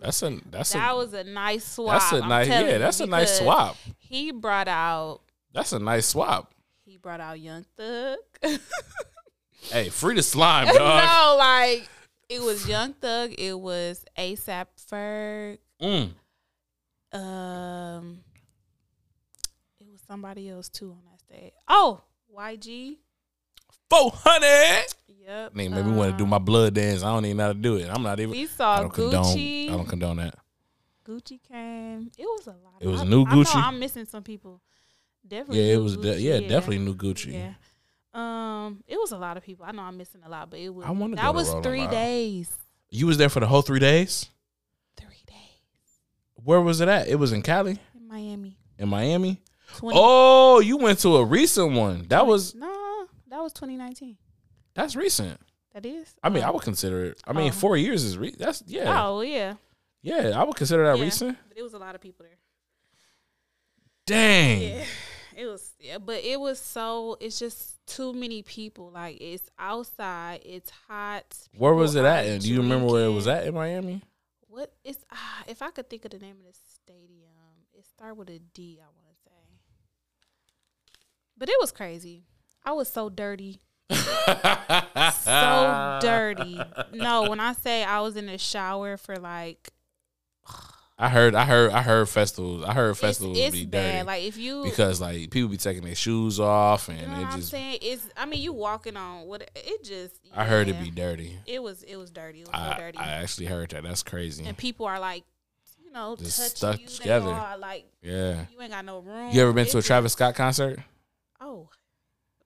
That's 0.00 0.22
a 0.22 0.38
that's 0.50 0.72
that 0.72 0.92
a 0.92 0.96
was 0.96 1.14
a 1.14 1.24
nice 1.24 1.64
swap. 1.64 2.00
that's 2.00 2.12
a 2.12 2.22
I'm 2.22 2.28
nice 2.28 2.48
yeah. 2.48 2.78
That's 2.78 3.00
a 3.00 3.06
nice 3.06 3.38
swap. 3.38 3.76
He 3.98 4.30
brought 4.30 4.68
out 4.68 5.20
That's 5.54 5.72
a 5.72 5.78
nice 5.78 6.06
swap. 6.06 6.52
He 6.86 6.96
brought 6.96 7.20
out 7.20 7.38
Young 7.40 7.64
Thug. 7.76 8.18
Hey, 9.72 9.88
free 9.88 10.14
the 10.14 10.22
slime, 10.22 10.66
dog. 10.68 10.76
no, 10.78 11.36
like 11.38 11.88
it 12.28 12.40
was 12.40 12.68
Young 12.68 12.92
Thug. 12.92 13.32
It 13.36 13.58
was 13.58 14.04
ASAP 14.16 14.66
Ferg. 14.88 15.58
Mm. 15.82 16.10
Um, 17.18 18.18
it 19.80 19.88
was 19.90 20.00
somebody 20.06 20.48
else 20.48 20.68
too 20.68 20.90
on 20.92 21.00
that 21.10 21.20
stage. 21.20 21.52
Oh, 21.66 22.02
YG. 22.38 22.96
Four 23.90 24.12
hundred. 24.14 24.84
Yep. 25.26 25.54
Nigga, 25.54 25.70
made 25.70 25.86
me 25.86 25.92
want 25.92 26.12
to 26.12 26.16
do 26.16 26.26
my 26.26 26.38
blood 26.38 26.74
dance. 26.74 27.02
I 27.02 27.08
don't 27.12 27.24
even 27.24 27.38
know 27.38 27.44
how 27.44 27.52
to 27.52 27.58
do 27.58 27.76
it. 27.76 27.88
I'm 27.90 28.02
not 28.02 28.20
even. 28.20 28.30
We 28.32 28.42
I 28.42 28.46
saw 28.46 28.80
don't 28.82 28.92
condone. 28.92 29.24
Gucci. 29.24 29.68
I 29.68 29.72
don't 29.72 29.88
condone 29.88 30.16
that. 30.18 30.34
Gucci 31.04 31.40
came. 31.42 32.10
It 32.16 32.24
was 32.24 32.46
a 32.46 32.50
lot. 32.50 32.74
It 32.80 32.86
was 32.86 33.00
I- 33.00 33.04
new 33.04 33.24
I 33.24 33.34
know 33.34 33.42
Gucci? 33.42 33.56
I'm 33.56 33.80
missing 33.80 34.04
some 34.04 34.22
people. 34.22 34.60
Definitely. 35.26 35.66
Yeah, 35.68 35.74
it 35.74 35.78
was. 35.78 35.96
De- 35.96 36.02
Gucci, 36.14 36.22
yeah, 36.22 36.40
definitely 36.40 36.78
new 36.78 36.94
Gucci. 36.94 37.32
Yeah. 37.32 37.52
Um, 38.14 38.82
it 38.86 38.96
was 38.98 39.12
a 39.12 39.18
lot 39.18 39.36
of 39.36 39.42
people. 39.42 39.66
I 39.66 39.72
know 39.72 39.82
I'm 39.82 39.96
missing 39.96 40.22
a 40.24 40.28
lot, 40.28 40.50
but 40.50 40.58
it 40.58 40.70
was. 40.70 40.86
I 40.86 40.90
wanna 40.90 41.16
go 41.16 41.22
That 41.22 41.34
was 41.34 41.52
three 41.62 41.82
Loud. 41.82 41.90
days. 41.90 42.56
You 42.90 43.06
was 43.06 43.18
there 43.18 43.28
for 43.28 43.40
the 43.40 43.46
whole 43.46 43.62
three 43.62 43.80
days. 43.80 44.26
Three 44.96 45.22
days 45.26 45.36
Where 46.34 46.60
was 46.60 46.80
it 46.80 46.88
at? 46.88 47.08
It 47.08 47.16
was 47.16 47.32
in 47.32 47.42
Cali, 47.42 47.78
in 47.94 48.08
Miami. 48.08 48.56
in 48.78 48.88
Miami. 48.88 49.42
20, 49.78 49.98
Oh, 50.00 50.60
you 50.60 50.76
went 50.78 51.00
to 51.00 51.16
a 51.16 51.24
recent 51.24 51.72
one. 51.72 52.06
That 52.08 52.26
was 52.26 52.54
no, 52.54 53.06
that 53.28 53.40
was 53.42 53.52
2019. 53.52 54.16
that's 54.74 54.94
recent. 54.96 55.38
That 55.74 55.84
is. 55.84 56.14
I 56.22 56.28
mean, 56.30 56.42
Oh. 56.44 56.46
I 56.46 56.50
would 56.52 56.62
consider 56.62 57.04
it. 57.06 57.20
I 57.26 57.32
mean, 57.34 57.48
Oh. 57.48 57.52
four 57.52 57.76
years 57.76 58.02
is 58.04 58.16
re- 58.16 58.34
that's 58.38 58.62
yeah, 58.66 59.04
Oh 59.06 59.20
yeah. 59.20 59.54
yeah. 60.02 60.30
I 60.40 60.44
would 60.44 60.56
consider 60.56 60.84
that 60.86 60.96
Yeah. 60.96 61.04
recent. 61.04 61.36
But 61.48 61.58
it 61.58 61.62
was 61.62 61.74
a 61.74 61.78
lot 61.78 61.94
of 61.94 62.00
people 62.00 62.24
there. 62.24 62.38
Dang. 64.06 64.62
Yeah. 64.62 64.84
It 65.36 65.44
was 65.44 65.72
yeah, 65.78 65.98
but 65.98 66.24
it 66.24 66.40
was 66.40 66.58
so 66.58 67.18
it's 67.20 67.38
just 67.38 67.86
too 67.86 68.14
many 68.14 68.42
people. 68.42 68.90
Like 68.90 69.18
it's 69.20 69.50
outside, 69.58 70.40
it's 70.46 70.70
hot. 70.88 71.36
Where 71.58 71.74
was 71.74 71.94
it 71.94 72.06
at? 72.06 72.24
And 72.24 72.42
do 72.42 72.50
you 72.50 72.62
remember 72.62 72.90
where 72.90 73.04
it 73.04 73.12
was 73.12 73.28
at 73.28 73.46
in 73.46 73.54
Miami? 73.54 74.00
What 74.48 74.72
is 74.82 74.96
ah, 75.12 75.44
if 75.46 75.60
I 75.60 75.70
could 75.70 75.90
think 75.90 76.06
of 76.06 76.12
the 76.12 76.18
name 76.18 76.36
of 76.40 76.46
the 76.46 76.58
stadium, 76.74 77.34
it 77.74 77.84
started 77.84 78.14
with 78.14 78.30
a 78.30 78.38
D, 78.38 78.78
I 78.80 78.86
want 78.86 79.08
to 79.10 79.16
say. 79.24 79.30
But 81.36 81.50
it 81.50 81.56
was 81.60 81.70
crazy. 81.70 82.24
I 82.64 82.72
was 82.72 82.88
so 82.88 83.10
dirty. 83.10 83.60
so 83.90 83.98
dirty. 86.00 86.58
No, 86.94 87.28
when 87.28 87.40
I 87.40 87.52
say 87.52 87.84
I 87.84 88.00
was 88.00 88.16
in 88.16 88.24
the 88.24 88.38
shower 88.38 88.96
for 88.96 89.16
like 89.16 89.68
I 90.98 91.10
heard, 91.10 91.34
I 91.34 91.44
heard, 91.44 91.72
I 91.72 91.82
heard 91.82 92.08
festivals. 92.08 92.64
I 92.64 92.72
heard 92.72 92.92
it's, 92.92 93.00
festivals 93.00 93.36
it's 93.38 93.54
be 93.54 93.66
bad. 93.66 93.92
dirty 93.92 94.06
Like 94.06 94.22
if 94.24 94.38
you 94.38 94.62
because 94.64 94.98
like 95.00 95.30
people 95.30 95.50
be 95.50 95.58
taking 95.58 95.82
their 95.84 95.94
shoes 95.94 96.40
off 96.40 96.88
and 96.88 96.98
you 96.98 97.06
know 97.06 97.12
it 97.12 97.18
what 97.24 97.32
I'm 97.32 97.38
just. 97.40 97.50
saying? 97.50 97.78
It's 97.82 98.08
I 98.16 98.24
mean 98.24 98.40
you 98.40 98.54
walking 98.54 98.96
on 98.96 99.26
what 99.26 99.42
it 99.54 99.84
just 99.84 100.18
I 100.34 100.44
heard 100.46 100.68
it 100.68 100.80
be 100.82 100.90
dirty. 100.90 101.36
it 101.46 101.62
was 101.62 101.82
it 101.82 101.96
was 101.96 102.10
dirty. 102.10 102.40
It 102.40 102.48
was 102.48 102.56
so 102.56 102.62
I, 102.72 102.76
dirty. 102.78 102.96
I 102.98 103.08
actually 103.22 103.46
heard 103.46 103.68
that. 103.70 103.82
That's 103.82 104.02
crazy. 104.02 104.46
and 104.46 104.56
people 104.56 104.86
are 104.86 104.98
like, 104.98 105.24
you 105.84 105.92
know, 105.92 106.16
Just 106.16 106.56
stuck 106.56 106.80
you. 106.80 106.86
together. 106.86 107.28
Are 107.30 107.58
like 107.58 107.84
Yeah. 108.02 108.46
you 108.50 108.60
ain't 108.62 108.72
got 108.72 108.86
no 108.86 109.00
room. 109.00 109.32
You 109.32 109.42
ever 109.42 109.52
been 109.52 109.66
It 109.66 109.70
to 109.72 109.76
a 109.76 109.80
just- 109.80 109.86
Travis 109.88 110.12
Scott 110.12 110.34
concert? 110.34 110.78
Oh, 111.42 111.68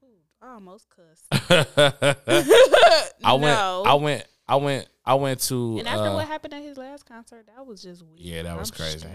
Ooh, 0.03 0.09
I 0.43 0.55
almost 0.55 0.87
cussed. 0.91 1.27
I 3.25 3.33
went. 3.35 3.59
I 3.59 3.95
went. 3.95 4.25
I 4.51 4.57
went. 4.57 4.89
I 5.05 5.15
went 5.15 5.41
to. 5.43 5.79
And 5.79 5.87
after 5.87 6.09
uh, 6.09 6.15
what 6.15 6.27
happened 6.27 6.55
at 6.55 6.63
his 6.63 6.77
last 6.77 7.07
concert, 7.07 7.47
that 7.55 7.65
was 7.65 7.83
just 7.83 8.03
weird. 8.03 8.19
Yeah, 8.19 8.43
that 8.43 8.59
was 8.59 8.73
I'm 8.73 8.77
crazy. 8.77 9.07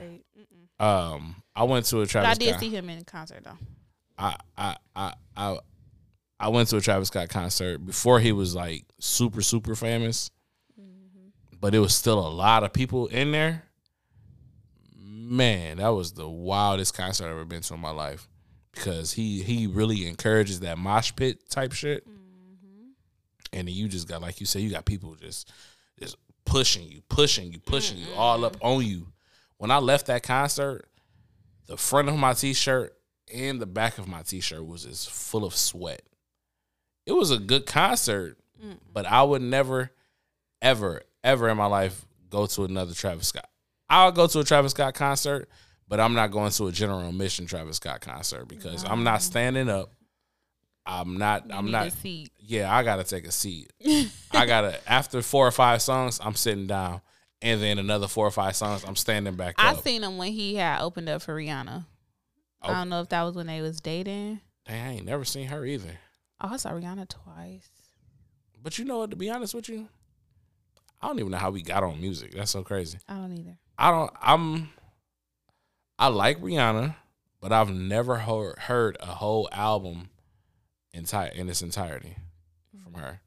um, 0.80 1.36
I 1.54 1.64
went 1.64 1.86
to 1.88 2.00
a 2.00 2.06
Travis. 2.06 2.30
But 2.30 2.42
I 2.42 2.46
did 2.46 2.50
Scott. 2.52 2.60
see 2.62 2.70
him 2.70 2.90
in 2.90 3.04
concert 3.04 3.44
though. 3.44 3.58
I, 4.18 4.38
I, 4.58 4.78
I, 4.96 5.14
I, 5.36 5.58
I 6.40 6.48
went 6.48 6.70
to 6.70 6.78
a 6.78 6.82
Travis 6.82 7.10
Scott 7.10 7.28
concert 7.28 7.86
before 7.86 8.22
he 8.22 8.32
was 8.32 8.56
like 8.56 8.86
super, 8.98 9.42
super 9.42 9.76
famous, 9.76 10.32
but 11.60 11.76
it 11.76 11.80
was 11.80 11.94
still 11.94 12.26
a 12.26 12.30
lot 12.30 12.64
of 12.64 12.72
people 12.72 13.08
in 13.08 13.34
there. 13.34 13.64
Man, 14.98 15.78
that 15.78 15.90
was 15.90 16.14
the 16.14 16.30
wildest 16.30 16.96
concert 16.96 17.26
I've 17.26 17.32
ever 17.32 17.44
been 17.44 17.62
to 17.64 17.74
in 17.74 17.82
my 17.82 17.92
life 17.92 18.30
because 18.74 19.12
he 19.12 19.44
he 19.44 19.68
really 19.68 20.08
encourages 20.08 20.62
that 20.62 20.78
mosh 20.78 21.12
pit 21.14 21.50
type 21.50 21.74
shit, 21.74 22.08
and 23.56 23.68
then 23.68 23.74
you 23.74 23.88
just 23.88 24.08
got 24.08 24.22
like 24.22 24.40
you 24.40 24.46
said, 24.46 24.62
you 24.62 24.70
got 24.70 24.86
people 24.86 25.16
just 25.16 25.52
just 25.98 26.18
pushing 26.46 26.88
you, 26.88 27.02
pushing 27.10 27.52
you, 27.52 27.60
pushing 27.60 27.98
you 27.98 28.08
all 28.16 28.46
up 28.46 28.58
mm-hmm. 28.58 28.68
on 28.68 28.86
you. 28.86 29.08
When 29.58 29.72
I 29.72 29.78
left 29.78 30.08
that 30.08 30.22
concert, 30.22 30.88
the 31.66 31.78
front 31.78 32.10
of 32.10 32.18
my 32.18 32.34
t-shirt 32.34 32.94
and 33.34 33.60
the 33.60 33.66
back 33.66 33.98
of 33.98 34.08
my 34.08 34.22
t-shirt 34.22 34.66
was 34.66 34.84
just 34.84 35.10
full 35.10 35.46
of 35.46 35.56
sweat. 35.56 36.04
It 37.06 37.14
was 37.14 37.32
a 37.32 37.40
good 37.40 37.66
concert, 37.66 38.38
but 38.92 39.06
I 39.06 39.24
would 39.24 39.42
never, 39.42 39.92
ever, 40.62 41.02
ever 41.24 41.50
in 41.50 41.58
my 41.58 41.66
life 41.68 42.06
go 42.30 42.46
to 42.46 42.64
another 42.66 42.94
Travis 42.94 43.30
Scott. 43.30 43.50
I'll 43.90 44.12
go 44.12 44.28
to 44.28 44.40
a 44.40 44.44
Travis 44.44 44.72
Scott 44.72 44.96
concert, 44.96 45.50
but 45.88 46.00
I'm 46.00 46.14
not 46.14 46.32
going 46.32 46.52
to 46.52 46.68
a 46.68 46.72
General 46.72 47.08
Admission 47.08 47.46
Travis 47.46 47.78
Scott 47.78 48.02
concert 48.02 48.48
because 48.48 48.84
I'm 48.84 49.04
not 49.04 49.22
standing 49.22 49.70
up. 49.70 49.92
I'm 50.86 51.18
not. 51.18 51.50
You 51.50 51.56
I'm 51.56 51.72
not. 51.72 51.92
Yeah, 52.40 52.76
I 52.76 52.84
gotta 52.84 53.04
take 53.04 53.26
a 53.26 53.32
seat. 53.32 53.72
I 54.32 54.46
gotta 54.46 54.80
after 54.90 55.22
four 55.22 55.48
or 55.48 55.52
five 55.52 55.82
songs, 55.82 56.20
I'm 56.24 56.36
sitting 56.36 56.68
down, 56.68 57.02
and 57.42 57.62
then 57.62 57.80
another 57.80 58.08
four 58.08 58.28
or 58.28 58.32
five 58.32 58.56
songs, 58.56 58.84
I'm 58.86 58.96
standing 58.96 59.36
back 59.36 59.56
I 59.58 59.72
up. 59.72 59.84
seen 59.84 60.04
him 60.04 60.18
when 60.18 60.32
he 60.32 60.56
had 60.56 60.82
opened 60.82 61.10
up 61.10 61.22
for 61.22 61.36
Rihanna. 61.36 61.86
Oh. 62.62 62.70
I 62.70 62.74
don't 62.74 62.90
know 62.90 63.02
if 63.02 63.10
that 63.10 63.24
was 63.24 63.36
when 63.36 63.48
they 63.48 63.62
was 63.62 63.80
dating. 63.80 64.42
Dang, 64.68 64.86
I 64.86 64.94
ain't 64.94 65.06
never 65.06 65.26
seen 65.26 65.48
her 65.48 65.66
either. 65.66 66.00
Oh, 66.42 66.50
I 66.52 66.58
saw 66.58 66.72
Rihanna 66.72 67.10
twice. 67.10 67.70
But 68.62 68.78
you 68.78 68.86
know 68.86 69.00
what? 69.00 69.12
To 69.12 69.16
be 69.16 69.30
honest 69.30 69.54
with 69.54 69.70
you, 69.70 69.88
I 71.02 71.08
don't 71.08 71.20
even 71.20 71.32
know 71.32 71.38
how 71.38 71.52
we 71.52 71.62
got 71.62 71.84
on 71.84 72.02
music. 72.02 72.34
That's 72.34 72.52
so 72.52 72.64
crazy. 72.64 72.98
I 73.08 73.16
don't 73.16 73.32
either. 73.32 73.58
I 73.78 73.92
don't. 73.92 74.12
I'm. 74.22 74.70
I 75.98 76.08
like 76.08 76.42
Rihanna, 76.42 76.96
but 77.40 77.52
I've 77.52 77.70
never 77.74 78.18
heard, 78.18 78.60
heard 78.60 78.98
a 79.00 79.06
whole 79.06 79.48
album 79.52 80.10
entire 80.96 81.30
in 81.30 81.50
its 81.50 81.62
entirety 81.62 82.16
from 82.84 82.94
mm-hmm. 82.94 83.02
her. 83.02 83.22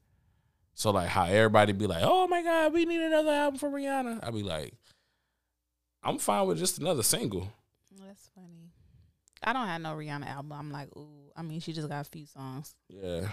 So 0.75 0.91
like 0.91 1.09
how 1.09 1.25
everybody 1.25 1.73
be 1.73 1.87
like, 1.87 2.03
"Oh 2.05 2.29
my 2.29 2.43
god, 2.43 2.73
we 2.73 2.85
need 2.85 3.01
another 3.01 3.31
album 3.31 3.59
from 3.59 3.73
Rihanna." 3.73 4.21
I'd 4.23 4.35
be 4.35 4.43
like, 4.43 4.75
"I'm 6.03 6.19
fine 6.19 6.47
with 6.47 6.59
just 6.59 6.79
another 6.79 7.03
single." 7.03 7.53
That's 8.05 8.31
funny. 8.35 8.73
I 9.43 9.53
don't 9.53 9.67
have 9.67 9.81
no 9.81 9.91
Rihanna 9.91 10.27
album. 10.27 10.53
I'm 10.53 10.73
like, 10.73 10.89
ooh. 10.97 11.31
I 11.37 11.43
mean, 11.43 11.61
she 11.61 11.73
just 11.73 11.89
got 11.89 12.01
a 12.01 12.11
few 12.11 12.27
songs. 12.27 12.75
Yeah, 12.89 13.29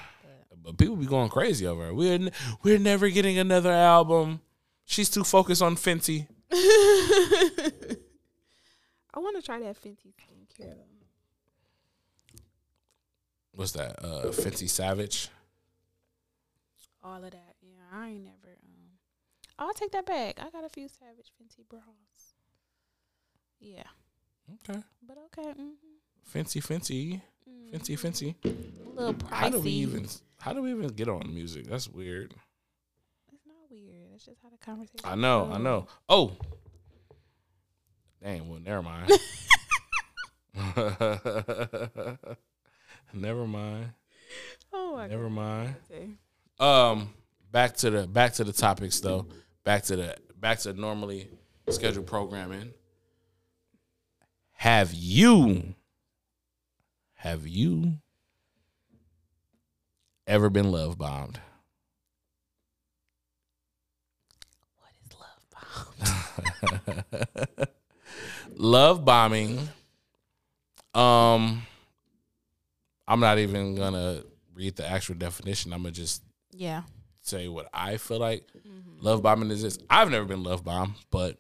but 0.64 0.78
people 0.78 0.96
be 0.96 1.08
going 1.08 1.30
crazy 1.30 1.66
over 1.66 1.86
her. 1.86 1.94
We're 1.94 2.14
n- 2.14 2.32
we're 2.62 2.78
never 2.78 3.10
getting 3.10 3.40
another 3.40 3.72
album. 3.72 4.42
She's 4.86 5.10
too 5.10 5.24
focused 5.24 5.64
on 5.64 5.76
Fenty. 5.76 6.28
I 6.52 7.98
want 9.20 9.38
to 9.38 9.42
try 9.42 9.60
that 9.60 9.82
Fenty 9.82 10.14
skincare. 10.14 10.76
though. 10.76 10.95
What's 13.56 13.72
that? 13.72 14.04
Uh, 14.04 14.28
Fenty 14.28 14.70
Savage. 14.70 15.30
All 17.04 17.24
of 17.24 17.32
that. 17.32 17.56
Yeah, 17.62 17.84
I 17.94 18.10
ain't 18.10 18.26
never. 18.26 18.58
Um, 18.64 19.00
I'll 19.58 19.74
take 19.74 19.92
that 19.92 20.06
back. 20.06 20.40
I 20.40 20.50
got 20.50 20.66
a 20.66 20.70
few 20.70 20.88
Savage 20.88 21.32
Fenty 21.42 21.68
bras. 21.70 21.82
Yeah, 23.60 23.84
Okay, 24.70 24.80
but 25.08 25.18
okay. 25.26 25.50
Mm-hmm. 25.50 26.38
Fenty, 26.38 26.62
Fenty, 26.62 27.22
Fenty, 27.74 27.98
Fenty. 27.98 28.36
A 28.44 28.90
little 28.90 29.14
pricey. 29.14 29.32
How 29.32 29.50
do 29.50 29.60
we 29.60 29.70
even? 29.72 30.08
How 30.40 30.54
do 30.54 30.62
we 30.62 30.72
even 30.72 30.88
get 30.90 31.08
on 31.08 31.34
music? 31.34 31.68
That's 31.68 31.88
weird. 31.88 32.36
It's 33.34 33.46
not 33.48 33.56
weird. 33.72 34.10
It's 34.14 34.26
just 34.26 34.38
how 34.44 34.50
the 34.50 34.58
conversation. 34.58 35.00
I 35.06 35.16
know, 35.16 35.50
I 35.52 35.58
know. 35.58 35.88
Oh, 36.10 36.34
dang. 38.22 38.50
Well, 38.50 38.60
never 38.60 38.84
mind. 38.84 39.12
never 43.16 43.48
mind. 43.48 43.92
Oh 44.74 44.96
my 44.96 45.08
Never 45.08 45.30
mind. 45.30 45.76
god. 46.60 46.92
Um, 46.92 47.14
back 47.52 47.76
to 47.78 47.90
the 47.90 48.08
back 48.08 48.34
to 48.34 48.44
the 48.44 48.54
topics 48.54 49.00
though. 49.00 49.28
Back 49.64 49.84
to 49.84 49.96
the 49.96 50.16
back 50.38 50.60
to 50.60 50.74
normally 50.74 51.30
scheduled 51.70 52.08
programming. 52.08 52.74
Have 54.54 54.94
you 54.94 55.76
have 57.16 57.48
you 57.48 57.94
ever 60.28 60.50
been 60.50 60.72
love 60.72 60.98
bombed? 60.98 61.40
What 64.80 64.92
is 65.04 65.12
love 66.02 66.86
bomb? 67.58 67.68
love 68.56 69.06
bombing. 69.06 69.70
Um, 70.94 71.64
I'm 73.08 73.20
not 73.20 73.38
even 73.40 73.76
gonna 73.76 74.24
read 74.54 74.76
the 74.76 74.88
actual 74.88 75.16
definition. 75.16 75.74
I'm 75.74 75.82
gonna 75.84 75.92
just 75.92 76.24
Yeah. 76.52 76.84
say 77.22 77.48
what 77.48 77.70
I 77.74 77.98
feel 77.98 78.20
like 78.20 78.48
mm-hmm. 78.58 79.02
love 79.04 79.22
bombing 79.22 79.52
is. 79.52 79.62
This. 79.62 79.78
I've 79.90 80.10
never 80.10 80.26
been 80.26 80.44
love 80.44 80.64
bombed, 80.64 80.96
but 81.12 81.38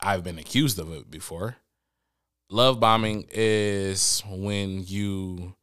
I've 0.00 0.24
been 0.24 0.38
accused 0.38 0.78
of 0.78 0.92
it 0.92 1.10
before. 1.10 1.56
Love 2.50 2.78
bombing 2.80 3.26
is 3.30 4.22
when 4.28 4.84
you 4.86 5.54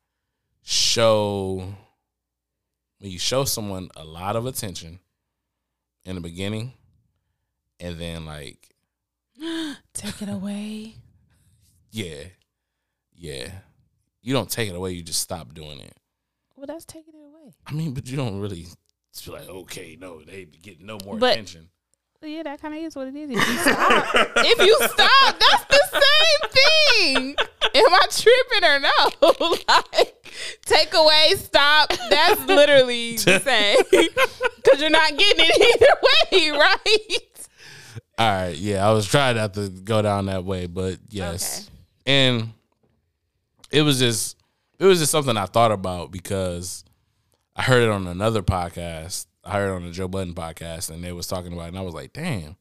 show 0.63 1.73
when 2.99 3.11
you 3.11 3.19
show 3.19 3.43
someone 3.45 3.89
a 3.95 4.03
lot 4.03 4.35
of 4.35 4.45
attention 4.45 4.99
in 6.05 6.15
the 6.15 6.21
beginning 6.21 6.73
and 7.79 7.99
then 7.99 8.25
like 8.25 8.75
Take 9.93 10.21
it 10.21 10.29
away. 10.29 10.95
yeah 11.91 12.23
yeah 13.13 13.51
you 14.21 14.33
don't 14.33 14.49
take 14.49 14.69
it 14.69 14.75
away 14.75 14.91
you 14.91 15.01
just 15.03 15.21
stop 15.21 15.53
doing 15.53 15.79
it 15.79 15.93
Well, 16.55 16.65
that's 16.67 16.85
taking 16.85 17.13
it 17.13 17.25
away. 17.25 17.53
i 17.67 17.73
mean 17.73 17.93
but 17.93 18.07
you 18.07 18.17
don't 18.17 18.39
really 18.39 18.65
be 19.25 19.31
like 19.31 19.47
okay 19.49 19.97
no 19.99 20.21
they 20.23 20.45
get 20.45 20.79
no 20.81 20.97
more 21.05 21.17
But- 21.17 21.33
attention 21.33 21.69
yeah, 22.23 22.43
that 22.43 22.61
kind 22.61 22.75
of 22.75 22.79
is 22.81 22.95
what 22.95 23.07
it 23.07 23.15
is. 23.15 23.31
If 23.31 23.47
you 23.47 23.57
stop, 23.57 24.13
if 24.37 24.59
you 24.59 24.77
stop, 24.83 25.39
that's 25.39 25.65
the 25.65 26.01
same 26.03 26.51
thing. 26.51 27.35
Am 27.73 27.93
I 27.95 28.07
tripping 28.11 28.63
or 28.63 28.79
no? 28.79 29.57
like, 29.67 30.27
take 30.63 30.93
away, 30.93 31.33
stop. 31.37 31.91
That's 32.11 32.45
literally 32.45 33.13
the 33.17 33.39
same. 33.43 34.05
Because 34.55 34.79
you're 34.79 34.91
not 34.91 35.17
getting 35.17 35.45
it 35.49 35.81
either 35.81 36.51
way, 36.51 36.51
right? 36.59 37.47
all 38.19 38.27
right 38.31 38.57
yeah 38.57 38.87
i 38.87 38.91
was 38.91 39.07
trying 39.07 39.35
not 39.37 39.55
to 39.55 39.69
go 39.69 40.03
down 40.03 40.27
that 40.27 40.45
way 40.45 40.67
but 40.67 40.99
yes 41.09 41.61
Okay. 42.05 42.13
and 42.13 42.49
it 43.71 43.81
was 43.83 43.99
just 43.99 44.37
it 44.79 44.85
was 44.85 44.99
just 44.99 45.11
something 45.11 45.37
I 45.37 45.45
thought 45.45 45.71
about 45.71 46.11
because 46.11 46.83
I 47.55 47.63
heard 47.63 47.83
it 47.83 47.89
on 47.89 48.07
another 48.07 48.41
podcast. 48.41 49.27
I 49.43 49.51
heard 49.53 49.69
it 49.71 49.75
on 49.75 49.85
the 49.85 49.91
Joe 49.91 50.07
Budden 50.07 50.33
podcast, 50.33 50.89
and 50.91 51.03
they 51.03 51.11
was 51.11 51.27
talking 51.27 51.53
about 51.53 51.65
it, 51.65 51.69
and 51.69 51.77
I 51.77 51.81
was 51.81 51.93
like, 51.93 52.13
damn. 52.13 52.55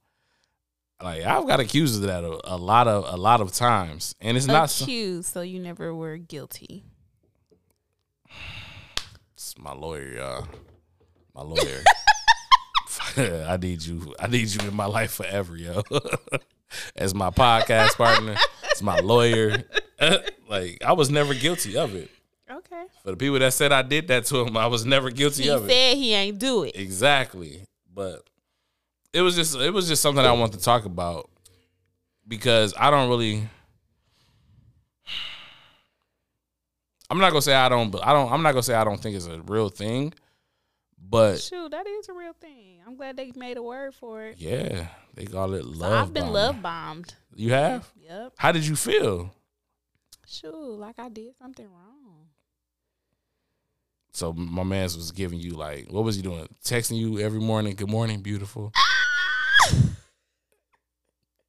Like 1.03 1.25
I've 1.25 1.47
got 1.47 1.61
accused 1.61 1.97
of 1.97 2.03
that 2.09 2.25
a, 2.25 2.55
a 2.55 2.57
lot 2.57 2.87
of 2.87 3.07
a 3.13 3.17
lot 3.17 3.41
of 3.41 3.53
times, 3.53 4.15
and 4.21 4.37
it's 4.37 4.47
not. 4.47 4.69
so- 4.71 4.85
Accused, 4.85 5.33
so 5.33 5.41
you 5.41 5.59
never 5.59 5.95
were 5.95 6.19
guilty. 6.19 6.85
It's 9.35 9.57
my 9.59 9.73
lawyer, 9.73 10.13
y'all. 10.17 10.49
My 11.35 11.43
lawyer. 11.43 11.83
I 13.17 13.57
need 13.57 13.83
you. 13.83 14.15
I 14.19 14.27
need 14.27 14.49
you 14.49 14.69
in 14.69 14.75
my 14.75 14.87
life 14.87 15.13
forever, 15.13 15.57
yo. 15.57 15.83
As 16.97 17.15
my 17.15 17.31
podcast 17.31 17.97
partner, 17.97 18.37
as 18.73 18.81
my 18.83 18.99
lawyer. 19.01 19.65
like 20.49 20.83
I 20.85 20.93
was 20.93 21.11
never 21.11 21.35
guilty 21.35 21.77
of 21.77 21.95
it. 21.95 22.11
Okay. 22.51 22.85
For 23.05 23.11
the 23.13 23.17
people 23.17 23.39
that 23.39 23.53
said 23.53 23.71
I 23.73 23.83
did 23.83 24.09
that 24.09 24.25
to 24.27 24.39
him, 24.39 24.57
I 24.57 24.67
was 24.67 24.85
never 24.85 25.11
guilty 25.11 25.45
He 25.45 25.49
of 25.51 25.65
it. 25.65 25.71
He 25.71 25.75
said 25.75 25.97
he 25.97 26.15
ain't 26.15 26.39
do 26.39 26.65
it. 26.65 26.77
Exactly. 26.77 27.63
But 27.93 28.23
it 29.13 29.23
was 29.23 29.37
just 29.37 29.57
it 29.57 29.71
was 29.73 29.89
just 29.89 30.03
something 30.03 30.25
I 30.25 30.33
wanted 30.33 30.59
to 30.59 30.65
talk 30.65 30.85
about 30.85 31.31
because 32.27 32.75
I 32.79 32.91
don't 32.91 33.09
really 33.09 33.49
I'm 37.11 37.19
not 37.19 37.31
gonna 37.31 37.43
say 37.43 37.55
I 37.55 37.69
don't 37.69 37.91
but 37.91 38.05
I 38.05 38.13
don't 38.13 38.33
I'm 38.33 38.43
not 38.43 38.53
gonna 38.53 38.63
say 38.63 38.75
I 38.75 38.85
don't 38.85 39.01
think 39.01 39.17
it's 39.17 39.27
a 39.27 39.41
real 39.43 39.69
thing. 39.69 40.15
But 41.09 41.41
Shoot, 41.41 41.73
that 41.73 41.87
is 41.87 42.09
a 42.09 42.13
real 42.13 42.35
thing. 42.35 42.79
I'm 42.87 42.95
glad 42.95 43.17
they 43.17 43.33
made 43.35 43.57
a 43.57 43.63
word 43.63 43.95
for 43.95 44.23
it. 44.23 44.37
yeah, 44.39 44.87
they 45.15 45.25
call 45.25 45.55
it 45.55 45.63
So 45.63 45.69
love. 45.69 46.09
I've 46.09 46.15
been 46.15 46.33
love 46.33 46.63
bombed. 46.63 47.15
You 47.35 47.51
have? 47.51 47.91
Yep. 47.97 48.35
How 48.37 48.53
did 48.53 48.65
you 48.67 48.77
feel? 48.77 49.35
Shoot, 50.31 50.55
like 50.55 50.99
I 51.01 51.09
did 51.09 51.37
something 51.37 51.67
wrong. 51.67 52.29
So 54.13 54.33
my 54.33 54.63
man's 54.63 54.97
was 54.97 55.11
giving 55.11 55.41
you 55.41 55.53
like 55.55 55.91
what 55.91 56.05
was 56.05 56.15
he 56.15 56.23
doing? 56.23 56.47
Texting 56.65 56.99
you 56.99 57.19
every 57.19 57.41
morning, 57.41 57.75
good 57.75 57.91
morning, 57.91 58.21
beautiful. 58.23 58.73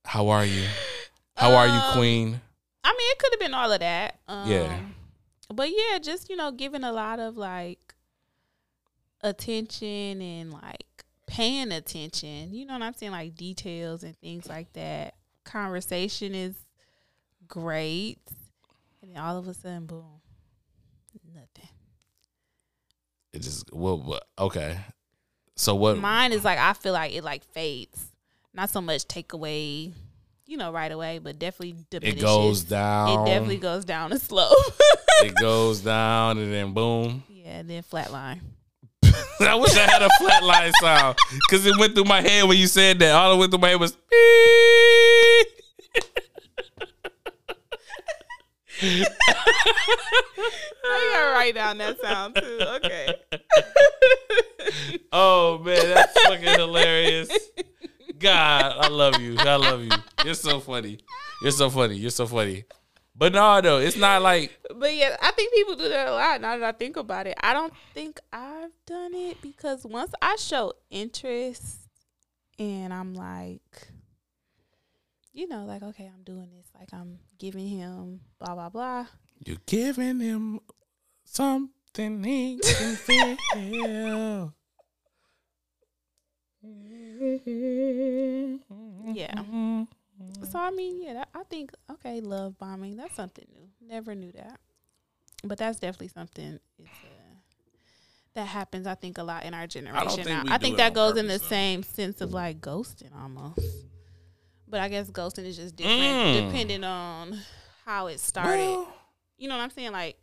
How 0.06 0.30
are 0.30 0.46
you? 0.46 0.66
How 1.36 1.54
are 1.54 1.68
you, 1.68 1.74
Um, 1.74 1.94
queen? 1.94 2.42
I 2.84 2.90
mean, 2.92 3.12
it 3.12 3.20
could 3.20 3.34
have 3.34 3.40
been 3.40 3.54
all 3.54 3.72
of 3.72 3.80
that. 3.82 4.20
Um, 4.28 4.50
Yeah. 4.50 4.80
But 5.54 5.70
yeah, 5.70 6.00
just, 6.00 6.28
you 6.30 6.36
know, 6.36 6.52
giving 6.52 6.84
a 6.84 6.92
lot 6.92 7.20
of 7.20 7.38
like 7.38 7.94
attention 9.22 10.22
and 10.22 10.52
like 10.54 11.06
paying 11.28 11.72
attention. 11.72 12.54
You 12.54 12.66
know 12.66 12.74
what 12.74 12.82
I'm 12.82 12.94
saying? 12.96 13.12
Like 13.12 13.36
details 13.36 14.04
and 14.04 14.18
things 14.18 14.48
like 14.50 14.74
that. 14.74 15.16
Conversation 15.44 16.34
is 16.34 16.56
great. 17.48 18.18
And 19.02 19.16
then 19.16 19.22
all 19.22 19.38
of 19.38 19.47
a 19.47 19.54
sudden, 19.54 19.86
boom, 19.86 20.22
nothing. 21.34 21.70
It 23.34 23.41
just 23.41 23.74
well, 23.74 23.97
what 23.97 24.26
okay. 24.38 24.78
So 25.56 25.76
what? 25.76 25.97
Mine 25.97 26.34
is 26.34 26.43
like, 26.43 26.60
I 26.60 26.74
feel 26.74 26.93
like 26.93 27.14
it 27.14 27.24
like 27.24 27.43
fades. 27.43 28.08
Not 28.54 28.70
so 28.70 28.82
much 28.82 29.08
take 29.08 29.34
away, 29.34 29.93
you 30.45 30.58
know, 30.58 30.72
right 30.72 30.91
away, 30.91 31.20
but 31.20 31.39
definitely 31.39 31.76
diminishes. 31.89 32.22
it 32.22 32.26
goes 32.26 32.64
down. 32.64 33.22
It 33.22 33.26
definitely 33.26 33.58
goes 33.58 33.86
down 33.86 34.12
a 34.12 34.20
slope. 34.20 34.52
it 35.24 35.34
goes 35.36 35.80
down 35.80 36.38
and 36.38 36.52
then 36.52 36.74
boom. 36.74 37.24
yeah, 37.30 37.60
and 37.60 37.70
then 37.70 37.84
flatline. 37.84 38.39
I 39.39 39.56
wish 39.56 39.76
I 39.76 39.89
had 39.89 40.02
a 40.02 40.10
flatline 40.20 40.72
sound 40.82 41.18
because 41.32 41.66
it 41.66 41.78
went 41.78 41.95
through 41.95 42.06
my 42.06 42.22
head 42.22 42.43
when 42.47 42.58
you 42.58 42.68
said 42.68 42.99
that. 42.99 43.16
All 43.16 43.34
it 43.34 43.38
went 43.38 43.52
through 43.52 43.60
my 43.60 43.70
head 43.70 43.80
was. 43.80 43.97
I 48.84 49.06
gotta 50.84 51.34
write 51.34 51.56
down 51.56 51.78
that 51.78 52.00
sound 52.02 52.36
too. 52.36 52.60
Okay. 52.62 53.16
oh 55.12 55.60
man, 55.60 55.90
that's 55.94 56.22
fucking 56.22 56.44
hilarious. 56.44 57.30
God, 58.18 58.76
I 58.80 58.88
love 58.88 59.20
you. 59.20 59.36
I 59.38 59.56
love 59.56 59.82
you. 59.82 59.92
You're 60.24 60.34
so 60.34 60.60
funny. 60.60 61.00
You're 61.42 61.52
so 61.52 61.70
funny. 61.70 61.96
You're 61.96 62.12
so 62.12 62.28
funny. 62.28 62.66
But 63.16 63.34
no, 63.34 63.62
though, 63.62 63.80
it's 63.80 63.98
not 63.98 64.22
like 64.22 64.58
But 64.76 64.96
yeah, 64.96 65.16
I 65.22 65.32
think 65.32 65.54
people 65.54 65.76
do 65.76 65.90
that 65.90 66.08
a 66.08 66.12
lot 66.12 66.42
now 66.42 66.58
that 66.58 66.76
I 66.76 66.78
think 66.78 66.98
about 66.98 67.28
it. 67.28 67.36
I 67.42 67.54
don't 67.54 67.74
think 67.94 68.20
I've 68.32 68.72
done 68.88 69.14
it 69.14 69.42
because 69.42 69.86
once 69.86 70.12
I 70.22 70.36
show 70.38 70.74
interest 70.90 71.88
and 72.58 72.94
I'm 72.94 73.14
like, 73.14 73.90
you 75.34 75.48
know, 75.48 75.66
like, 75.66 75.82
okay, 75.84 76.10
I'm 76.14 76.24
doing 76.24 76.50
this, 76.56 76.68
like 76.78 76.90
I'm 76.94 77.20
giving 77.38 77.68
him 77.68 78.20
blah, 78.40 78.54
blah, 78.56 78.70
blah. 78.70 79.06
you're 79.46 79.58
giving 79.66 80.20
him 80.20 80.60
something 81.26 82.24
he 82.24 82.60
can 82.64 82.96
feel. 82.96 84.54
Yeah. 89.14 89.42
So, 90.50 90.60
I 90.60 90.70
mean, 90.72 91.02
yeah, 91.02 91.14
that, 91.14 91.30
I 91.34 91.44
think, 91.44 91.72
okay, 91.92 92.22
love 92.22 92.58
bombing, 92.58 92.96
that's 92.98 93.16
something 93.16 93.46
new. 93.54 93.68
Never 93.86 94.14
knew 94.16 94.32
that. 94.34 94.60
But 95.44 95.58
that's 95.58 95.80
definitely 95.80 96.10
something 96.10 96.60
it's, 96.78 96.90
uh, 96.90 97.36
that 98.36 98.46
happens, 98.48 98.86
I 98.86 98.96
think, 98.96 99.18
a 99.18 99.24
lot 99.24 99.44
in 99.44 99.54
our 99.54 99.66
generation 99.68 100.10
think 100.24 100.28
now. 100.28 100.44
we 100.44 100.50
I 100.52 100.58
do 100.58 100.62
think 100.64 100.78
that 100.78 100.94
goes 100.94 101.18
in 101.18 101.28
the 101.28 101.40
though. 101.40 101.48
same 101.48 101.84
sense 101.84 102.22
of 102.22 102.32
like 102.32 102.62
ghosting 102.62 103.14
almost. 103.20 103.60
But 104.72 104.80
I 104.80 104.88
guess 104.90 105.10
ghosting 105.12 105.46
is 105.46 105.58
just 105.58 105.76
different 105.76 106.00
Mm. 106.02 106.46
depending 106.48 106.84
on 106.86 107.38
how 107.86 108.08
it 108.08 108.20
started. 108.22 108.58
Well, 108.58 108.92
you 109.38 109.48
know 109.50 109.58
what 109.58 109.64
I'm 109.64 109.70
saying? 109.72 109.92
Like, 109.92 110.18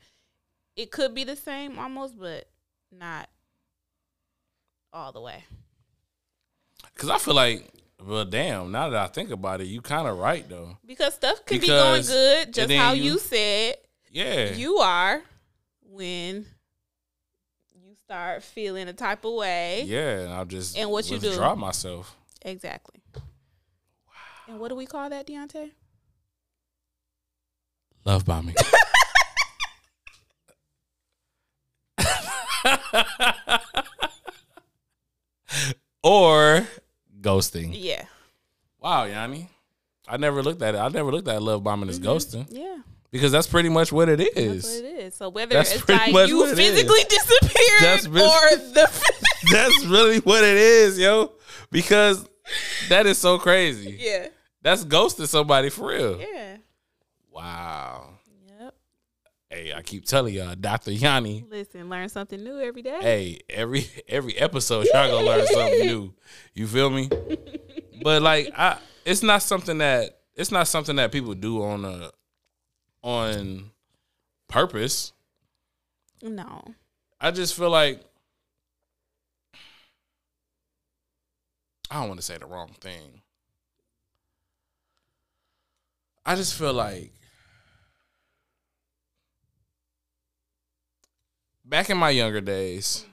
it 0.75 0.91
could 0.91 1.15
be 1.15 1.23
the 1.25 1.37
same 1.37 1.79
almost, 1.79 2.19
but 2.19 2.49
not 2.91 3.29
all 4.93 5.13
the 5.13 5.21
way. 5.21 5.45
Cause 6.95 7.11
I 7.11 7.19
feel 7.19 7.35
like, 7.35 7.71
well, 8.03 8.25
damn. 8.25 8.73
Now 8.73 8.89
that 8.89 9.01
I 9.03 9.07
think 9.13 9.31
about 9.31 9.61
it, 9.61 9.67
you 9.67 9.81
kind 9.83 10.09
of 10.09 10.17
right 10.19 10.49
though. 10.49 10.79
Because 10.87 11.15
stuff 11.15 11.45
could 11.45 11.61
be 11.61 11.67
going 11.67 12.03
good, 12.03 12.55
just 12.55 12.73
how 12.73 12.93
you- 12.93 13.13
you 13.13 13.19
said. 13.19 13.77
Yeah. 14.11 14.55
you 14.55 14.79
are 14.79 15.23
when 15.83 16.47
you 17.75 17.95
start 18.05 18.43
feeling 18.43 18.89
a 18.89 18.95
type 18.95 19.25
of 19.27 19.35
way. 19.35 19.83
yeah, 19.83 20.21
and 20.21 20.33
I'll 20.33 20.47
just 20.47 20.77
And 20.79 20.91
what 20.91 21.11
you 21.11 21.19
do. 21.19 21.29
withdraw 21.29 21.55
myself. 21.55 22.17
Exactly. 22.43 22.98
And 24.49 24.59
what 24.59 24.69
do 24.69 24.75
we 24.75 24.87
call 24.87 25.11
that, 25.11 25.27
Deonte? 25.27 25.73
Love 28.05 28.25
bombing. 28.25 28.55
or 36.03 36.67
ghosting. 37.21 37.71
Yeah. 37.75 38.05
Wow, 38.81 39.05
Yanni. 39.05 39.49
I 40.07 40.17
never 40.17 40.43
looked 40.43 40.63
at 40.63 40.75
it. 40.75 40.79
I 40.79 40.89
never 40.89 41.13
looked 41.13 41.29
at 41.29 41.43
love 41.43 41.63
bombing 41.63 41.91
as 41.91 42.01
mm-hmm. 42.01 42.09
ghosting 42.09 42.47
Yeah. 42.51 42.79
because 43.11 43.31
that's 43.31 43.47
pretty 43.47 43.69
much 43.69 43.93
what 43.93 44.09
it 44.09 44.17
That's 44.19 44.31
is. 44.37 44.65
what 44.65 44.75
it 44.85 44.99
is. 45.01 45.15
So 45.15 45.29
whether 45.29 45.55
That's 45.55 45.75
it's 45.75 45.87
like 45.89 46.09
you 46.09 46.15
what 46.15 46.49
it 46.51 46.59
is. 46.59 46.71
physically 46.71 47.05
disappeared 47.09 47.81
That's 47.81 48.07
really- 48.07 48.27
or 48.27 48.57
the 48.73 49.13
That's 49.53 49.85
really 49.85 50.21
what 50.21 50.43
it 50.45 50.57
is, 50.57 50.99
yo. 50.99 51.33
Because 51.71 52.27
that 52.89 53.05
is 53.07 53.19
so 53.19 53.39
crazy. 53.39 53.99
Yeah. 54.01 54.29
That's 54.63 54.85
ghosting 54.85 55.27
somebody 55.29 55.71
for 55.71 55.89
real. 55.89 56.21
Yeah. 56.21 56.57
Wow. 57.31 58.15
Yep. 58.61 58.75
Hey, 59.51 59.73
I 59.73 59.83
keep 59.83 60.05
telling 60.05 60.35
y'all, 60.35 60.55
Dr. 60.57 60.93
Yanni. 60.93 61.45
Listen, 61.49 61.89
learn 61.89 62.09
something 62.09 62.43
new 62.43 62.61
every 62.61 62.83
day. 62.83 62.99
Hey, 63.01 63.39
every 63.49 63.87
every 64.09 64.37
episode 64.37 64.87
y'all 64.93 65.11
gonna 65.11 65.27
learn 65.27 65.47
something 65.47 65.81
new. 65.87 66.15
You 66.55 66.67
feel 66.67 66.91
me? 66.91 67.09
But 68.03 68.23
like 68.23 68.51
I 68.57 68.79
it's 69.05 69.23
not 69.23 69.43
something 69.43 69.79
that 69.79 70.19
it's 70.35 70.51
not 70.51 70.69
something 70.69 70.97
that 70.97 71.13
people 71.13 71.35
do 71.35 71.63
on 71.63 71.85
a 71.85 72.11
on 73.03 73.71
purpose. 74.49 75.13
No. 76.23 76.65
I 77.21 77.31
just 77.31 77.55
feel 77.55 77.71
like 77.71 78.01
I 81.91 82.01
don't 82.01 82.09
want 82.09 82.21
to 82.21 82.27
say 82.27 82.37
the 82.37 82.47
wrong 82.47 82.75
thing. 82.81 83.18
I 86.29 86.35
just 86.35 86.55
feel 86.57 86.75
like 86.75 87.11
back 91.65 91.89
in 91.89 91.97
my 91.97 92.11
younger 92.11 92.43
days, 92.43 93.07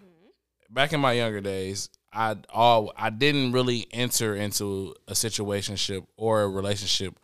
back 0.70 0.92
in 0.92 1.00
my 1.00 1.14
younger 1.14 1.40
days, 1.40 1.88
I 2.12 2.36
all 2.54 2.92
I 2.98 3.10
didn't 3.10 3.54
really 3.54 3.88
enter 3.92 4.36
into 4.36 4.96
a 5.08 5.14
situationship 5.14 6.06
or 6.18 6.42
a 6.42 6.50
relationship 6.50 7.18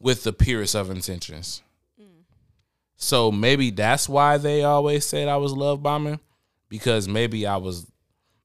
with 0.00 0.24
the 0.24 0.32
purest 0.32 0.74
of 0.74 0.88
intentions. 0.88 1.62
So 2.96 3.30
maybe 3.30 3.70
that's 3.70 4.08
why 4.08 4.38
they 4.38 4.64
always 4.64 5.04
said 5.04 5.28
I 5.28 5.36
was 5.36 5.52
love 5.52 5.82
bombing 5.82 6.20
because 6.70 7.06
maybe 7.06 7.46
I 7.46 7.58
was, 7.58 7.86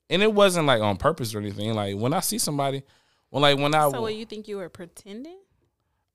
and 0.10 0.22
it 0.22 0.34
wasn't 0.34 0.68
like 0.68 0.82
on 0.82 0.98
purpose 0.98 1.34
or 1.34 1.40
anything. 1.40 1.74
Like 1.76 1.96
when 1.96 2.12
I 2.12 2.20
see 2.20 2.40
somebody, 2.40 2.84
when 3.30 3.42
like 3.42 3.58
when 3.58 3.74
I, 3.74 3.90
So, 3.90 4.02
what 4.02 4.16
you 4.16 4.26
think 4.26 4.50
you 4.50 4.58
were 4.58 4.68
pretending? 4.68 5.38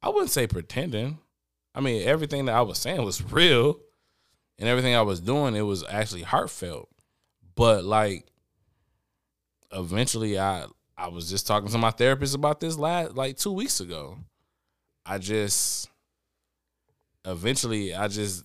I 0.04 0.10
wouldn't 0.10 0.30
say 0.30 0.46
pretending. 0.46 1.18
I 1.74 1.80
mean, 1.80 2.06
everything 2.06 2.44
that 2.44 2.54
I 2.54 2.60
was 2.60 2.78
saying 2.78 3.02
was 3.02 3.22
real, 3.32 3.80
and 4.58 4.68
everything 4.68 4.94
I 4.94 5.02
was 5.02 5.18
doing 5.18 5.56
it 5.56 5.62
was 5.62 5.82
actually 5.88 6.22
heartfelt. 6.22 6.90
But 7.54 7.84
like, 7.84 8.26
eventually, 9.72 10.38
I 10.38 10.66
I 10.96 11.08
was 11.08 11.30
just 11.30 11.46
talking 11.46 11.70
to 11.70 11.78
my 11.78 11.90
therapist 11.90 12.34
about 12.34 12.60
this 12.60 12.76
last 12.76 13.14
like 13.14 13.38
two 13.38 13.52
weeks 13.52 13.80
ago. 13.80 14.18
I 15.06 15.16
just 15.16 15.88
eventually 17.24 17.94
I 17.94 18.08
just 18.08 18.44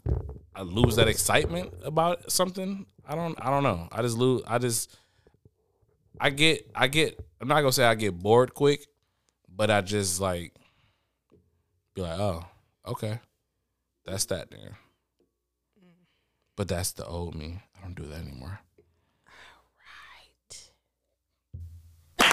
I 0.56 0.62
lose 0.62 0.96
that 0.96 1.10
excitement 1.10 1.74
about 1.84 2.32
something. 2.32 2.86
I 3.06 3.16
don't 3.16 3.38
I 3.46 3.50
don't 3.50 3.64
know. 3.64 3.90
I 3.92 4.02
just 4.02 4.18
lose 4.18 4.44
I 4.48 4.60
just 4.60 4.98
I 6.22 6.30
get 6.30 6.72
I 6.74 6.88
get 6.88 7.20
I'm 7.42 7.50
not 7.50 7.62
gonna 7.62 7.74
say 7.74 7.84
I 7.84 7.96
get 7.96 8.18
bored 8.18 8.54
quick, 8.54 8.88
but 9.54 9.70
I 9.70 9.82
just 9.82 10.22
like 10.22 10.54
like, 12.04 12.20
oh, 12.20 12.46
okay. 12.88 13.20
That's 14.06 14.26
that 14.26 14.50
then. 14.52 14.76
But 16.56 16.68
that's 16.68 16.92
the 16.92 17.06
old 17.06 17.36
me. 17.36 17.60
I 17.78 17.82
don't 17.84 17.96
do 17.96 18.06
that 18.08 18.20
anymore. 18.22 18.60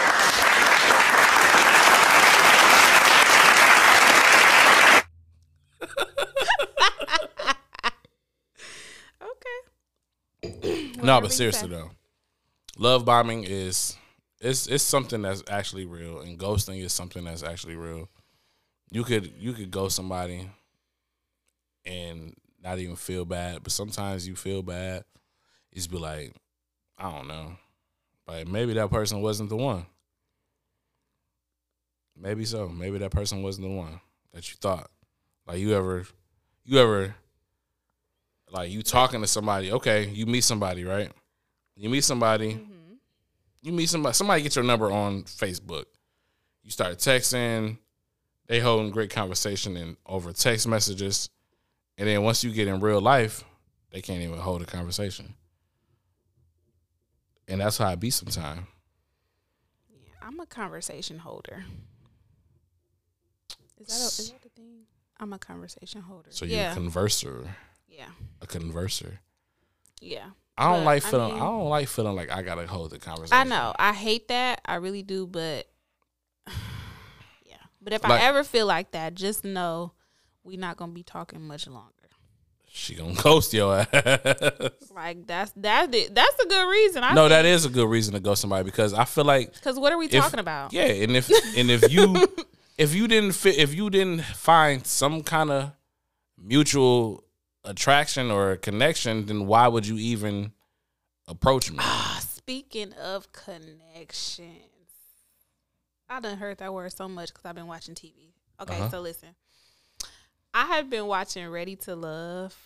Okay. 10.43 10.93
No, 11.03 11.21
but 11.21 11.33
seriously 11.33 11.69
though, 11.69 11.91
love 12.79 13.05
bombing 13.05 13.45
is 13.45 13.97
it's 14.41 14.67
it's 14.67 14.83
something 14.85 15.23
that's 15.23 15.43
actually 15.49 15.87
real, 15.87 16.21
and 16.21 16.39
ghosting 16.39 16.83
is 16.83 16.93
something 16.93 17.25
that's 17.25 17.43
actually 17.43 17.77
real. 17.77 18.09
You 18.91 19.05
could 19.05 19.33
you 19.39 19.53
could 19.53 19.71
go 19.71 19.89
somebody 19.89 20.49
and 21.85 22.35
not 22.63 22.79
even 22.79 22.97
feel 22.97 23.25
bad, 23.25 23.63
but 23.63 23.73
sometimes 23.73 24.27
you 24.27 24.37
feel 24.37 24.63
bad. 24.63 25.05
You 25.71 25.77
just 25.77 25.91
be 25.91 25.99
like, 25.99 26.35
I 26.99 27.11
don't 27.11 27.29
know, 27.29 27.57
like 28.27 28.49
maybe 28.49 28.75
that 28.75 28.91
person 28.91 29.21
wasn't 29.21 29.51
the 29.51 29.57
one. 29.57 29.87
Maybe 32.19 32.45
so. 32.45 32.69
Maybe 32.69 32.99
that 32.99 33.11
person 33.11 33.43
wasn't 33.43 33.69
the 33.69 33.75
one 33.75 34.01
that 34.33 34.49
you 34.51 34.57
thought. 34.61 34.91
Like 35.47 35.59
you 35.59 35.75
ever, 35.75 36.07
you 36.65 36.79
ever, 36.79 37.15
like 38.51 38.71
you 38.71 38.83
talking 38.83 39.21
to 39.21 39.27
somebody. 39.27 39.71
Okay, 39.73 40.09
you 40.09 40.27
meet 40.27 40.45
somebody, 40.45 40.85
right? 40.85 41.11
You 41.77 41.91
meet 41.91 42.05
somebody. 42.05 42.55
Mm-hmm. 42.55 42.95
You 43.63 43.73
meet 43.73 43.89
somebody. 43.89 44.15
Somebody 44.15 44.43
gets 44.43 44.57
your 44.57 44.65
number 44.65 44.91
on 44.91 45.25
Facebook. 45.25 45.85
You 46.63 46.71
start 46.71 46.99
texting. 46.99 47.79
They 48.47 48.61
holding 48.61 48.91
great 48.91 49.11
conversation 49.11 49.77
and 49.77 49.97
over 50.07 50.33
text 50.33 50.69
messages, 50.69 51.31
and 51.99 52.07
then 52.09 52.23
once 52.23 52.45
you 52.45 52.53
get 52.53 52.69
in 52.69 52.81
real 52.81 53.01
life, 53.01 53.43
they 53.91 54.01
can't 54.01 54.23
even 54.23 54.39
hold 54.39 54.63
a 54.63 54.67
conversation. 54.67 55.35
And 57.49 57.61
that's 57.61 57.79
how 57.79 57.87
I 57.89 57.95
be 57.97 58.11
sometimes. 58.11 58.67
Yeah, 59.89 60.13
I'm 60.23 60.39
a 60.41 60.47
conversation 60.47 61.19
holder. 61.19 61.65
Is 63.81 63.87
that 63.89 63.95
a, 63.95 64.23
is 64.23 64.31
that 64.33 64.43
the 64.43 64.49
thing? 64.51 64.81
I'm 65.19 65.33
a 65.33 65.39
conversation 65.39 66.01
holder. 66.03 66.31
So 66.31 66.45
you're 66.45 66.59
yeah, 66.59 66.73
a 66.73 66.77
converser, 66.77 67.49
yeah, 67.89 68.09
a 68.41 68.47
converser. 68.47 69.19
yeah. 70.01 70.27
I 70.59 70.71
don't 70.71 70.81
But, 70.81 70.85
like 70.87 71.03
feeling. 71.03 71.33
I, 71.33 71.35
mean- 71.35 71.43
don't 71.43 71.69
like 71.69 71.89
feeling 71.89 72.17
like 72.17 72.31
I 72.31 72.43
gotta 72.43 72.67
hold 72.67 72.91
the 72.91 72.99
conversation. 72.99 73.37
I 73.37 73.45
know. 73.45 73.75
I 73.79 73.93
hate 73.93 74.29
that. 74.29 74.61
I 74.65 74.77
really 74.77 75.03
do. 75.03 75.27
But. 75.27 75.67
But 77.87 77.93
if 77.93 78.03
Like- 78.03 78.21
I 78.21 78.25
ever 78.25 78.43
feel 78.43 78.67
like 78.67 78.91
that, 78.91 79.15
just 79.15 79.45
know 79.45 79.93
we're 80.43 80.59
not 80.59 80.77
gonna 80.77 80.91
be 80.91 81.05
talking 81.05 81.41
much 81.47 81.69
longer. 81.69 81.93
She 82.69 82.97
gonna 82.97 83.15
ghost 83.23 83.55
your 83.55 83.79
ass. 83.79 83.87
Like 84.93 85.25
that's 85.25 85.53
that's 85.55 85.95
it. 85.97 86.13
That's 86.13 86.41
a 86.43 86.49
good 86.49 86.69
reason. 86.69 87.05
I 87.05 87.15
no, 87.15 87.29
that 87.29 87.45
is 87.45 87.65
a 87.65 87.69
good 87.69 87.89
reason 87.89 88.15
to 88.15 88.21
ghost 88.21 88.41
somebody 88.41 88.65
because 88.65 88.93
I 88.93 89.05
feel 89.05 89.25
like 89.25 89.55
because 89.55 89.79
what 89.79 89.93
are 89.93 89.99
we 89.99 90.07
if- 90.07 90.11
talking 90.21 90.41
about? 90.41 90.73
Yeah, 90.73 90.87
and 90.87 91.17
if 91.17 91.31
and 91.57 91.71
if 91.71 91.93
you 91.93 92.27
if 92.77 92.93
you 92.93 93.07
didn't 93.07 93.33
fit 93.37 93.57
if 93.57 93.73
you 93.73 93.89
didn't 93.89 94.23
find 94.25 94.85
some 94.85 95.23
kind 95.23 95.53
of 95.53 95.71
mutual 96.37 97.23
attraction 97.65 98.33
or 98.33 98.57
connection, 98.57 99.27
then 99.27 99.47
why 99.47 99.69
would 99.69 99.87
you 99.87 99.97
even 99.99 100.51
approach 101.29 101.71
me? 101.71 101.79
Ah, 101.81 102.19
Speaking 102.21 102.93
of 102.95 103.31
connections, 103.33 104.49
I 106.09 106.21
done 106.21 106.39
heard 106.39 106.59
that 106.59 106.73
word 106.73 106.93
so 106.97 107.09
much 107.09 107.29
because 107.29 107.45
I've 107.45 107.55
been 107.55 107.67
watching 107.67 107.95
TV. 107.95 108.33
Okay, 108.61 108.75
Uh-huh. 108.79 108.91
so 108.91 109.01
listen, 109.01 109.31
I 110.55 110.67
have 110.67 110.89
been 110.89 111.07
watching 111.07 111.49
Ready 111.49 111.77
to 111.77 111.95
Love. 111.97 112.57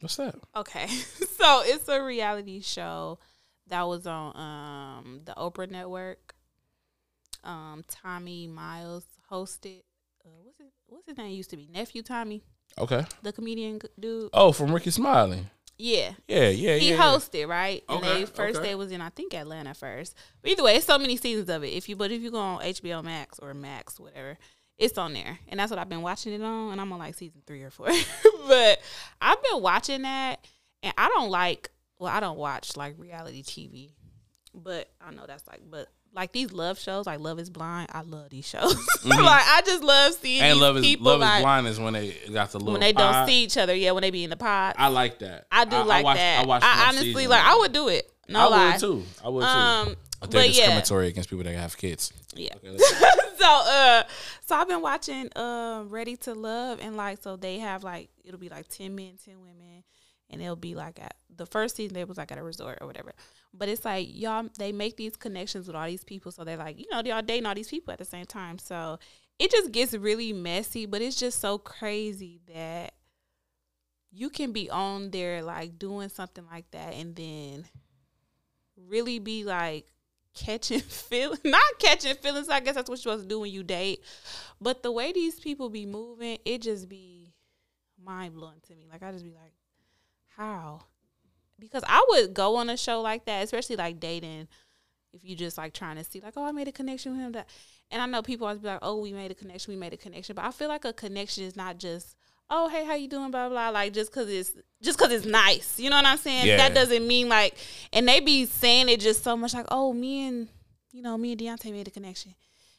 What's 0.00 0.16
that? 0.16 0.34
Okay, 0.54 0.86
so 1.38 1.62
it's 1.64 1.88
a 1.88 2.02
reality 2.02 2.60
show 2.60 3.18
that 3.68 3.82
was 3.82 4.06
on 4.06 4.36
um 4.36 5.20
the 5.24 5.32
Oprah 5.32 5.70
Network. 5.70 6.34
Um, 7.44 7.84
Tommy 7.88 8.46
Miles 8.48 9.04
hosted. 9.30 9.82
Uh, 10.24 10.30
what's 10.42 10.58
it? 10.60 10.72
What's 10.86 11.06
his 11.06 11.16
name? 11.16 11.30
Used 11.32 11.50
to 11.50 11.56
be 11.56 11.68
nephew 11.72 12.02
Tommy, 12.02 12.42
Okay. 12.78 13.04
the 13.22 13.32
comedian 13.32 13.80
dude. 13.98 14.30
Oh, 14.32 14.52
from 14.52 14.72
Rickey 14.72 14.90
Smiley. 14.90 15.46
Yeah, 15.78 16.12
Yeah, 16.26 16.48
yeah, 16.48 16.76
he 16.76 16.90
yeah. 16.90 16.96
yeah. 16.96 17.02
hosted 17.02 17.48
right. 17.48 17.84
And 17.88 17.98
Okay, 17.98 18.20
they 18.20 18.24
first 18.26 18.58
okay. 18.58 18.68
day 18.70 18.74
was 18.74 18.90
in 18.90 19.00
I 19.00 19.10
think 19.10 19.34
Atlanta 19.34 19.74
first. 19.74 20.14
But 20.40 20.50
either 20.52 20.62
way, 20.62 20.76
it's 20.76 20.86
so 20.86 20.98
many 20.98 21.16
seasons 21.16 21.48
of 21.50 21.64
it. 21.64 21.68
If 21.68 21.88
you 21.88 21.96
but 21.96 22.10
if 22.10 22.22
you 22.22 22.30
go 22.30 22.38
on 22.38 22.62
HBO 22.62 23.04
Max 23.04 23.38
or 23.38 23.52
Max 23.54 24.00
whatever, 24.00 24.38
it's 24.78 24.96
on 24.98 25.12
there, 25.12 25.38
and 25.48 25.60
that's 25.60 25.70
what 25.70 25.78
I've 25.78 25.88
been 25.88 26.02
watching 26.02 26.32
it 26.32 26.42
on. 26.42 26.72
And 26.72 26.80
I'm 26.80 26.92
on 26.92 26.98
like 26.98 27.14
season 27.14 27.42
three 27.46 27.62
or 27.62 27.70
four. 27.70 27.88
but 28.48 28.80
I've 29.20 29.42
been 29.42 29.60
watching 29.60 30.02
that, 30.02 30.46
and 30.82 30.94
I 30.96 31.08
don't 31.08 31.30
like. 31.30 31.70
Well, 31.98 32.12
I 32.12 32.20
don't 32.20 32.38
watch 32.38 32.76
like 32.76 32.94
reality 32.98 33.42
TV, 33.42 33.92
but 34.54 34.88
I 35.00 35.12
know 35.12 35.24
that's 35.26 35.46
like 35.46 35.60
but. 35.70 35.88
Like 36.16 36.32
these 36.32 36.50
love 36.50 36.78
shows, 36.78 37.06
like 37.06 37.20
Love 37.20 37.38
Is 37.38 37.50
Blind, 37.50 37.90
I 37.92 38.00
love 38.00 38.30
these 38.30 38.48
shows. 38.48 38.74
like 39.04 39.18
I 39.20 39.60
just 39.66 39.84
love 39.84 40.14
seeing 40.14 40.40
Mm-hmm. 40.42 40.50
And 40.52 40.60
love 40.60 40.76
is 40.78 40.82
people 40.82 41.06
love 41.06 41.20
like, 41.20 41.36
is 41.38 41.42
blind 41.42 41.66
is 41.66 41.78
when 41.78 41.92
they 41.92 42.16
got 42.32 42.50
the 42.52 42.58
little 42.58 42.72
when 42.72 42.80
they 42.80 42.92
don't 42.92 43.12
pod. 43.12 43.28
see 43.28 43.44
each 43.44 43.56
other. 43.58 43.74
Yeah, 43.74 43.90
when 43.92 44.00
they 44.00 44.10
be 44.10 44.24
in 44.24 44.30
the 44.30 44.36
pod. 44.36 44.74
I 44.78 44.88
like 44.88 45.18
that. 45.18 45.46
I 45.52 45.66
do 45.66 45.76
like 45.82 46.04
watched- 46.04 46.16
that. 46.18 46.42
I, 46.42 46.46
watched 46.46 46.64
one 46.64 46.88
honestly 46.88 47.12
season. 47.14 47.30
like. 47.30 47.44
I 47.44 47.56
would 47.58 47.72
do 47.72 47.88
it. 47.88 48.10
No 48.28 48.40
I 48.40 48.44
lie. 48.46 48.70
would 48.72 48.80
too. 48.80 49.02
I 49.24 49.28
would 49.28 49.42
too. 49.42 49.46
Um, 49.46 49.96
I 50.22 50.26
but 50.26 50.32
yeah, 50.34 50.46
discriminatory 50.46 51.08
against 51.08 51.28
people 51.28 51.44
that 51.44 51.54
have 51.54 51.76
kids. 51.76 52.12
yeah. 52.34 52.54
Okay, 52.56 52.76
so 53.38 53.46
uh, 53.46 54.02
so 54.46 54.56
I've 54.56 54.66
been 54.68 54.80
watching 54.80 55.30
uh, 55.36 55.84
Ready 55.86 56.16
to 56.16 56.32
Love, 56.34 56.78
and 56.80 56.96
like, 56.96 57.22
so 57.22 57.36
they 57.36 57.58
have 57.58 57.84
like 57.84 58.08
it'll 58.24 58.40
be 58.40 58.48
like 58.48 58.68
ten 58.68 58.94
men, 58.96 59.12
ten 59.22 59.38
women, 59.40 59.84
and 60.30 60.42
it'll 60.42 60.56
be 60.56 60.74
like 60.74 61.00
at 61.00 61.16
the 61.34 61.46
first 61.46 61.76
season 61.76 61.94
they 61.94 62.04
was 62.04 62.18
like 62.18 62.32
at 62.32 62.38
a 62.38 62.42
resort 62.42 62.78
or 62.80 62.86
whatever. 62.86 63.12
But 63.52 63.68
it's 63.68 63.84
like 63.84 64.08
y'all 64.10 64.48
they 64.58 64.72
make 64.72 64.96
these 64.96 65.16
connections 65.16 65.66
with 65.66 65.76
all 65.76 65.86
these 65.86 66.04
people, 66.04 66.32
so 66.32 66.44
they're 66.44 66.56
like 66.56 66.78
you 66.78 66.86
know 66.90 67.02
they're 67.02 67.14
all 67.14 67.22
dating 67.22 67.46
all 67.46 67.54
these 67.54 67.68
people 67.68 67.92
at 67.92 67.98
the 67.98 68.04
same 68.04 68.26
time. 68.26 68.58
So 68.58 68.98
it 69.38 69.50
just 69.50 69.72
gets 69.72 69.94
really 69.94 70.32
messy, 70.32 70.86
but 70.86 71.02
it's 71.02 71.16
just 71.16 71.40
so 71.40 71.58
crazy 71.58 72.40
that 72.52 72.94
you 74.10 74.30
can 74.30 74.52
be 74.52 74.70
on 74.70 75.10
there 75.10 75.42
like 75.42 75.78
doing 75.78 76.08
something 76.08 76.44
like 76.50 76.70
that, 76.70 76.94
and 76.94 77.14
then 77.14 77.66
really 78.76 79.18
be 79.18 79.44
like 79.44 79.86
catching 80.34 80.80
feelings 80.88 81.40
not 81.44 81.62
catching 81.78 82.14
feelings 82.16 82.48
i 82.48 82.60
guess 82.60 82.74
that's 82.74 82.90
what 82.90 82.96
you're 82.96 83.14
supposed 83.14 83.22
to 83.22 83.28
do 83.28 83.40
when 83.40 83.50
you 83.50 83.62
date 83.62 84.00
but 84.60 84.82
the 84.82 84.92
way 84.92 85.12
these 85.12 85.40
people 85.40 85.70
be 85.70 85.86
moving 85.86 86.38
it 86.44 86.60
just 86.60 86.88
be 86.88 87.32
mind-blowing 88.04 88.60
to 88.62 88.74
me 88.76 88.86
like 88.92 89.02
i 89.02 89.10
just 89.10 89.24
be 89.24 89.32
like 89.32 89.54
how? 90.36 90.80
Because 91.58 91.82
i 91.88 92.04
would 92.10 92.34
go 92.34 92.56
on 92.56 92.68
a 92.68 92.76
show 92.76 93.00
like 93.00 93.24
that 93.24 93.42
especially 93.42 93.76
like 93.76 93.98
dating 93.98 94.46
if 95.12 95.24
you 95.24 95.34
just 95.34 95.56
like 95.56 95.72
trying 95.72 95.96
to 95.96 96.04
see 96.04 96.20
like 96.20 96.34
oh 96.36 96.44
i 96.44 96.52
made 96.52 96.68
a 96.68 96.72
connection 96.72 97.12
with 97.12 97.20
him 97.22 97.32
that 97.32 97.48
and 97.90 98.02
i 98.02 98.06
know 98.06 98.20
people 98.20 98.46
always 98.46 98.60
be 98.60 98.68
like 98.68 98.78
oh 98.82 99.00
we 99.00 99.12
made 99.12 99.30
a 99.30 99.34
connection 99.34 99.72
we 99.72 99.78
made 99.78 99.92
a 99.94 99.96
connection. 99.96 100.34
But 100.34 100.44
i 100.44 100.50
feel 100.50 100.68
like 100.68 100.84
a 100.84 100.92
connection 100.92 101.44
is 101.44 101.56
not 101.56 101.78
just 101.78 102.14
oh 102.50 102.68
hey 102.68 102.84
how 102.84 102.94
you 102.94 103.08
doing? 103.08 103.30
Blah 103.30 103.48
blah 103.48 103.70
like 103.70 103.92
just 103.92 104.10
because 104.12 104.28
it's 104.28 104.52
just 104.82 104.98
because 104.98 105.12
it's 105.12 105.26
nice. 105.26 105.80
You 105.80 105.90
know 105.90 105.96
what 105.96 106.06
i'm 106.06 106.18
saying? 106.18 106.46
Yeah. 106.46 106.58
that 106.58 106.74
doesn't 106.74 107.06
mean 107.06 107.28
like 107.28 107.56
and 107.92 108.06
they 108.06 108.20
be 108.20 108.44
saying 108.44 108.88
it 108.88 109.00
just 109.00 109.24
so 109.24 109.36
much 109.36 109.54
like 109.54 109.66
oh 109.70 109.92
me 109.92 110.26
and 110.28 110.48
you 110.92 111.02
know 111.02 111.16
me 111.16 111.32
and 111.32 111.40
Deonte 111.40 111.72
made 111.72 111.88
a 111.88 111.90
connection. 111.90 112.34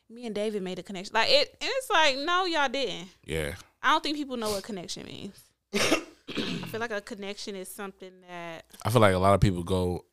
Me 0.10 0.26
and 0.26 0.36
david 0.36 0.62
made 0.62 0.80
a 0.80 0.84
connection. 0.84 1.14
Like 1.14 1.30
it 1.30 1.50
and 1.60 1.70
it's 1.74 1.90
like 1.90 2.18
no 2.20 2.46
y'all 2.46 2.70
didn't. 2.70 3.08
Yeah. 3.26 3.56
i 3.82 3.92
don't 3.92 4.04
think 4.04 4.18
people 4.18 4.38
know 4.38 4.52
what 4.52 4.64
connection 4.64 5.06
means 5.06 5.40
i 6.38 6.68
feel 6.68 6.80
like 6.80 6.92
a 6.92 7.02
connection 7.02 7.56
is 7.56 7.68
something 7.70 8.12
that 8.28 8.66
I 8.86 8.90
feel 8.90 9.02
like 9.02 9.14
a 9.14 9.18
lot 9.20 9.34
of 9.34 9.42
people 9.42 9.64
go 9.64 10.06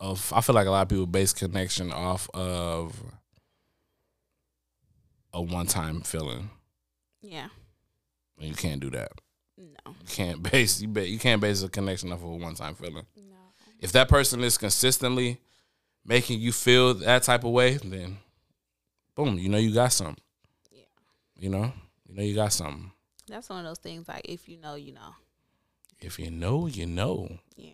of 0.00 0.32
I 0.34 0.40
feel 0.40 0.54
like 0.54 0.66
a 0.66 0.70
lot 0.70 0.82
of 0.82 0.88
people 0.88 1.06
base 1.06 1.32
connection 1.32 1.92
off 1.92 2.28
of 2.34 2.94
a 5.32 5.40
one 5.40 5.66
time 5.66 6.00
feeling. 6.02 6.50
yeah 7.22 7.48
And 8.38 8.48
you 8.48 8.54
can't 8.54 8.80
do 8.80 8.90
that. 8.90 9.12
no 9.56 9.94
You 10.00 10.06
can't 10.08 10.42
base 10.50 10.80
you 10.80 10.88
ba- 10.88 11.08
you 11.08 11.18
can't 11.18 11.40
base 11.40 11.62
a 11.62 11.68
connection 11.68 12.12
off 12.12 12.18
of 12.22 12.28
a 12.30 12.36
one 12.36 12.54
time 12.54 12.74
feeling. 12.74 13.06
no 13.16 13.36
If 13.78 13.92
that 13.92 14.08
person 14.08 14.42
is 14.44 14.58
consistently 14.58 15.40
making 16.04 16.40
you 16.40 16.52
feel 16.52 16.94
that 16.94 17.22
type 17.22 17.44
of 17.44 17.52
way, 17.52 17.74
then 17.76 18.18
boom, 19.14 19.38
you 19.38 19.48
know 19.48 19.58
you 19.58 19.72
got 19.72 19.92
something. 19.92 20.16
Yeah. 20.70 20.82
You 21.36 21.48
know? 21.48 21.72
You 22.08 22.14
know 22.16 22.22
you 22.22 22.34
got 22.34 22.52
something. 22.52 22.90
that's 23.28 23.48
one 23.48 23.60
of 23.60 23.64
those 23.64 23.78
things 23.78 24.08
like 24.08 24.22
if 24.24 24.48
you 24.48 24.58
know 24.58 24.74
you 24.74 24.92
know 24.92 25.14
If 26.04 26.18
you 26.18 26.30
know, 26.30 26.66
you 26.66 26.86
know. 26.86 27.38
yeah 27.56 27.70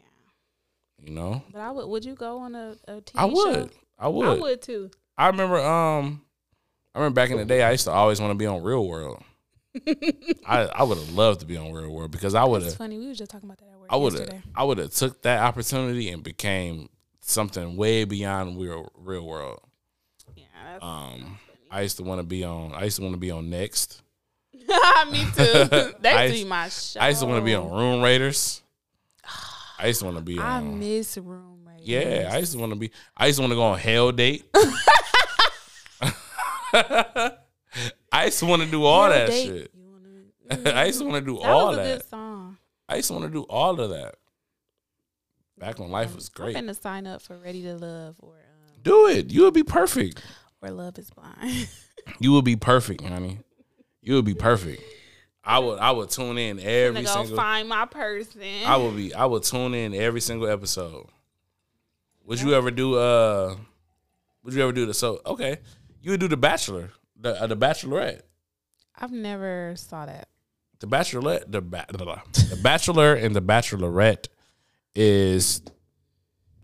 You 1.03 1.13
know? 1.15 1.43
but 1.53 1.61
i 1.61 1.71
would 1.71 1.87
would 1.89 2.05
you 2.05 2.15
go 2.15 2.39
on 2.39 2.55
a, 2.55 2.77
a 2.87 3.01
TV 3.01 3.13
I 3.17 3.25
would. 3.25 3.71
show? 3.71 3.71
I 3.99 4.09
would. 4.09 4.29
i 4.29 4.41
would 4.41 4.63
too 4.63 4.91
I 5.17 5.27
remember 5.29 5.59
um 5.59 6.23
I 6.95 6.99
remember 7.01 7.15
back 7.15 7.31
in 7.31 7.37
the 7.39 7.45
day 7.45 7.63
I 7.63 7.73
used 7.73 7.85
to 7.85 7.91
always 7.93 8.21
want 8.21 8.31
to 8.31 8.35
be 8.37 8.47
on 8.47 8.63
Real 8.63 8.87
World. 8.87 9.23
I 10.47 10.63
I 10.75 10.83
would 10.83 10.99
have 10.99 11.11
loved 11.13 11.41
to 11.41 11.47
be 11.47 11.57
on 11.57 11.73
Real 11.73 11.91
World 11.91 12.11
because 12.11 12.35
I 12.35 12.45
would 12.45 12.63
have 12.63 12.75
funny. 12.75 12.99
We 12.99 13.07
were 13.09 13.15
just 13.15 13.31
talking 13.31 13.49
about 13.49 13.59
that 13.59 13.71
at 13.73 13.79
work 13.79 13.89
I 13.91 13.97
would 13.97 14.15
have. 14.15 14.43
I 14.55 14.65
would 14.65 14.79
have 14.79 14.93
took 14.93 15.23
that 15.23 15.41
opportunity 15.43 16.09
and 16.11 16.23
became 16.23 16.89
something 17.21 17.77
way 17.77 18.05
beyond 18.05 18.61
real 18.61 18.91
real 18.97 19.25
world. 19.27 19.61
Yeah, 20.35 20.45
that's, 20.65 20.85
Um 20.85 21.39
I 21.71 21.83
used 21.83 21.99
to 21.99 22.03
want 22.03 22.21
to 22.21 22.27
be 22.27 22.45
on 22.45 22.73
I 22.73 22.85
used 22.85 22.97
to 22.97 23.03
want 23.03 23.15
to 23.15 23.21
be 23.21 23.31
on 23.31 23.51
Next. 23.51 24.03
me 25.11 25.25
too. 25.25 25.69
That 26.01 26.05
I 26.05 26.25
used 26.25 26.37
to 26.39 26.45
be 26.45 26.49
my 26.49 26.69
show. 26.69 27.01
I 27.01 27.09
used 27.09 27.21
to 27.21 27.27
want 27.27 27.41
to 27.41 27.45
be 27.45 27.55
on 27.55 27.71
Room 27.71 28.03
Raiders. 28.03 28.63
I 29.79 29.87
used 29.89 30.01
to 30.01 30.05
want 30.07 30.17
to 30.19 30.23
be 30.23 30.39
I 30.39 30.57
on 30.59 30.79
miss 30.81 31.17
room 31.19 31.61
right 31.65 31.81
Yeah, 31.83 32.31
I 32.33 32.39
used 32.39 32.53
to 32.53 32.59
want 32.59 32.73
to 32.73 32.77
be 32.79 32.91
I 33.17 33.27
used 33.27 33.37
to 33.39 33.43
want 33.43 33.53
to 33.53 33.57
go 33.57 33.63
on 33.63 33.79
Hell 33.79 34.11
Date. 34.13 34.45
I 36.73 38.25
used 38.27 38.39
to 38.41 38.47
want 38.47 38.63
to 38.63 38.69
do 38.71 38.85
all 38.85 39.09
that 39.09 39.33
shit. 39.33 39.71
I 40.67 40.87
used 40.87 40.99
to 41.01 41.05
want 41.07 41.25
to 41.25 41.33
do 41.33 41.39
That 41.41 41.49
all 41.51 41.69
was 41.69 41.79
a 41.79 41.81
that. 41.83 41.99
good 42.01 42.09
song. 42.09 42.57
I 42.89 42.97
used 42.97 43.09
to 43.09 43.15
want 43.15 43.27
to 43.27 43.31
do 43.33 43.43
all 43.45 43.79
of 43.81 43.91
that. 43.91 44.15
Back 45.59 45.79
when 45.79 45.91
life 45.91 46.15
was 46.15 46.29
I'm 46.29 46.43
great. 46.43 46.55
gonna 46.55 46.75
sign 46.75 47.07
up 47.07 47.21
for 47.23 47.37
Ready 47.37 47.63
to 47.63 47.75
Love 47.75 48.17
or 48.21 48.35
um, 48.35 48.77
Do 48.83 49.07
it. 49.09 49.31
You 49.33 49.43
would 49.43 49.55
be 49.55 49.65
perfect. 49.65 50.23
or 50.63 50.71
Love 50.71 50.99
Is 50.99 51.11
Blind. 51.11 51.69
You 52.21 52.33
would 52.33 52.45
be 52.45 52.57
perfect, 52.57 53.03
honey. 53.03 53.41
You 54.09 54.15
would 54.15 54.25
be 54.25 54.33
perfect. 54.33 54.83
I 55.45 55.59
would 55.59 55.79
I 55.81 55.91
would 55.91 56.09
tune 56.09 56.39
in 56.39 56.59
I'm 56.59 56.67
every 56.67 57.03
go 57.03 57.13
single 57.13 57.37
find 57.37 57.69
my 57.69 57.85
person. 57.85 58.41
I 58.65 58.75
would 58.79 58.97
be 58.97 59.13
I 59.13 59.27
would 59.27 59.43
tune 59.43 59.75
in 59.75 59.95
every 59.95 60.23
single 60.23 60.49
episode. 60.49 61.09
Would 62.25 62.41
you 62.41 62.55
ever 62.55 62.71
do 62.71 62.95
uh 62.97 63.55
would 64.43 64.55
you 64.55 64.63
ever 64.63 64.73
do 64.73 64.87
the 64.87 64.95
so 64.95 65.21
okay. 65.27 65.59
You 66.01 66.13
would 66.13 66.21
do 66.21 66.29
the 66.29 66.39
Bachelor, 66.39 66.93
the 67.21 67.39
uh, 67.39 67.47
the 67.49 67.57
Bachelorette. 67.57 68.23
I've 68.99 69.13
never 69.13 69.75
saw 69.77 70.07
that. 70.07 70.29
The 70.79 70.87
Bachelorette, 70.87 71.53
the 71.53 71.61
ba- 71.61 71.85
the 71.91 72.59
Bachelor 72.63 73.13
and 73.13 73.37
the 73.37 73.43
Bachelorette 73.43 74.29
is 74.95 75.61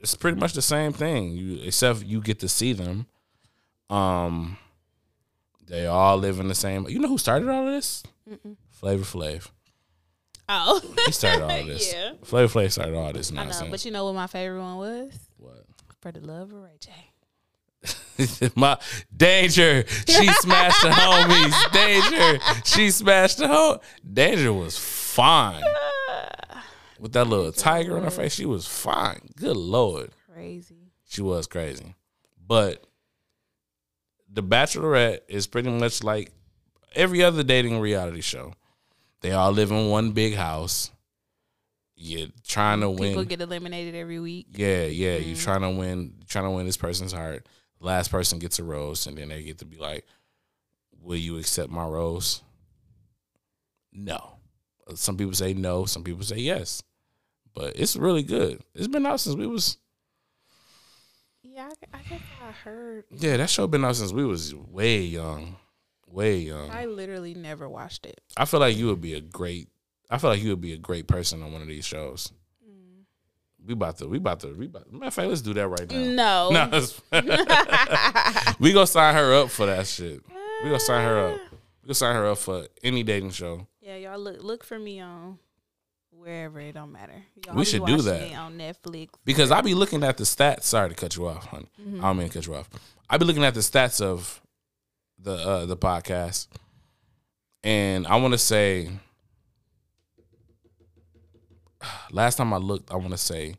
it's 0.00 0.14
pretty 0.14 0.40
much 0.40 0.54
the 0.54 0.62
same 0.62 0.94
thing. 0.94 1.32
You 1.32 1.60
except 1.62 2.04
you 2.04 2.22
get 2.22 2.38
to 2.38 2.48
see 2.48 2.72
them. 2.72 3.04
Um, 3.90 4.56
they 5.66 5.86
all 5.86 6.16
live 6.16 6.40
in 6.40 6.48
the 6.48 6.54
same. 6.54 6.88
You 6.88 6.98
know 6.98 7.08
who 7.08 7.18
started 7.18 7.48
all 7.48 7.66
of 7.66 7.72
this? 7.72 8.02
Flavor 8.70 9.04
Flav. 9.04 9.48
Oh, 10.48 10.80
He 11.06 11.12
started 11.12 11.42
all 11.44 11.50
of 11.60 11.66
this. 11.66 11.92
yeah. 11.92 12.12
Flavor 12.22 12.60
Flav 12.60 12.72
started 12.72 12.94
all 12.94 13.12
this 13.12 13.32
I 13.32 13.44
know, 13.44 13.66
but 13.70 13.84
you 13.84 13.90
know 13.90 14.04
what 14.04 14.14
my 14.14 14.26
favorite 14.26 14.60
one 14.60 14.76
was? 14.76 15.18
what? 15.38 15.64
For 16.00 16.12
the 16.12 16.20
Love 16.20 16.52
of 16.52 16.62
Ray 16.62 16.78
J. 16.80 16.90
My 18.54 18.78
danger. 19.14 19.84
She 20.06 20.28
smashed 20.28 20.82
the 20.82 20.90
homies. 20.90 21.72
Danger. 21.72 22.40
She 22.64 22.90
smashed 22.90 23.38
the 23.38 23.48
home. 23.48 23.78
Danger 24.10 24.52
was 24.52 24.78
fine. 24.78 25.62
With 26.98 27.12
that 27.12 27.26
little 27.26 27.52
tiger 27.52 27.96
on 27.96 28.04
her 28.04 28.10
face, 28.10 28.34
she 28.34 28.46
was 28.46 28.66
fine. 28.66 29.28
Good 29.36 29.56
lord. 29.56 30.10
Crazy. 30.32 30.92
She 31.08 31.20
was 31.22 31.46
crazy. 31.46 31.94
But 32.46 32.86
The 34.34 34.42
Bachelorette 34.42 35.20
is 35.28 35.46
pretty 35.46 35.70
much 35.70 36.02
like 36.02 36.32
every 36.94 37.22
other 37.22 37.44
dating 37.44 37.78
reality 37.80 38.20
show. 38.20 38.52
They 39.20 39.30
all 39.30 39.52
live 39.52 39.70
in 39.70 39.88
one 39.88 40.10
big 40.10 40.34
house. 40.34 40.90
You're 41.96 42.28
trying 42.46 42.80
to 42.80 42.90
win. 42.90 43.10
People 43.10 43.24
get 43.24 43.40
eliminated 43.40 43.94
every 43.94 44.18
week. 44.18 44.48
Yeah, 44.50 44.86
yeah. 44.86 45.16
You 45.16 45.34
mm-hmm. 45.34 45.44
trying 45.44 45.60
to 45.60 45.70
win, 45.70 46.14
trying 46.28 46.44
to 46.44 46.50
win 46.50 46.66
this 46.66 46.76
person's 46.76 47.12
heart. 47.12 47.46
Last 47.78 48.10
person 48.10 48.40
gets 48.40 48.58
a 48.58 48.64
rose, 48.64 49.06
and 49.06 49.16
then 49.16 49.28
they 49.28 49.42
get 49.44 49.58
to 49.58 49.64
be 49.64 49.76
like, 49.76 50.04
"Will 51.00 51.16
you 51.16 51.38
accept 51.38 51.70
my 51.70 51.86
rose?" 51.86 52.42
No. 53.92 54.32
Some 54.94 55.16
people 55.16 55.34
say 55.34 55.54
no. 55.54 55.84
Some 55.84 56.02
people 56.02 56.24
say 56.24 56.38
yes. 56.38 56.82
But 57.54 57.76
it's 57.76 57.94
really 57.94 58.24
good. 58.24 58.60
It's 58.74 58.88
been 58.88 59.06
out 59.06 59.20
since 59.20 59.36
we 59.36 59.46
was. 59.46 59.78
Yeah, 61.54 61.68
I, 61.92 61.98
I 61.98 62.02
guess 62.10 62.20
I 62.42 62.50
heard. 62.50 63.04
Yeah, 63.12 63.36
that 63.36 63.48
show 63.48 63.68
been 63.68 63.84
out 63.84 63.94
since 63.94 64.12
we 64.12 64.24
was 64.24 64.52
way 64.54 65.00
young, 65.02 65.54
way 66.08 66.38
young. 66.38 66.68
I 66.68 66.86
literally 66.86 67.34
never 67.34 67.68
watched 67.68 68.06
it. 68.06 68.20
I 68.36 68.44
feel 68.44 68.58
like 68.58 68.76
you 68.76 68.86
would 68.86 69.00
be 69.00 69.14
a 69.14 69.20
great. 69.20 69.68
I 70.10 70.18
feel 70.18 70.30
like 70.30 70.42
you 70.42 70.50
would 70.50 70.60
be 70.60 70.72
a 70.72 70.78
great 70.78 71.06
person 71.06 71.44
on 71.44 71.52
one 71.52 71.62
of 71.62 71.68
these 71.68 71.84
shows. 71.84 72.32
Mm. 72.68 73.04
We 73.64 73.74
about 73.74 73.98
to. 73.98 74.08
We 74.08 74.16
about 74.16 74.40
to. 74.40 74.48
We 74.48 74.66
about. 74.66 74.86
To, 74.86 74.92
Matter 74.94 75.06
of 75.06 75.14
fact, 75.14 75.28
let's 75.28 75.42
do 75.42 75.54
that 75.54 75.68
right 75.68 75.88
now. 75.88 76.50
No. 76.50 76.80
No, 77.12 78.52
we 78.58 78.72
gonna 78.72 78.86
sign 78.88 79.14
her 79.14 79.34
up 79.34 79.50
for 79.50 79.66
that 79.66 79.86
shit. 79.86 80.22
We 80.64 80.70
gonna 80.70 80.80
sign 80.80 81.06
her 81.06 81.28
up. 81.28 81.34
Uh. 81.34 81.56
We 81.82 81.86
gonna 81.86 81.94
sign 81.94 82.16
her 82.16 82.26
up 82.26 82.38
for 82.38 82.66
any 82.82 83.04
dating 83.04 83.30
show. 83.30 83.68
Yeah, 83.80 83.94
y'all 83.96 84.18
look 84.18 84.42
look 84.42 84.64
for 84.64 84.78
me 84.78 84.98
on 84.98 85.38
wherever 86.24 86.58
it 86.60 86.72
don't 86.72 86.90
matter. 86.92 87.22
Y'all 87.46 87.54
We 87.54 87.64
should 87.64 87.84
do 87.84 88.00
that. 88.02 88.34
on 88.34 88.58
Netflix. 88.58 89.10
Because 89.24 89.50
I 89.50 89.60
be 89.60 89.74
looking 89.74 90.02
at 90.02 90.16
the 90.16 90.24
stats. 90.24 90.62
Sorry 90.64 90.88
to 90.88 90.94
cut 90.94 91.16
you 91.16 91.28
off, 91.28 91.44
honey. 91.46 91.68
I 91.78 92.00
don't 92.00 92.16
mean 92.16 92.28
to 92.28 92.32
cut 92.34 92.46
you 92.46 92.54
off. 92.54 92.68
I 93.08 93.18
be 93.18 93.24
looking 93.24 93.44
at 93.44 93.54
the 93.54 93.60
stats 93.60 94.00
of 94.00 94.40
the 95.18 95.34
uh, 95.34 95.66
the 95.66 95.76
podcast, 95.76 96.48
and 97.62 98.06
I 98.06 98.16
want 98.16 98.32
to 98.32 98.38
say, 98.38 98.88
last 102.10 102.36
time 102.36 102.52
I 102.52 102.56
looked, 102.58 102.90
I 102.90 102.96
want 102.96 103.10
to 103.12 103.18
say, 103.18 103.54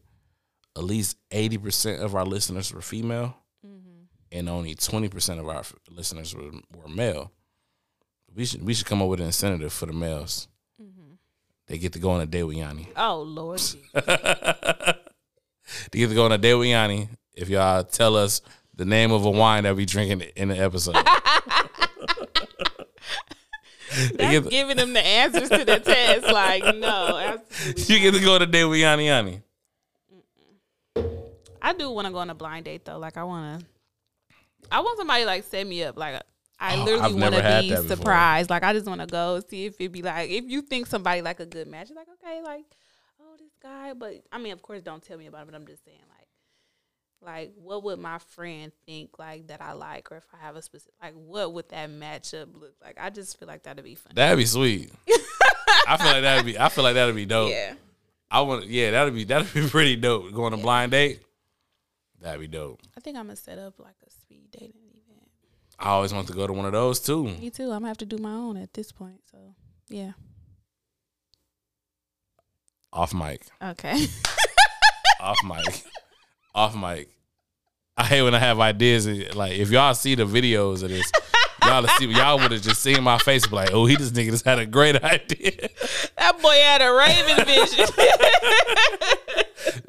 at 0.76 0.84
least 0.84 1.18
eighty 1.32 1.58
percent 1.58 2.02
of 2.02 2.16
our 2.16 2.26
listeners 2.26 2.74
were 2.74 2.82
female, 2.82 3.38
and 4.32 4.50
only 4.50 4.76
twenty 4.76 5.10
percent 5.10 5.40
of 5.40 5.48
our 5.48 5.64
listeners 5.90 6.36
were 6.36 6.52
were 6.76 6.88
male. 6.90 7.32
We 8.34 8.46
should 8.46 8.66
we 8.66 8.74
should 8.74 8.86
come 8.88 9.02
up 9.02 9.08
with 9.10 9.20
an 9.22 9.28
incentive 9.28 9.72
for 9.72 9.86
the 9.86 9.94
males. 9.94 10.48
They 11.68 11.78
get 11.78 11.94
to 11.94 12.00
go 12.00 12.12
on 12.12 12.22
a 12.22 12.26
date 12.26 12.44
with 12.44 12.58
Yanni. 12.58 12.90
Oh 12.96 13.22
Lord, 13.22 13.60
to 13.94 14.98
get 15.92 16.10
to 16.10 16.16
go 16.16 16.26
on 16.26 16.32
a 16.32 16.38
date 16.38 16.54
with 16.54 16.68
Yanni 16.68 17.10
if 17.34 17.50
y'all 17.50 17.84
tell 17.84 18.16
us 18.16 18.42
the 18.76 18.86
name 18.86 19.12
of 19.12 19.26
a 19.26 19.32
wine 19.32 19.64
that 19.64 19.76
we 19.76 19.86
drinking 19.86 20.22
in 20.36 20.50
the 20.50 20.58
episode. 20.58 20.96
That's 24.16 24.50
giving 24.50 24.78
them 24.78 24.94
the 24.94 25.06
answers 25.06 25.50
to 25.50 25.64
the 25.64 25.80
test. 25.80 26.26
Like 26.26 26.64
no, 26.76 27.18
absolutely. 27.18 27.96
you 27.96 28.02
get 28.02 28.14
to 28.18 28.24
go 28.24 28.36
on 28.36 28.42
a 28.42 28.46
date 28.46 28.66
with 28.66 28.80
Yanni 28.80 29.06
Yanni. 29.06 29.42
I 31.62 31.74
do 31.74 31.90
want 31.90 32.06
to 32.08 32.12
go 32.12 32.20
on 32.20 32.30
a 32.30 32.36
blind 32.36 32.66
date 32.66 32.86
though. 32.86 32.98
Like 32.98 33.18
I 33.18 33.24
want 33.24 33.62
to. 33.62 33.68
I 34.72 34.82
want 34.82 34.98
somebody 34.98 35.26
like 35.26 35.44
set 35.46 35.66
me 35.66 35.84
up. 35.84 35.98
Like 35.98 36.22
I 36.60 36.76
Oh, 36.80 36.84
literally 36.86 37.14
want 37.22 37.36
to 37.36 37.60
be 37.62 37.70
before. 37.70 37.84
surprised. 37.98 38.50
Like 38.50 38.64
I 38.64 38.74
just 38.74 38.88
want 38.88 39.02
to 39.02 39.08
go 39.08 39.42
see 39.50 39.66
if 39.66 39.80
it 39.80 39.92
be 39.92 40.02
like 40.02 40.30
if 40.30 40.46
you 40.48 40.62
think 40.62 40.88
somebody 40.88 41.22
like 41.22 41.40
a 41.40 41.46
good 41.46 41.68
match. 41.68 41.90
You're 41.90 41.98
like 41.98 42.08
okay, 42.24 42.42
like 42.42 42.66
oh 43.22 43.36
this 43.38 43.52
guy. 43.62 43.94
But 43.94 44.24
I 44.32 44.38
mean, 44.38 44.54
of 44.54 44.62
course, 44.62 44.82
don't 44.82 45.04
tell 45.04 45.18
me 45.18 45.28
about 45.28 45.44
it. 45.44 45.52
But 45.52 45.56
I'm 45.56 45.68
just 45.68 45.84
saying 45.86 45.98
like. 46.10 46.28
Like 47.22 47.54
what 47.58 47.82
would 47.84 47.98
my 47.98 48.20
friend 48.20 48.72
think 48.86 49.18
like 49.18 49.48
that 49.48 49.60
I 49.60 49.72
like, 49.74 50.12
or 50.12 50.18
if 50.18 50.26
I 50.32 50.46
have 50.46 50.56
a 50.58 50.62
specific 50.62 50.94
like, 51.02 51.14
what 51.16 51.54
would 51.54 51.68
that 51.70 51.90
matchup 51.90 52.54
look 52.54 52.74
like? 52.84 52.98
I 53.02 53.10
just 53.10 53.40
feel 53.40 53.48
like 53.48 53.64
that'd 53.64 53.84
be 53.84 53.96
fun. 53.96 54.12
That'd 54.14 54.38
be 54.38 54.46
sweet. 54.46 54.92
I 55.88 55.98
feel 55.98 56.06
like 56.08 56.22
that'd 56.22 56.46
be 56.46 56.60
I 56.60 56.70
feel 56.70 56.84
like 56.84 56.94
that'd 56.94 57.16
be 57.16 57.26
dope. 57.26 57.50
yeah, 57.50 57.74
I 58.30 58.42
want 58.42 58.68
yeah, 58.68 58.92
that'd 58.92 59.14
be 59.16 59.24
that'd 59.24 59.52
be 59.54 59.68
pretty 59.70 59.96
dope. 59.96 60.34
Going 60.34 60.54
on 60.54 60.60
a 60.60 60.62
blind 60.62 60.92
date. 60.92 61.22
That'd 62.22 62.42
be 62.42 62.48
dope. 62.48 62.82
I 62.96 63.00
think 63.00 63.18
I'm 63.18 63.26
gonna 63.26 63.36
set 63.38 63.58
up 63.58 63.80
like 63.80 63.96
a 64.06 64.10
speed 64.12 64.50
dating. 64.52 64.85
I 65.80 65.90
always 65.90 66.14
want 66.14 66.28
to 66.28 66.34
go 66.34 66.48
to 66.48 66.54
one 66.54 66.66
of 66.66 66.72
those 66.72 67.00
too. 67.00 67.26
Me 67.26 67.50
too. 67.50 67.64
I'm 67.64 67.70
gonna 67.80 67.88
have 67.88 67.98
to 67.98 68.06
do 68.06 68.18
my 68.18 68.32
own 68.32 68.58
at 68.58 68.74
this 68.74 68.92
point. 68.92 69.22
So 69.30 69.56
yeah. 69.90 70.12
Off 72.94 73.14
mic. 73.14 73.46
Okay. 73.62 74.08
Off 75.20 75.38
mic. 75.44 75.84
Off 76.54 76.76
mic. 76.76 77.10
I 77.98 78.04
hate 78.04 78.22
when 78.22 78.36
I 78.36 78.40
have 78.40 78.60
ideas. 78.60 79.08
Like 79.36 79.54
if 79.54 79.70
y'all 79.70 79.94
see 79.94 80.16
the 80.16 80.26
videos 80.26 80.84
of 80.84 80.90
this, 80.90 81.12
y'all 81.64 81.86
see 81.98 82.06
y'all 82.08 82.40
would 82.40 82.52
have 82.52 82.62
just 82.62 82.82
seen 82.82 83.04
my 83.04 83.18
face 83.18 83.46
be 83.48 83.56
like, 83.56 83.72
oh, 83.74 83.86
he 83.86 83.96
this 83.96 84.12
nigga 84.12 84.32
just 84.32 84.46
had 84.46 84.60
a 84.60 84.66
great 84.66 84.96
idea. 85.04 85.70
that 86.18 86.42
boy 86.42 86.56
had 86.56 86.82
a 86.82 86.92
Raven 86.94 87.46
vision. 87.46 87.86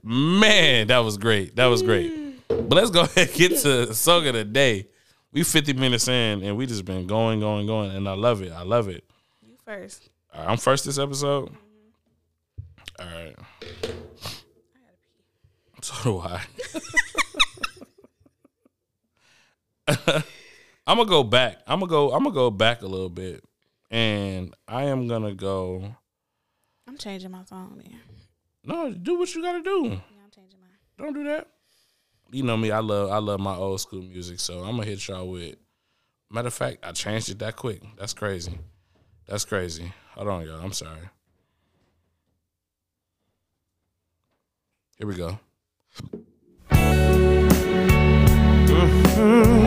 Man, 0.03 0.89
that 0.89 0.99
was 0.99 1.17
great. 1.17 1.55
That 1.57 1.67
was 1.67 1.83
great. 1.83 2.13
Mm. 2.13 2.69
But 2.69 2.77
let's 2.77 2.91
go 2.91 3.03
ahead 3.03 3.29
and 3.29 3.37
get 3.37 3.57
to 3.59 3.95
song 3.95 4.27
of 4.27 4.35
the 4.35 4.45
day. 4.45 4.89
We 5.37 5.43
50 5.43 5.75
minutes 5.75 6.09
in 6.09 6.43
and 6.43 6.57
we 6.57 6.65
just 6.65 6.87
been 6.87 7.07
going, 7.07 7.41
going, 7.41 7.67
going. 7.67 7.91
And 7.91 8.09
I 8.09 8.15
love 8.15 8.41
it. 8.41 8.53
I 8.53 8.63
love 8.63 8.89
it. 8.89 9.05
you 9.47 9.59
first. 9.67 10.09
All 10.33 10.41
right, 10.41 10.51
I'm 10.51 10.57
first 10.57 10.87
this 10.87 10.99
episode. 10.99 11.53
All 12.99 13.05
right. 13.05 13.35
I 13.37 13.67
gotta 14.81 14.97
pee. 15.03 15.83
So 15.83 15.95
do 16.03 16.21
I. 16.21 16.41
I'm 20.87 20.97
gonna 20.97 21.07
go 21.07 21.23
back. 21.23 21.59
I'm 21.67 21.81
gonna 21.81 21.91
go. 21.91 22.13
I'm 22.13 22.23
gonna 22.23 22.35
go 22.35 22.51
back 22.51 22.81
a 22.81 22.87
little 22.87 23.11
bit, 23.11 23.45
and 23.91 24.55
I 24.67 24.85
am 24.85 25.07
gonna 25.07 25.35
go. 25.35 25.97
I'm 26.89 26.97
changing 26.97 27.31
my 27.31 27.45
phone. 27.45 27.83
then. 27.85 28.01
No, 28.65 28.91
do 28.91 29.19
what 29.19 29.35
you 29.35 29.43
gotta 29.43 29.61
do. 29.63 29.83
Yeah, 29.85 29.99
I'm 30.25 30.31
changing 30.35 30.61
mine. 30.61 30.79
Don't 30.97 31.13
do 31.13 31.25
that. 31.25 31.47
You 32.31 32.43
know 32.43 32.57
me. 32.57 32.71
I 32.71 32.81
love. 32.81 33.11
I 33.11 33.19
love 33.19 33.41
my 33.41 33.55
old 33.55 33.81
school 33.81 34.03
music. 34.03 34.41
So 34.41 34.61
I'm 34.61 34.77
gonna 34.77 34.85
hit 34.85 35.07
y'all 35.09 35.31
with. 35.31 35.57
Matter 36.31 36.49
of 36.49 36.55
fact, 36.55 36.79
I 36.83 36.93
changed 36.93 37.29
it 37.29 37.39
that 37.39 37.57
quick. 37.57 37.83
That's 37.99 38.13
crazy. 38.13 38.59
That's 39.29 39.45
crazy. 39.45 39.93
Hold 40.15 40.29
on, 40.29 40.47
y'all. 40.47 40.61
I'm 40.61 40.73
sorry. 40.73 41.09
Here 44.99 45.07
we 45.07 45.15
go. 45.15 45.39
I 49.19 49.66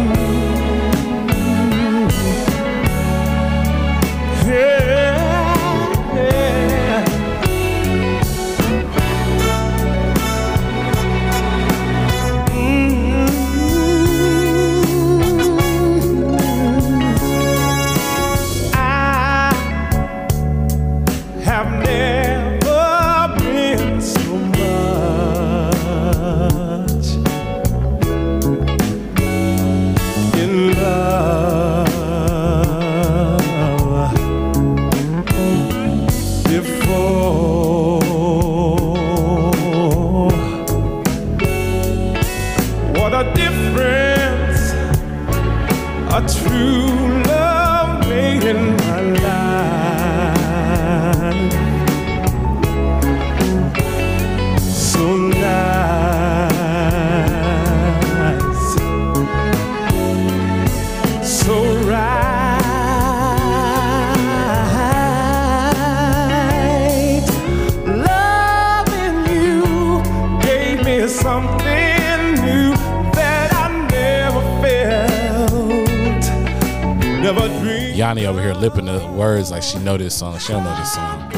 words 79.20 79.52
like 79.52 79.62
she 79.62 79.78
know 79.80 79.98
this 79.98 80.16
song. 80.16 80.40
She 80.40 80.54
don't 80.54 80.64
know 80.64 80.76
this 80.78 80.94
song. 80.94 81.29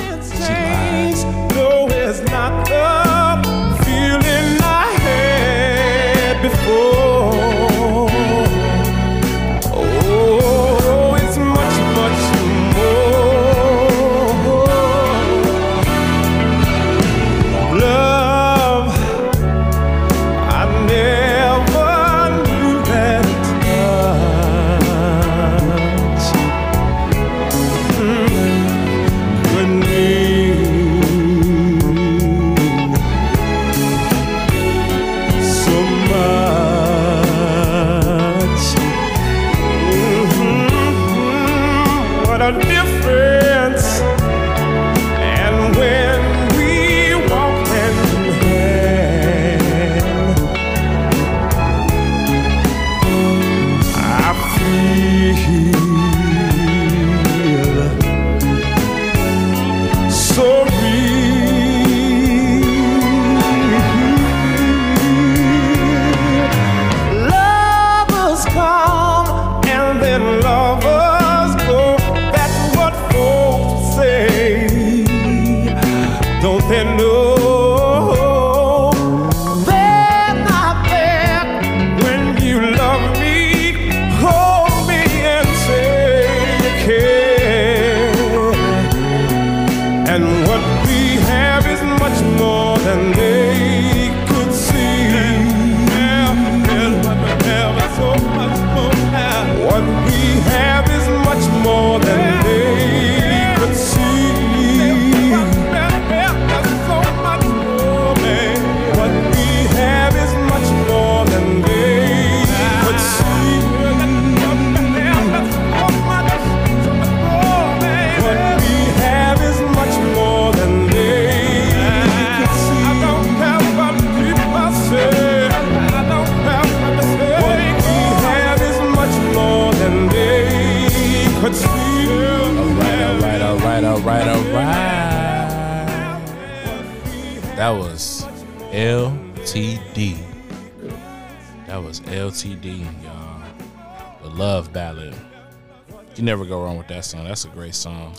Wrong 146.72 146.78
with 146.78 146.88
that 146.88 147.03
song. 147.03 147.26
That's 147.26 147.43
a 147.43 147.49
great 147.49 147.76
song. 147.76 148.15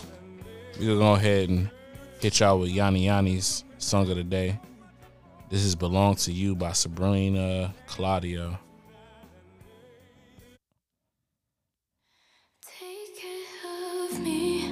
We're 0.78 0.88
gonna 0.88 0.98
go 0.98 1.14
ahead 1.14 1.48
and 1.48 1.70
hit 2.20 2.40
y'all 2.40 2.58
with 2.58 2.68
Yanni 2.68 3.06
Yanni's 3.06 3.64
song 3.78 4.10
of 4.10 4.16
the 4.16 4.24
day. 4.24 4.60
This 5.48 5.64
is 5.64 5.74
"Belong 5.74 6.16
to 6.16 6.32
You" 6.32 6.54
by 6.54 6.72
Sabrina 6.72 7.74
Claudio. 7.86 8.58
Take 12.78 13.16
care 13.20 14.04
of 14.04 14.20
me. 14.20 14.68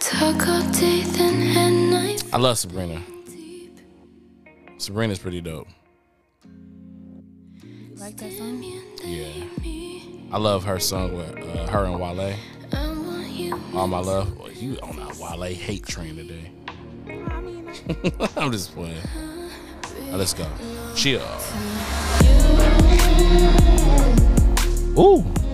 Talk 0.00 0.48
all 0.48 0.62
day, 0.72 1.02
then 1.02 1.56
at 1.56 1.70
night. 1.70 2.24
I 2.32 2.38
love 2.38 2.58
Sabrina. 2.58 3.02
Sabrina's 4.78 5.18
pretty 5.18 5.42
dope. 5.42 5.68
Like 7.96 8.16
that 8.16 8.32
song? 8.32 8.62
Yeah, 9.04 9.44
I 10.32 10.38
love 10.38 10.64
her 10.64 10.78
song 10.80 11.16
with 11.16 11.36
uh, 11.36 11.66
her 11.68 11.84
and 11.84 12.00
Wale. 12.00 12.34
All 13.74 13.86
my 13.86 14.00
love. 14.00 14.36
Well, 14.38 14.50
you 14.50 14.78
on 14.82 14.96
that 14.96 15.16
Wale 15.16 15.54
hate 15.54 15.86
train 15.86 16.16
today. 16.16 16.50
I'm 18.36 18.50
just 18.50 18.74
playing. 18.74 18.96
Let's 20.10 20.34
go. 20.34 20.46
Chill. 20.94 21.22
Ooh. 24.98 25.45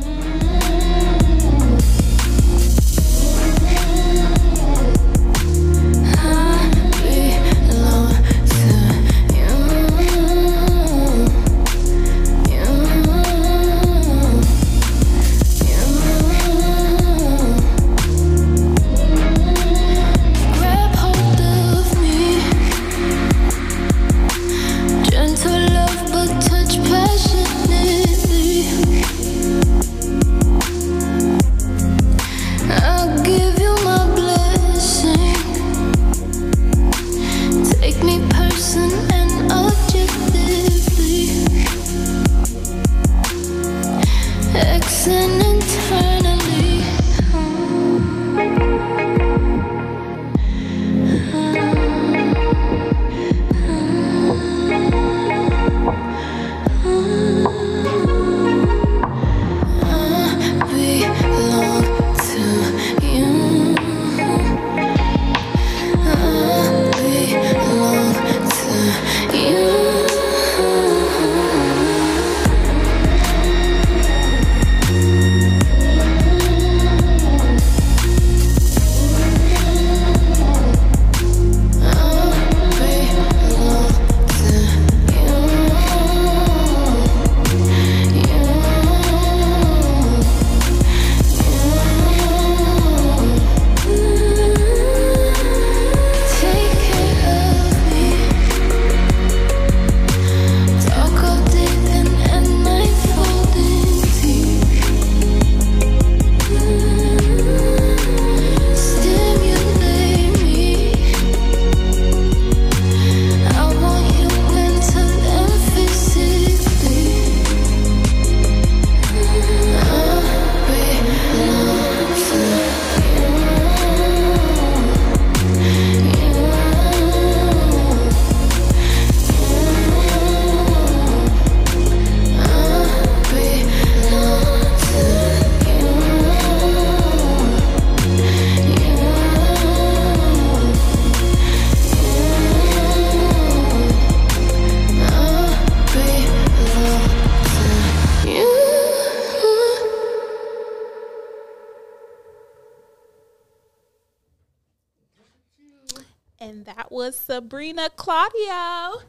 Sabrina 157.42 157.90
Claudio. 157.96 159.02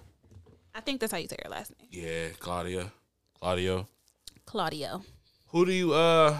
I 0.73 0.81
think 0.83 0.99
that's 0.99 1.11
how 1.11 1.19
you 1.19 1.27
say 1.27 1.37
her 1.43 1.51
last 1.51 1.71
name. 1.77 1.87
Yeah, 1.91 2.29
Claudia. 2.39 2.91
Claudio. 3.39 3.87
Claudio. 4.45 5.03
Who 5.49 5.65
do 5.67 5.71
you 5.71 5.93
uh 5.93 6.35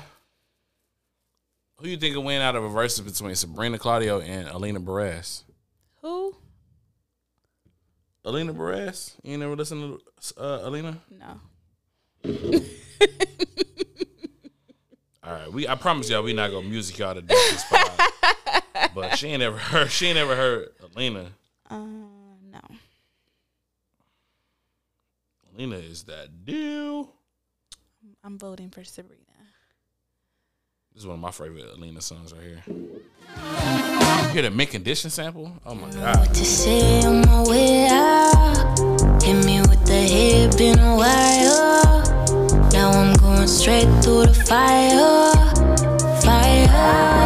who 1.77 1.87
you 1.87 1.97
think 1.97 2.15
will 2.15 2.23
win 2.23 2.41
out 2.41 2.55
of 2.55 2.63
a 2.63 2.69
versus 2.69 3.01
between 3.01 3.35
Sabrina 3.35 3.77
Claudio 3.77 4.21
and 4.21 4.47
Alina 4.47 4.79
Baraz? 4.79 5.43
Who? 6.01 6.35
Alina 8.25 8.55
Baraz? 8.55 9.13
You 9.21 9.33
ain't 9.33 9.41
never 9.41 9.55
listen 9.55 9.99
to 10.25 10.41
uh, 10.41 10.61
Alina? 10.63 10.97
No. 11.11 11.41
All 15.23 15.31
right, 15.31 15.53
we 15.53 15.67
I 15.67 15.75
promise 15.75 16.09
y'all 16.09 16.23
we 16.23 16.33
not 16.33 16.49
gonna 16.49 16.67
music 16.67 16.97
y'all 16.97 17.13
to 17.13 17.21
death 17.21 17.37
this 17.51 17.63
pod. 17.69 18.91
but 18.95 19.15
she 19.15 19.27
ain't 19.27 19.43
ever 19.43 19.57
heard 19.57 19.91
she 19.91 20.07
ain't 20.07 20.17
ever 20.17 20.35
heard 20.35 20.69
Alina. 20.95 21.27
Uh, 21.73 21.79
no. 22.51 22.59
Alina 25.55 25.77
is 25.77 26.03
that 26.03 26.45
deal. 26.45 27.09
I'm 28.23 28.37
voting 28.37 28.69
for 28.69 28.83
Sabrina. 28.83 29.23
This 30.93 31.01
is 31.01 31.07
one 31.07 31.15
of 31.15 31.19
my 31.19 31.31
favorite 31.31 31.65
Alina 31.75 31.99
songs 31.99 32.31
right 32.31 32.43
here. 32.43 32.63
You 32.67 34.29
hear 34.29 34.43
the 34.43 34.51
mint 34.51 34.69
condition 34.69 35.09
sample? 35.09 35.51
Oh 35.65 35.73
my 35.73 35.89
god. 35.89 36.19
What 36.19 36.33
to 36.35 36.45
say 36.45 37.01
on 37.05 37.21
my 37.21 37.43
way 37.49 37.87
out? 37.87 39.23
Hit 39.23 39.43
me 39.43 39.61
with 39.61 39.83
the 39.87 39.93
hip 39.93 40.61
in 40.61 40.77
a 40.77 40.95
wire. 40.95 42.03
Now 42.71 42.91
I'm 42.91 43.15
going 43.15 43.47
straight 43.47 43.89
through 44.03 44.27
the 44.27 44.33
fire. 44.47 45.33
Fire. 46.21 47.22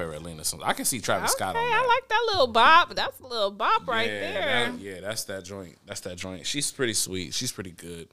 That's 0.00 0.08
one 0.08 0.14
of 0.16 0.22
favorite 0.22 0.30
Lena 0.30 0.44
songs. 0.44 0.62
I 0.64 0.72
can 0.72 0.84
see 0.84 1.00
Travis 1.00 1.30
Okay, 1.32 1.38
Scott 1.38 1.56
on 1.56 1.62
that. 1.70 1.82
I 1.82 1.86
like 1.86 2.08
that 2.08 2.22
little 2.32 2.46
bop. 2.46 2.94
That's 2.94 3.20
a 3.20 3.26
little 3.26 3.50
bop 3.50 3.86
right 3.86 4.08
yeah, 4.08 4.20
there. 4.20 4.72
that- 4.72 4.78
yeah, 4.80 5.00
that's 5.00 5.24
that 5.24 5.44
joint. 5.44 5.76
That's 5.86 6.00
that 6.00 6.16
joint. 6.16 6.46
She's 6.46 6.70
pretty 6.70 6.94
sweet. 6.94 7.34
She's 7.34 7.52
pretty 7.52 7.72
good. 7.72 8.08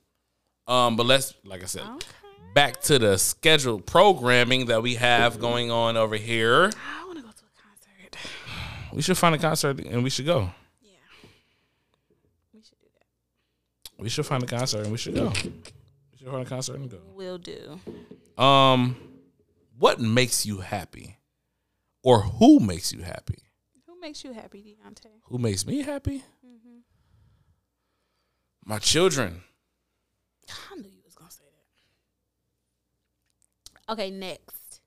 Um, 0.67 0.95
but 0.97 1.05
let's 1.05 1.33
like 1.45 1.63
I 1.63 1.65
said, 1.65 1.83
Okay. 1.83 2.07
back 2.53 2.81
to 2.81 2.99
the 2.99 3.17
scheduled 3.17 3.85
programming 3.85 4.65
that 4.65 4.81
we 4.81 4.95
have 4.95 5.39
going 5.39 5.71
on 5.71 5.95
over 5.97 6.15
here. 6.17 6.69
I 6.75 7.05
want 7.05 7.17
to 7.19 7.23
go 7.23 7.29
to 7.31 7.43
a 7.43 7.61
concert. 7.61 8.17
We 8.93 9.01
should 9.01 9.17
find 9.17 9.35
a 9.35 9.37
concert 9.37 9.79
and 9.79 10.03
we 10.03 10.09
should 10.09 10.25
go. 10.25 10.49
Yeah. 10.81 10.89
We 12.53 12.61
should 12.61 12.79
do 12.79 12.87
that. 12.95 14.03
We 14.03 14.09
should 14.09 14.25
find 14.25 14.43
a 14.43 14.47
concert 14.47 14.81
and 14.83 14.91
we 14.91 14.97
should 14.97 15.15
go. 15.15 15.31
We 15.43 16.17
should 16.17 16.27
find 16.29 16.41
a 16.45 16.49
concert 16.49 16.75
and 16.77 16.89
go. 16.89 16.97
Will 17.13 17.37
do. 17.37 17.79
Um, 18.41 18.95
what 19.77 19.99
makes 19.99 20.45
you 20.45 20.59
happy, 20.59 21.16
or 22.07 22.21
who 22.21 22.61
makes 22.61 22.93
you 22.93 23.01
happy? 23.01 23.39
Who 23.85 23.99
makes 23.99 24.23
you 24.23 24.31
happy, 24.31 24.63
Deonte? 24.63 25.07
Who 25.23 25.37
makes 25.37 25.67
me 25.67 25.81
happy? 25.81 26.23
Mm-hmm. 26.45 26.77
My 28.63 28.79
children. 28.79 29.43
I 30.71 30.75
knew 30.77 30.87
you 30.87 31.01
was 31.03 31.15
gonna 31.15 31.29
say 31.29 31.43
that. 33.85 33.91
Okay, 33.91 34.09
next. 34.09 34.79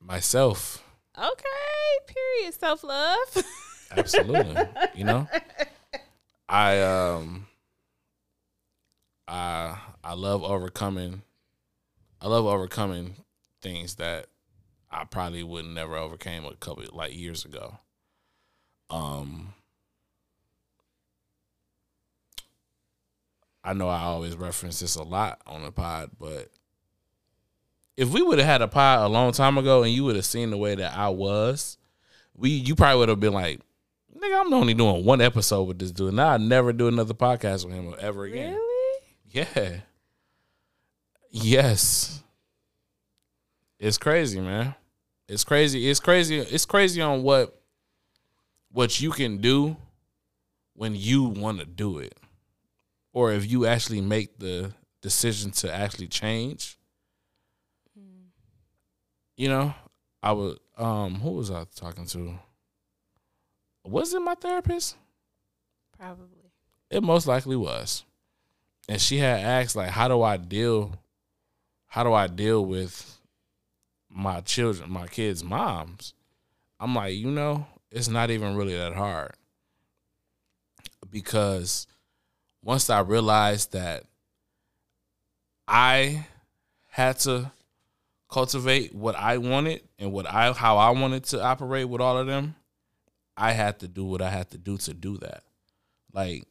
Myself. 0.00 0.84
Okay, 1.18 1.98
period. 2.06 2.54
Self 2.54 2.84
love. 2.84 3.36
Absolutely. 3.96 4.62
you 4.94 5.02
know, 5.02 5.26
I 6.48 6.80
um, 6.82 7.48
I 9.26 9.76
I 10.04 10.14
love 10.14 10.44
overcoming. 10.44 11.22
I 12.20 12.28
love 12.28 12.46
overcoming 12.46 13.16
things 13.60 13.96
that 13.96 14.26
I 14.90 15.04
probably 15.04 15.42
would 15.42 15.66
never 15.66 15.96
overcame 15.96 16.44
a 16.44 16.54
couple 16.54 16.84
like 16.92 17.14
years 17.14 17.44
ago. 17.44 17.78
Um, 18.90 19.54
I 23.62 23.74
know 23.74 23.88
I 23.88 24.00
always 24.00 24.34
reference 24.36 24.80
this 24.80 24.96
a 24.96 25.02
lot 25.02 25.40
on 25.46 25.62
the 25.62 25.70
pod, 25.70 26.10
but 26.18 26.50
if 27.98 28.08
we 28.08 28.22
would 28.22 28.38
have 28.38 28.46
had 28.48 28.62
a 28.62 28.68
pod 28.68 29.04
a 29.04 29.08
long 29.08 29.32
time 29.32 29.58
ago 29.58 29.82
and 29.82 29.92
you 29.92 30.04
would 30.04 30.16
have 30.16 30.24
seen 30.24 30.50
the 30.50 30.56
way 30.56 30.74
that 30.74 30.96
I 30.96 31.10
was, 31.10 31.76
we 32.34 32.50
you 32.50 32.74
probably 32.74 33.00
would 33.00 33.08
have 33.10 33.20
been 33.20 33.34
like, 33.34 33.60
nigga, 34.16 34.40
I'm 34.40 34.54
only 34.54 34.72
doing 34.72 35.04
one 35.04 35.20
episode 35.20 35.64
with 35.64 35.78
this 35.78 35.90
dude. 35.90 36.14
Now 36.14 36.28
I 36.28 36.36
never 36.38 36.72
do 36.72 36.88
another 36.88 37.12
podcast 37.14 37.66
with 37.66 37.74
him 37.74 37.94
ever 38.00 38.24
again. 38.24 38.54
really? 38.54 39.00
Yeah. 39.30 39.76
Yes. 41.30 42.22
It's 43.78 43.98
crazy, 43.98 44.40
man. 44.40 44.74
It's 45.28 45.44
crazy. 45.44 45.88
It's 45.88 46.00
crazy. 46.00 46.38
It's 46.38 46.66
crazy 46.66 47.00
on 47.00 47.22
what 47.22 47.60
what 48.72 49.00
you 49.00 49.10
can 49.10 49.38
do 49.38 49.76
when 50.74 50.94
you 50.94 51.24
want 51.24 51.60
to 51.60 51.66
do 51.66 51.98
it. 51.98 52.16
Or 53.12 53.32
if 53.32 53.50
you 53.50 53.66
actually 53.66 54.00
make 54.00 54.38
the 54.38 54.72
decision 55.00 55.50
to 55.52 55.72
actually 55.72 56.08
change. 56.08 56.78
You 59.36 59.48
know, 59.48 59.74
I 60.22 60.32
would 60.32 60.58
um 60.76 61.14
who 61.16 61.30
was 61.30 61.50
I 61.50 61.64
talking 61.76 62.06
to? 62.06 62.34
Was 63.84 64.12
it 64.12 64.20
my 64.20 64.34
therapist? 64.34 64.96
Probably. 65.96 66.50
It 66.90 67.02
most 67.02 67.26
likely 67.26 67.54
was. 67.54 68.04
And 68.88 69.00
she 69.00 69.18
had 69.18 69.40
asked 69.40 69.76
like 69.76 69.90
how 69.90 70.08
do 70.08 70.22
I 70.22 70.36
deal 70.36 70.94
how 71.86 72.02
do 72.02 72.12
I 72.12 72.26
deal 72.26 72.64
with 72.64 73.17
my 74.10 74.40
children, 74.40 74.90
my 74.90 75.06
kids' 75.06 75.44
moms? 75.44 76.14
I'm 76.80 76.94
like, 76.94 77.14
you 77.14 77.30
know, 77.30 77.66
it's 77.90 78.08
not 78.08 78.30
even 78.30 78.56
really 78.56 78.76
that 78.76 78.94
hard. 78.94 79.32
Because 81.10 81.86
once 82.62 82.90
I 82.90 83.00
realized 83.00 83.72
that 83.72 84.04
I 85.66 86.26
had 86.88 87.18
to 87.20 87.50
cultivate 88.28 88.94
what 88.94 89.16
I 89.16 89.38
wanted 89.38 89.82
and 89.98 90.12
what 90.12 90.26
I 90.26 90.52
how 90.52 90.76
I 90.76 90.90
wanted 90.90 91.24
to 91.24 91.42
operate 91.42 91.88
with 91.88 92.00
all 92.00 92.18
of 92.18 92.26
them, 92.26 92.54
I 93.36 93.52
had 93.52 93.80
to 93.80 93.88
do 93.88 94.04
what 94.04 94.20
I 94.20 94.30
had 94.30 94.50
to 94.50 94.58
do 94.58 94.76
to 94.78 94.94
do 94.94 95.16
that. 95.18 95.44
Like 96.12 96.44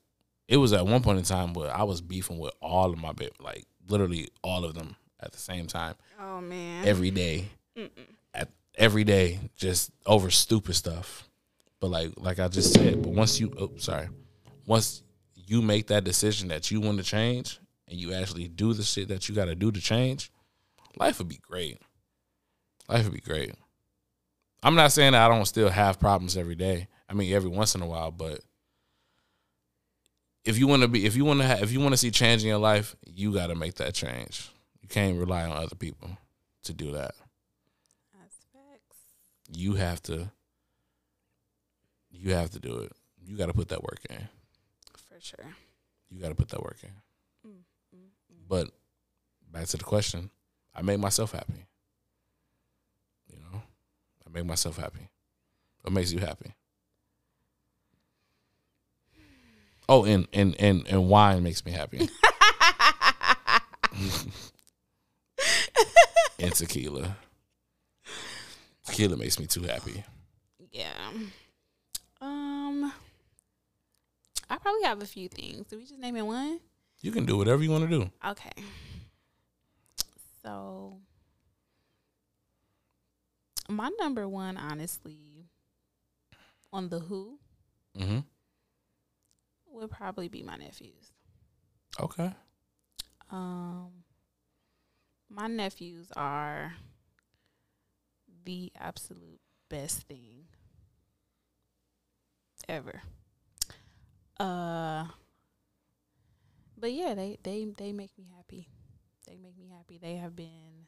it 0.47 0.57
was 0.57 0.73
at 0.73 0.85
one 0.85 1.03
point 1.03 1.19
in 1.19 1.25
time 1.25 1.53
where 1.53 1.75
I 1.75 1.83
was 1.83 2.01
beefing 2.01 2.39
with 2.39 2.53
all 2.61 2.91
of 2.91 2.99
my 2.99 3.13
like 3.39 3.65
literally 3.87 4.29
all 4.43 4.65
of 4.65 4.73
them 4.73 4.95
at 5.19 5.31
the 5.31 5.39
same 5.39 5.67
time 5.67 5.95
Oh 6.21 6.41
man. 6.41 6.85
every 6.85 7.11
day. 7.11 7.45
At 8.33 8.49
every 8.75 9.03
day, 9.03 9.39
just 9.55 9.91
over 10.05 10.29
stupid 10.29 10.75
stuff. 10.75 11.27
But 11.79 11.87
like 11.89 12.11
like 12.17 12.39
I 12.39 12.47
just 12.47 12.73
said, 12.73 13.01
but 13.01 13.11
once 13.11 13.39
you 13.39 13.53
oh 13.59 13.71
sorry. 13.77 14.07
Once 14.65 15.03
you 15.35 15.61
make 15.61 15.87
that 15.87 16.03
decision 16.03 16.49
that 16.49 16.69
you 16.71 16.81
want 16.81 16.97
to 16.97 17.03
change 17.03 17.59
and 17.87 17.97
you 17.97 18.13
actually 18.13 18.47
do 18.49 18.73
the 18.73 18.83
shit 18.83 19.07
that 19.07 19.29
you 19.29 19.35
gotta 19.35 19.55
do 19.55 19.71
to 19.71 19.79
change, 19.79 20.29
life 20.97 21.19
would 21.19 21.29
be 21.29 21.39
great. 21.41 21.79
Life 22.89 23.05
would 23.05 23.13
be 23.13 23.21
great. 23.21 23.53
I'm 24.63 24.75
not 24.75 24.91
saying 24.91 25.11
that 25.13 25.29
I 25.29 25.33
don't 25.33 25.45
still 25.45 25.69
have 25.69 25.99
problems 25.99 26.35
every 26.35 26.55
day. 26.55 26.87
I 27.07 27.13
mean 27.13 27.31
every 27.33 27.49
once 27.49 27.75
in 27.75 27.81
a 27.81 27.87
while, 27.87 28.11
but 28.11 28.41
if 30.43 30.57
you 30.57 30.67
want 30.67 30.81
to 30.81 30.87
be 30.87 31.05
if 31.05 31.15
you 31.15 31.25
want 31.25 31.39
to 31.41 31.45
have 31.45 31.61
if 31.61 31.71
you 31.71 31.79
want 31.79 31.93
to 31.93 31.97
see 31.97 32.11
change 32.11 32.41
in 32.41 32.47
your 32.49 32.57
life, 32.57 32.95
you 33.05 33.33
got 33.33 33.47
to 33.47 33.55
make 33.55 33.75
that 33.75 33.93
change. 33.93 34.49
You 34.87 34.93
can't 34.93 35.19
rely 35.19 35.43
on 35.43 35.51
other 35.51 35.75
people 35.75 36.17
to 36.63 36.73
do 36.73 36.93
that. 36.93 37.13
That's 38.17 38.37
facts. 38.53 38.95
You 39.51 39.73
have 39.73 40.01
to 40.03 40.31
you 42.09 42.33
have 42.33 42.51
to 42.51 42.59
do 42.59 42.77
it. 42.77 42.93
You 43.25 43.35
got 43.35 43.47
to 43.47 43.53
put 43.53 43.67
that 43.67 43.83
work 43.83 43.99
in. 44.09 44.29
For 45.09 45.19
sure. 45.19 45.45
You 46.09 46.21
got 46.21 46.29
to 46.29 46.35
put 46.35 46.47
that 46.49 46.63
work 46.63 46.77
in. 46.83 46.91
Mm, 47.45 47.51
mm, 47.93 47.99
mm. 47.99 48.47
But 48.47 48.69
back 49.51 49.65
to 49.67 49.77
the 49.77 49.83
question, 49.83 50.29
I 50.73 50.81
make 50.83 51.01
myself 51.01 51.33
happy. 51.33 51.65
You 53.29 53.39
know, 53.39 53.61
I 54.25 54.29
make 54.33 54.45
myself 54.45 54.77
happy. 54.77 55.09
What 55.81 55.91
makes 55.91 56.13
you 56.13 56.19
happy? 56.19 56.53
Oh, 59.89 60.05
and 60.05 60.29
and 60.31 60.55
and 60.61 60.87
and 60.87 61.09
wine 61.09 61.43
makes 61.43 61.65
me 61.65 61.73
happy. 61.73 62.07
and 66.39 66.53
tequila. 66.53 67.17
Tequila 68.85 69.17
makes 69.17 69.39
me 69.39 69.45
too 69.47 69.63
happy. 69.63 70.03
Yeah. 70.71 71.11
Um. 72.21 72.93
I 74.49 74.57
probably 74.57 74.83
have 74.83 75.01
a 75.01 75.05
few 75.05 75.27
things. 75.27 75.67
Do 75.67 75.77
we 75.77 75.83
just 75.83 75.99
name 75.99 76.15
it 76.15 76.21
one? 76.21 76.59
You 77.01 77.11
can 77.11 77.25
do 77.25 77.37
whatever 77.37 77.61
you 77.63 77.69
want 77.69 77.83
to 77.83 77.89
do. 77.89 78.09
Okay. 78.25 78.63
So 80.43 80.99
my 83.69 83.91
number 83.99 84.27
one, 84.27 84.57
honestly, 84.57 85.45
on 86.71 86.89
the 86.89 86.99
Who 86.99 87.39
mm-hmm. 87.97 88.19
would 89.71 89.91
probably 89.91 90.27
be 90.29 90.43
my 90.43 90.55
nephews. 90.55 91.11
Okay. 91.99 92.33
Um, 93.29 93.89
my 95.29 95.47
nephews 95.47 96.07
are 96.15 96.73
the 98.45 98.71
absolute 98.79 99.39
best 99.69 100.01
thing 100.07 100.45
ever. 102.69 103.01
Uh, 104.39 105.05
but 106.77 106.91
yeah, 106.91 107.13
they 107.15 107.37
they 107.43 107.65
they 107.77 107.91
make 107.91 108.17
me 108.17 108.27
happy. 108.35 108.67
They 109.27 109.35
make 109.37 109.57
me 109.57 109.69
happy. 109.75 109.97
They 109.97 110.15
have 110.15 110.35
been 110.35 110.85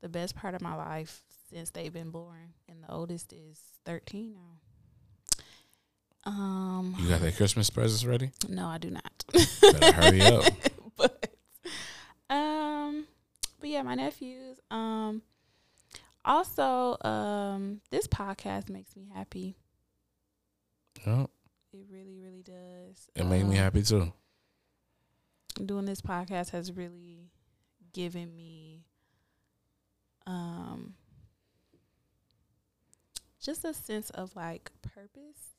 the 0.00 0.08
best 0.08 0.36
part 0.36 0.54
of 0.54 0.62
my 0.62 0.74
life 0.74 1.22
since 1.50 1.70
they've 1.70 1.92
been 1.92 2.10
born, 2.10 2.54
and 2.68 2.82
the 2.82 2.90
oldest 2.90 3.32
is 3.32 3.60
thirteen 3.84 4.34
now. 4.34 4.60
Um, 6.30 6.94
You 6.98 7.08
got 7.08 7.20
that 7.20 7.36
Christmas 7.36 7.70
presents 7.70 8.04
ready? 8.04 8.30
no, 8.48 8.66
I 8.66 8.78
do 8.78 8.90
not. 8.90 9.24
Better 9.60 9.92
hurry 9.92 10.22
up. 10.22 10.44
um 12.30 13.06
but 13.60 13.68
yeah, 13.70 13.82
my 13.82 13.94
nephews. 13.94 14.58
Um 14.70 15.22
also, 16.24 16.96
um, 17.02 17.80
this 17.90 18.08
podcast 18.08 18.68
makes 18.68 18.96
me 18.96 19.08
happy. 19.14 19.54
Yeah, 21.06 21.26
It 21.72 21.86
really, 21.88 22.18
really 22.20 22.42
does. 22.42 23.08
it 23.14 23.24
made 23.24 23.44
me 23.44 23.56
Um, 23.56 23.62
happy 23.62 23.82
too. 23.82 24.12
Doing 25.64 25.84
this 25.84 26.00
podcast 26.02 26.50
has 26.50 26.72
really 26.72 27.30
given 27.92 28.34
me 28.36 28.84
um 30.26 30.94
just 33.40 33.64
a 33.64 33.72
sense 33.72 34.10
of 34.10 34.34
like 34.34 34.72
purpose. 34.82 35.54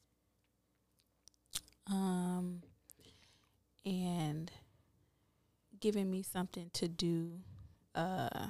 Um 1.89 2.61
and 3.85 4.51
giving 5.87 6.11
me 6.11 6.21
something 6.21 6.69
to 6.73 6.87
do 6.89 7.31
uh 7.95 8.47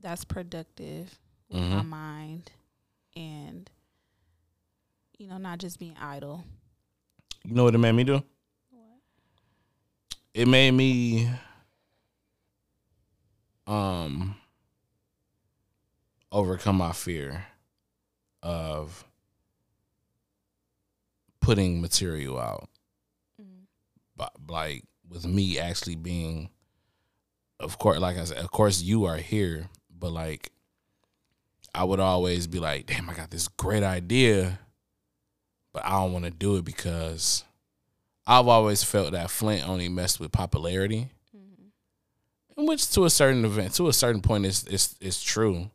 that's 0.00 0.24
productive 0.24 1.18
with 1.50 1.60
Mm-hmm. 1.60 1.76
my 1.76 1.82
mind 1.82 2.50
and 3.16 3.70
you 5.18 5.26
know 5.28 5.36
not 5.38 5.58
just 5.58 5.78
being 5.78 5.96
idle 6.00 6.44
You 7.44 7.54
know 7.54 7.64
what 7.64 7.74
it 7.74 7.78
made 7.78 7.92
me 7.92 8.04
do? 8.04 8.22
what? 8.70 9.00
It 10.34 10.48
made 10.48 10.72
me 10.72 11.28
um 13.66 14.36
overcome 16.32 16.76
my 16.78 16.92
fear 16.92 17.44
of 18.42 19.04
putting 21.40 21.82
material 21.82 22.38
out. 22.40 22.69
Like 24.48 24.84
with 25.08 25.26
me 25.26 25.58
actually 25.58 25.96
being 25.96 26.50
of 27.58 27.78
course 27.78 27.98
like 27.98 28.16
I 28.16 28.24
said, 28.24 28.38
of 28.38 28.50
course 28.50 28.82
you 28.82 29.04
are 29.04 29.16
here, 29.16 29.68
but 29.90 30.12
like 30.12 30.50
I 31.74 31.84
would 31.84 32.00
always 32.00 32.46
be 32.46 32.58
like, 32.58 32.86
damn, 32.86 33.08
I 33.08 33.14
got 33.14 33.30
this 33.30 33.48
great 33.48 33.82
idea, 33.82 34.58
but 35.72 35.84
I 35.84 35.90
don't 35.90 36.12
want 36.12 36.24
to 36.24 36.30
do 36.30 36.56
it 36.56 36.64
because 36.64 37.44
I've 38.26 38.48
always 38.48 38.82
felt 38.82 39.12
that 39.12 39.30
Flint 39.30 39.68
only 39.68 39.88
messed 39.88 40.20
with 40.20 40.32
popularity, 40.32 41.10
mm-hmm. 41.36 42.60
in 42.60 42.66
which 42.66 42.90
to 42.92 43.04
a 43.04 43.10
certain 43.10 43.44
event, 43.44 43.74
to 43.74 43.88
a 43.88 43.92
certain 43.92 44.20
point, 44.20 44.46
is 44.46 44.64
is 44.64 44.96
is 45.00 45.22
true. 45.22 45.70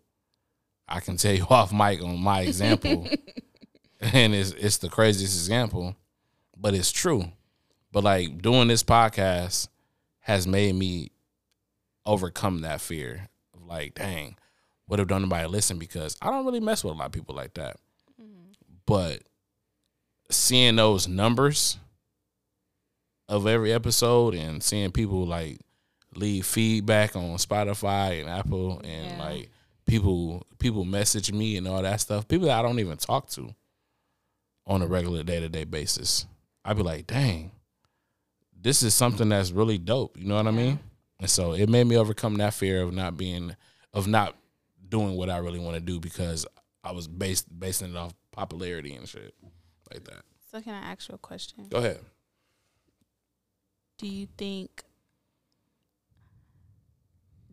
I 0.88 1.00
can 1.00 1.18
tell 1.18 1.34
you 1.34 1.46
off 1.50 1.72
mic 1.72 2.02
on 2.02 2.20
my 2.20 2.42
example, 2.42 3.08
and 4.02 4.36
it's 4.36 4.52
it's 4.52 4.78
the 4.78 4.90
craziest 4.90 5.36
example, 5.36 5.96
but 6.58 6.74
it's 6.74 6.92
true. 6.92 7.26
But 7.96 8.04
like 8.04 8.42
doing 8.42 8.68
this 8.68 8.84
podcast 8.84 9.70
has 10.20 10.46
made 10.46 10.76
me 10.76 11.12
overcome 12.06 12.60
that 12.60 12.82
fear 12.82 13.30
of 13.54 13.66
like, 13.66 13.96
dang, 13.96 14.36
what 14.86 15.00
if 15.00 15.08
don't 15.08 15.22
nobody 15.22 15.48
listen? 15.48 15.80
Because 15.80 16.18
I 16.22 16.30
don't 16.30 16.46
really 16.46 16.60
mess 16.60 16.84
with 16.84 16.94
a 16.94 16.98
lot 16.98 17.06
of 17.06 17.12
people 17.14 17.36
like 17.36 17.54
that. 17.54 17.78
Mm-hmm. 18.22 18.52
But 18.86 19.22
seeing 20.30 20.76
those 20.76 21.08
numbers 21.08 21.78
of 23.30 23.48
every 23.48 23.72
episode 23.72 24.36
and 24.36 24.62
seeing 24.62 24.92
people 24.92 25.26
like 25.26 25.62
leave 26.16 26.46
feedback 26.46 27.16
on 27.16 27.38
Spotify 27.38 28.20
and 28.20 28.30
Apple 28.30 28.82
and 28.84 29.12
Yeah. 29.12 29.24
like 29.24 29.50
people 29.86 30.46
people 30.60 30.84
message 30.84 31.32
me 31.32 31.56
and 31.56 31.66
all 31.66 31.82
that 31.82 32.02
stuff. 32.02 32.28
People 32.28 32.48
that 32.48 32.60
I 32.60 32.62
don't 32.62 32.80
even 32.80 32.98
talk 32.98 33.30
to 33.30 33.56
on 34.68 34.82
a 34.82 34.86
regular 34.86 35.24
day 35.24 35.40
to 35.40 35.48
day 35.48 35.64
basis. 35.64 36.26
I'd 36.66 36.76
be 36.76 36.84
like, 36.84 37.08
dang, 37.08 37.52
this 38.60 38.82
is 38.84 38.94
something 38.94 39.30
that's 39.30 39.52
really 39.52 39.78
dope. 39.78 40.18
You 40.18 40.26
know 40.28 40.36
what 40.36 40.48
I 40.48 40.52
mean? 40.52 40.80
And 41.20 41.30
so 41.30 41.54
it 41.54 41.70
made 41.70 41.86
me 41.86 41.98
overcome 41.98 42.36
that 42.38 42.54
fear 42.54 42.82
of 42.82 42.94
not 42.94 43.16
being 43.18 43.56
of 43.94 44.08
not 44.08 44.36
doing 44.90 45.16
what 45.16 45.30
I 45.30 45.38
really 45.38 45.60
want 45.60 45.76
to 45.76 45.82
do 45.82 46.00
because 46.00 46.46
I 46.84 46.92
was 46.92 47.08
based 47.08 47.48
basing 47.58 47.92
it 47.92 47.98
off 47.98 48.14
popularity 48.32 48.94
and 48.94 49.08
shit 49.08 49.34
like 49.94 50.04
that. 50.04 50.24
so 50.52 50.60
can 50.62 50.74
i 50.74 50.92
ask 50.92 51.08
you 51.08 51.16
a 51.16 51.18
question 51.18 51.68
Go 51.70 51.78
ahead. 51.78 52.00
do 53.98 54.08
you 54.08 54.28
think 54.38 54.84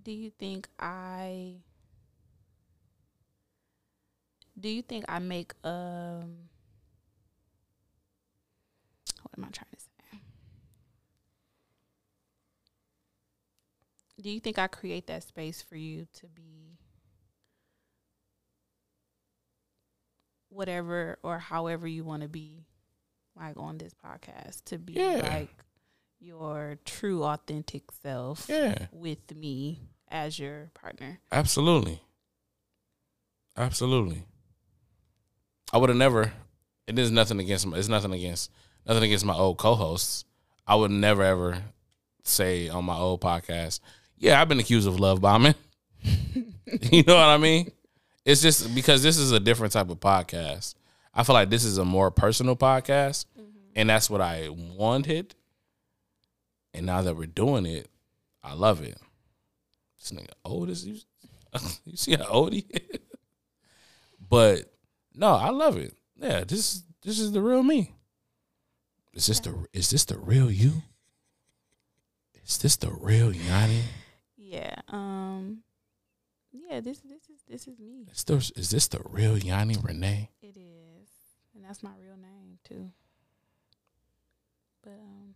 do 0.02 0.10
you 0.10 0.30
think 0.30 0.66
i 0.80 1.52
do 4.58 4.68
you 4.68 4.82
think 4.82 5.04
i 5.08 5.18
make 5.20 5.52
um 5.62 6.34
what 9.22 9.38
am 9.38 9.44
i 9.44 9.48
trying 9.50 9.70
to 9.72 9.78
say 9.80 10.18
do 14.22 14.30
you 14.30 14.40
think 14.40 14.58
i 14.58 14.66
create 14.66 15.06
that 15.08 15.22
space 15.22 15.60
for 15.60 15.76
you 15.76 16.06
to 16.14 16.26
be 16.28 16.78
whatever 20.48 21.18
or 21.22 21.38
however 21.38 21.86
you 21.86 22.04
want 22.04 22.22
to 22.22 22.28
be 22.28 22.64
like 23.36 23.56
on 23.56 23.78
this 23.78 23.94
podcast 23.94 24.64
to 24.66 24.78
be 24.78 24.92
Yeah. 24.94 25.20
like 25.22 25.50
your 26.20 26.78
true 26.84 27.24
authentic 27.24 27.84
self 28.02 28.46
Yeah, 28.48 28.86
with 28.92 29.34
me 29.34 29.80
as 30.08 30.38
your 30.38 30.70
partner. 30.74 31.20
absolutely. 31.32 32.00
Absolutely. 33.56 34.24
I 35.72 35.78
would 35.78 35.88
have 35.90 35.96
never 35.98 36.32
it 36.86 36.98
is 36.98 37.10
nothing 37.10 37.38
against 37.40 37.66
my 37.66 37.78
it's 37.78 37.88
nothing 37.88 38.12
against 38.12 38.50
nothing 38.86 39.02
against 39.04 39.24
my 39.24 39.34
old 39.34 39.58
co-hosts. 39.58 40.24
I 40.66 40.74
would 40.76 40.90
never 40.90 41.22
ever 41.22 41.62
say 42.24 42.68
on 42.68 42.84
my 42.84 42.96
old 42.96 43.20
podcast, 43.20 43.80
yeah, 44.22 44.40
I've 44.40 44.48
been 44.48 44.60
accused 44.60 44.86
of 44.86 45.00
love 45.00 45.20
bombing. 45.20 45.56
you 46.04 47.02
know 47.02 47.16
what 47.16 47.24
I 47.24 47.38
mean? 47.38 47.72
It's 48.24 48.40
just 48.40 48.72
because 48.72 49.02
this 49.02 49.18
is 49.18 49.32
a 49.32 49.40
different 49.40 49.72
type 49.72 49.90
of 49.90 49.98
podcast. 49.98 50.76
I 51.12 51.24
feel 51.24 51.34
like 51.34 51.50
this 51.50 51.64
is 51.64 51.76
a 51.76 51.84
more 51.84 52.12
personal 52.12 52.54
podcast, 52.54 53.26
mm-hmm. 53.36 53.50
and 53.74 53.90
that's 53.90 54.08
what 54.08 54.20
I 54.20 54.48
wanted. 54.48 55.34
And 56.72 56.86
now 56.86 57.02
that 57.02 57.16
we're 57.16 57.26
doing 57.26 57.66
it, 57.66 57.88
I 58.44 58.54
love 58.54 58.80
it. 58.80 58.96
This 59.98 60.12
nigga 60.12 60.30
old 60.44 60.70
as 60.70 60.86
you, 60.86 60.98
you 61.84 61.96
see 61.96 62.14
how 62.14 62.26
old 62.26 62.52
he 62.52 62.64
is. 62.70 63.00
But 64.30 64.72
no, 65.12 65.34
I 65.34 65.50
love 65.50 65.76
it. 65.76 65.94
Yeah, 66.16 66.44
this 66.44 66.84
this 67.02 67.18
is 67.18 67.32
the 67.32 67.42
real 67.42 67.64
me. 67.64 67.92
Is 69.14 69.26
this 69.26 69.40
the 69.40 69.66
is 69.72 69.90
this 69.90 70.04
the 70.04 70.16
real 70.16 70.48
you? 70.48 70.82
Is 72.46 72.58
this 72.58 72.76
the 72.76 72.92
real 72.92 73.34
Yanni? 73.34 73.82
Yeah. 74.52 74.74
Um 74.88 75.62
yeah, 76.52 76.80
this 76.80 76.98
this 76.98 77.22
is 77.30 77.42
this 77.48 77.66
is 77.66 77.78
me. 77.80 78.06
Is 78.12 78.24
this, 78.24 78.50
is 78.50 78.70
this 78.70 78.88
the 78.88 79.00
real 79.08 79.38
Yanni 79.38 79.76
Renee? 79.82 80.28
It 80.42 80.58
is. 80.58 81.08
And 81.54 81.64
that's 81.64 81.82
my 81.82 81.92
real 81.98 82.16
name 82.16 82.58
too. 82.62 82.90
But 84.82 84.98
um 85.00 85.34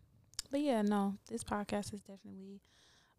but 0.50 0.60
yeah, 0.60 0.82
no, 0.82 1.14
this 1.30 1.42
podcast 1.42 1.94
is 1.94 2.02
definitely 2.02 2.60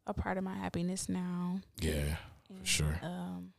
a 0.05 0.13
part 0.13 0.37
of 0.37 0.43
my 0.43 0.55
happiness 0.55 1.09
now. 1.09 1.61
Yeah, 1.81 2.17
And, 2.49 2.67
sure. 2.67 2.99
Um 3.01 3.53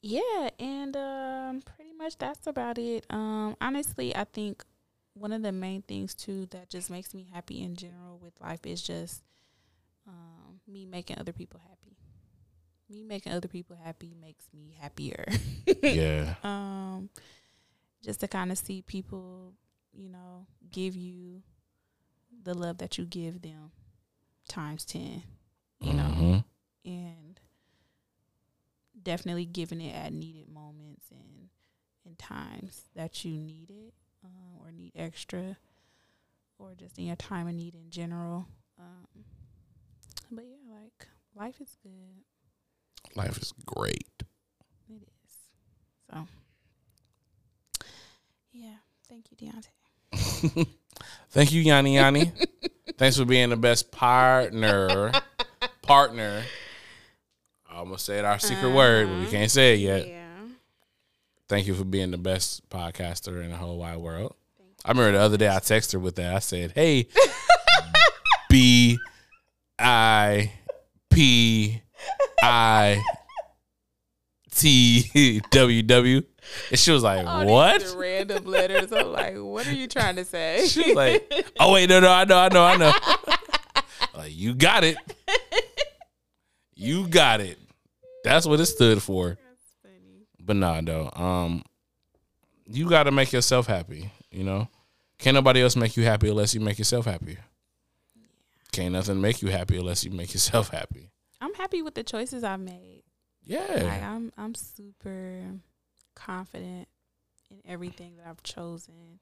yeah, 0.00 0.50
and 0.58 0.96
um 0.96 1.62
pretty 1.62 1.92
much 1.92 2.18
that's 2.18 2.48
about 2.48 2.78
it. 2.78 3.06
Um 3.10 3.56
honestly, 3.60 4.14
I 4.16 4.24
think 4.24 4.64
one 5.14 5.30
of 5.30 5.42
the 5.42 5.52
main 5.52 5.82
things 5.82 6.14
too 6.16 6.46
that 6.50 6.68
just 6.68 6.90
makes 6.90 7.14
me 7.14 7.28
happy 7.32 7.62
in 7.62 7.76
general 7.76 8.18
with 8.20 8.32
life 8.40 8.66
is 8.66 8.82
just 8.82 9.22
um 10.06 10.60
me 10.66 10.86
making 10.86 11.18
other 11.18 11.32
people 11.32 11.60
happy. 11.60 11.96
Me 12.88 13.02
making 13.04 13.32
other 13.32 13.48
people 13.48 13.76
happy 13.82 14.14
makes 14.20 14.44
me 14.52 14.76
happier. 14.80 15.24
yeah, 15.82 16.34
um 16.42 17.08
just 18.02 18.20
to 18.20 18.28
kind 18.28 18.50
of 18.50 18.58
see 18.58 18.82
people, 18.82 19.54
you 19.92 20.08
know, 20.08 20.46
give 20.70 20.96
you 20.96 21.42
the 22.42 22.54
love 22.54 22.78
that 22.78 22.98
you 22.98 23.04
give 23.04 23.42
them 23.42 23.70
times 24.48 24.84
10, 24.84 25.22
you 25.80 25.92
know 25.94 26.02
Mhm. 26.16 26.44
and 26.84 27.40
definitely 29.00 29.44
giving 29.46 29.80
it 29.80 29.94
at 29.94 30.12
needed 30.12 30.48
moments 30.48 31.06
and 31.10 31.48
and 32.04 32.18
times 32.18 32.82
that 32.96 33.24
you 33.24 33.32
need 33.38 33.70
it 33.70 33.94
um, 34.24 34.58
or 34.60 34.72
need 34.72 34.92
extra 34.96 35.56
or 36.58 36.74
just 36.74 36.98
in 36.98 37.04
your 37.06 37.16
time 37.16 37.46
of 37.46 37.54
need 37.54 37.74
in 37.76 37.90
general 37.90 38.46
um, 38.78 39.24
but 40.32 40.44
yeah 40.44 40.74
like 40.74 41.08
life 41.34 41.60
is 41.60 41.76
good 41.82 43.14
life 43.14 43.38
is 43.38 43.52
great. 43.66 44.22
it 44.88 45.02
is 45.24 45.34
so 46.10 46.26
yeah 48.52 48.76
thank 49.08 49.26
you 49.30 49.36
deonte 49.36 49.68
Thank 51.30 51.52
you, 51.52 51.62
Yanni 51.62 51.94
Yanni. 51.94 52.30
Thanks 52.98 53.16
for 53.16 53.24
being 53.24 53.50
the 53.50 53.56
best 53.56 53.90
partner. 53.90 55.12
partner. 55.82 56.42
I 57.70 57.76
almost 57.76 58.04
said 58.04 58.24
our 58.24 58.38
secret 58.38 58.70
word, 58.70 59.08
but 59.08 59.14
we 59.14 59.22
uh-huh. 59.22 59.30
can't 59.30 59.50
say 59.50 59.74
it 59.74 59.80
yet. 59.80 60.06
yeah 60.06 60.18
Thank 61.48 61.66
you 61.66 61.74
for 61.74 61.84
being 61.84 62.10
the 62.10 62.18
best 62.18 62.68
podcaster 62.70 63.42
in 63.42 63.50
the 63.50 63.56
whole 63.56 63.78
wide 63.78 63.98
world. 63.98 64.34
I 64.84 64.90
remember 64.90 65.12
the 65.12 65.24
other 65.24 65.36
day 65.36 65.48
I 65.48 65.58
texted 65.58 65.94
her 65.94 65.98
with 65.98 66.16
that. 66.16 66.34
I 66.34 66.38
said, 66.38 66.72
"Hey, 66.72 67.08
B 68.50 68.98
I 69.82 70.52
P 71.10 71.82
I 72.42 73.02
T 74.54 75.40
W 75.50 75.82
W," 75.82 76.22
and 76.70 76.78
she 76.78 76.92
was 76.92 77.02
like, 77.02 77.26
"What?" 77.46 77.94
random 77.96 78.44
letters 78.44 78.92
i'm 78.92 79.12
like 79.12 79.36
what 79.36 79.66
are 79.66 79.74
you 79.74 79.86
trying 79.86 80.16
to 80.16 80.24
say 80.24 80.66
She 80.66 80.84
was 80.88 80.94
like, 80.94 81.52
"Oh 81.58 81.72
wait, 81.72 81.88
no, 81.88 82.00
no, 82.00 82.10
I 82.10 82.24
know, 82.24 82.38
I 82.38 82.48
know, 82.48 82.64
I 82.64 82.76
know." 82.76 82.92
like, 84.16 84.34
you 84.34 84.54
got 84.54 84.84
it. 84.84 84.96
You 86.74 87.06
got 87.08 87.40
it. 87.40 87.58
That's 88.24 88.46
what 88.46 88.60
it 88.60 88.66
stood 88.66 89.02
for. 89.02 89.38
But 90.40 90.56
nah, 90.56 90.80
though. 90.80 91.10
Um, 91.14 91.62
you 92.66 92.88
got 92.88 93.04
to 93.04 93.12
make 93.12 93.32
yourself 93.32 93.66
happy. 93.66 94.10
You 94.30 94.44
know, 94.44 94.68
can't 95.18 95.34
nobody 95.34 95.62
else 95.62 95.76
make 95.76 95.96
you 95.96 96.04
happy 96.04 96.28
unless 96.28 96.54
you 96.54 96.60
make 96.60 96.78
yourself 96.78 97.04
happy. 97.04 97.38
Can't 98.72 98.92
nothing 98.92 99.20
make 99.20 99.42
you 99.42 99.48
happy 99.48 99.76
unless 99.76 100.04
you 100.04 100.10
make 100.10 100.32
yourself 100.34 100.68
happy. 100.70 101.10
I'm 101.40 101.54
happy 101.54 101.82
with 101.82 101.94
the 101.94 102.02
choices 102.02 102.42
I've 102.42 102.60
made. 102.60 103.02
Like 103.46 103.60
Yeah. 103.60 104.10
I'm 104.14 104.32
I'm 104.38 104.54
super 104.54 105.42
confident 106.14 106.88
in 107.50 107.58
everything 107.66 108.16
that 108.16 108.26
I've 108.26 108.42
chosen 108.42 109.20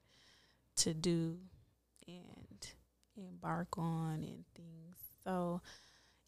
to 0.77 0.93
do 0.93 1.37
and 2.07 2.67
embark 3.17 3.77
on 3.77 4.23
and 4.23 4.45
things. 4.55 4.95
So 5.23 5.61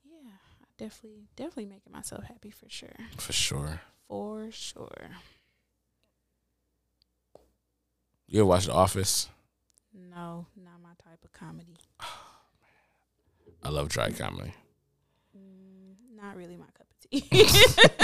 yeah, 0.03 0.31
I 0.61 0.65
definitely 0.77 1.27
definitely 1.35 1.65
making 1.67 1.93
myself 1.93 2.23
happy 2.25 2.49
for 2.49 2.67
sure. 2.69 2.95
For 3.17 3.31
sure. 3.33 3.81
For 4.07 4.51
sure. 4.51 5.09
You 8.27 8.39
ever 8.39 8.45
watch 8.47 8.65
The 8.65 8.73
Office? 8.73 9.29
No, 9.93 10.47
not 10.57 10.81
my 10.81 10.89
type 11.03 11.23
of 11.23 11.31
comedy. 11.31 11.77
I 13.63 13.69
love 13.69 13.89
dry 13.89 14.11
comedy. 14.11 14.53
Mm, 15.37 16.17
not 16.21 16.35
really 16.35 16.57
my 16.57 16.65
cup 16.77 16.87
of 16.91 17.09
tea. 17.09 17.45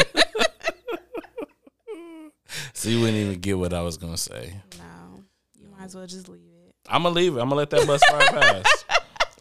So 2.73 2.87
you 2.89 3.01
wouldn't 3.01 3.17
even 3.17 3.39
get 3.41 3.57
what 3.59 3.73
I 3.73 3.81
was 3.81 3.97
gonna 3.97 4.17
say. 4.17 4.53
no. 4.77 5.23
You 5.59 5.67
might 5.67 5.85
as 5.85 5.95
well 5.95 6.07
just 6.07 6.29
leave 6.29 6.49
it. 6.65 6.73
I'm 6.87 7.03
gonna 7.03 7.13
leave 7.13 7.35
it. 7.35 7.39
I'm 7.41 7.49
gonna 7.49 7.55
let 7.55 7.69
that 7.71 7.85
bus 7.85 8.01
ride 8.11 8.27
past. 8.29 8.85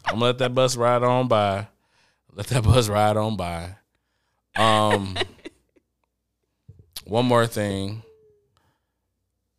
I'm 0.07 0.15
gonna 0.15 0.25
let 0.25 0.39
that 0.39 0.55
bus 0.55 0.77
ride 0.77 1.03
on 1.05 1.29
by. 1.29 1.69
Let 2.35 2.49
that 2.49 2.65
bus 2.65 2.89
ride 2.89 3.17
on 3.17 3.37
by. 3.37 3.77
Um, 4.57 5.17
one 7.05 7.27
more 7.27 7.47
thing, 7.47 8.03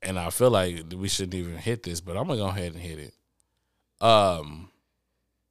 and 0.04 0.20
I 0.20 0.30
feel 0.30 0.52
like 0.52 0.84
we 0.96 1.08
shouldn't 1.08 1.36
even 1.36 1.56
hit 1.56 1.84
this, 1.84 2.02
but 2.02 2.18
I'm 2.18 2.28
gonna 2.28 2.40
go 2.40 2.48
ahead 2.48 2.74
and 2.74 2.82
hit 2.82 3.00
it. 3.00 4.06
Um, 4.06 4.70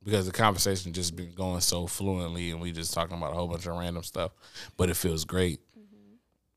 because 0.09 0.25
the 0.25 0.33
conversation 0.33 0.95
just 0.95 1.15
been 1.15 1.35
going 1.35 1.61
so 1.61 1.87
fluently, 1.87 2.51
and 2.51 2.63
we 2.63 2.73
just 2.73 2.95
talking 2.95 3.15
about 3.15 3.33
a 3.33 3.35
whole 3.35 3.47
bunch 3.47 3.67
of 3.67 3.77
random 3.77 4.03
stuff, 4.03 4.33
but 4.79 4.89
it 4.89 4.97
feels 4.97 5.27
great. 5.27 5.61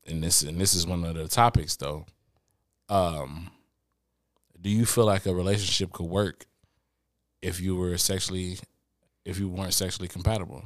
And 0.06 0.24
this 0.24 0.42
and 0.42 0.58
this 0.58 0.74
is 0.74 0.86
one 0.86 1.04
of 1.04 1.14
the 1.14 1.28
topics 1.28 1.76
though. 1.76 2.06
Um, 2.88 3.50
do 4.58 4.70
you 4.70 4.86
feel 4.86 5.04
like 5.04 5.26
a 5.26 5.34
relationship 5.34 5.92
could 5.92 6.06
work 6.06 6.46
if 7.42 7.60
you 7.60 7.76
were 7.76 7.98
sexually 7.98 8.58
if 9.24 9.38
you 9.38 9.48
weren't 9.48 9.74
sexually 9.74 10.08
compatible 10.08 10.64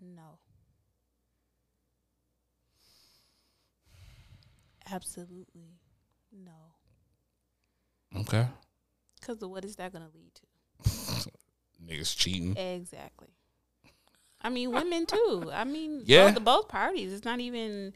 No. 0.00 0.38
Absolutely 4.90 5.78
no. 6.32 6.74
okay 8.20 8.46
Because 9.20 9.40
what 9.40 9.64
is 9.64 9.76
that 9.76 9.92
going 9.92 10.04
to 10.04 10.16
lead 10.16 10.32
to? 10.34 11.30
niggas 11.82 12.16
cheating 12.16 12.56
Exactly. 12.56 13.28
I 14.40 14.50
mean, 14.50 14.72
women 14.72 15.06
too. 15.06 15.50
I 15.54 15.64
mean, 15.64 16.02
Yeah. 16.04 16.26
both, 16.26 16.34
the 16.34 16.40
both 16.40 16.68
parties. 16.68 17.12
It's 17.14 17.24
not 17.24 17.40
even. 17.40 17.94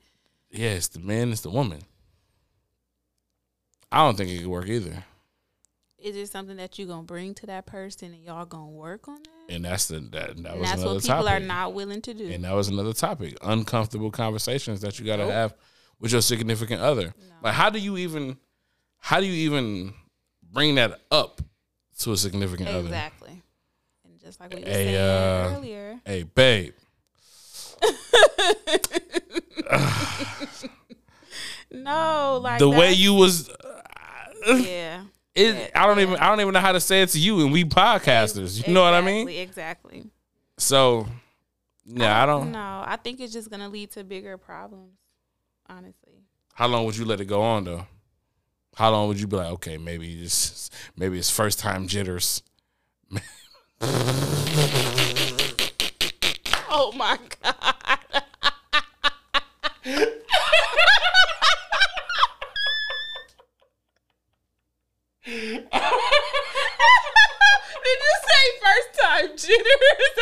yeah 0.50 0.70
it's 0.70 0.88
the 0.88 1.00
man 1.00 1.30
it's 1.30 1.42
the 1.42 1.50
woman 1.50 1.80
i 3.92 3.98
don't 3.98 4.16
think 4.16 4.30
it 4.30 4.38
could 4.38 4.46
work 4.46 4.66
either 4.68 5.04
Is 5.98 6.16
it 6.16 6.28
something 6.30 6.56
that 6.56 6.78
you're 6.78 6.88
gonna 6.88 7.02
bring 7.02 7.34
to 7.34 7.46
that 7.46 7.66
person 7.66 8.12
and 8.14 8.22
y'all 8.24 8.46
gonna 8.46 8.66
work 8.70 9.08
on 9.08 9.18
that? 9.22 9.54
and 9.54 9.64
that's 9.64 9.88
the 9.88 10.00
that, 10.00 10.36
that 10.42 10.58
was 10.58 10.68
that's 10.68 10.80
another 10.82 10.94
what 10.94 11.02
people 11.02 11.16
topic 11.24 11.32
are 11.32 11.40
not 11.40 11.74
willing 11.74 12.00
to 12.02 12.14
do. 12.14 12.28
and 12.28 12.44
that 12.44 12.54
was 12.54 12.68
another 12.68 12.92
topic 12.92 13.36
uncomfortable 13.42 14.10
conversations 14.10 14.80
that 14.80 14.98
you 14.98 15.04
got 15.06 15.16
to 15.16 15.24
Nope. 15.24 15.32
have 15.32 15.54
with 16.00 16.12
your 16.12 16.22
significant 16.22 16.80
other 16.80 17.12
like 17.42 17.54
how 17.54 17.68
do 17.70 17.78
you 17.78 17.96
even 17.98 18.36
how 18.98 19.20
do 19.20 19.26
you 19.26 19.32
even 19.50 19.92
bring 20.42 20.76
that 20.76 21.00
up 21.10 21.40
to 22.00 22.12
a 22.12 22.16
significant 22.16 22.68
other 22.68 22.80
exactly. 22.80 23.42
Just 24.28 24.40
like 24.40 24.52
we 24.52 24.60
were 24.60 24.66
Hey, 24.66 24.84
saying 24.84 24.96
uh, 24.96 25.54
earlier, 25.56 26.00
hey 26.04 26.22
babe 26.22 26.74
no, 31.70 32.38
like 32.42 32.58
the 32.58 32.68
way 32.68 32.92
you 32.92 33.14
was 33.14 33.48
yeah. 34.46 35.04
it, 35.34 35.54
Yeah, 35.56 35.68
I 35.74 35.86
don't 35.86 35.96
yeah. 35.96 36.02
even 36.02 36.16
I 36.16 36.28
don't 36.28 36.40
even 36.42 36.52
know 36.52 36.60
how 36.60 36.72
to 36.72 36.80
say 36.80 37.00
it 37.00 37.08
to 37.10 37.18
you 37.18 37.40
and 37.40 37.50
we 37.52 37.64
podcasters. 37.64 38.66
You 38.66 38.74
know 38.74 38.82
what 38.82 38.92
I 38.92 39.00
mean? 39.00 39.26
Exactly. 39.28 40.04
So 40.58 41.06
yeah, 41.86 42.22
I 42.22 42.26
don't 42.26 42.52
No, 42.52 42.82
I 42.84 42.98
think 43.02 43.20
it's 43.20 43.32
just 43.32 43.48
gonna 43.50 43.70
lead 43.70 43.92
to 43.92 44.04
bigger 44.04 44.36
problems. 44.36 44.92
Honestly, 45.70 46.20
how 46.52 46.66
long 46.66 46.84
would 46.84 46.98
you 46.98 47.06
let 47.06 47.20
it 47.20 47.24
go 47.26 47.40
on 47.40 47.64
though? 47.64 47.86
How 48.76 48.90
long 48.90 49.08
would 49.08 49.18
you 49.18 49.26
be 49.26 49.36
like, 49.36 49.52
okay, 49.54 49.78
maybe 49.78 50.22
it's 50.22 50.68
maybe 50.96 51.18
it's 51.18 51.30
first 51.30 51.58
time 51.58 51.86
jitters. 51.86 52.42
oh 56.70 56.92
my 56.96 57.18
god. 57.42 57.54
Did 67.88 67.98
you 68.00 68.14
say 68.26 68.44
first 68.62 68.90
time 69.00 69.28
jitters? 69.36 70.14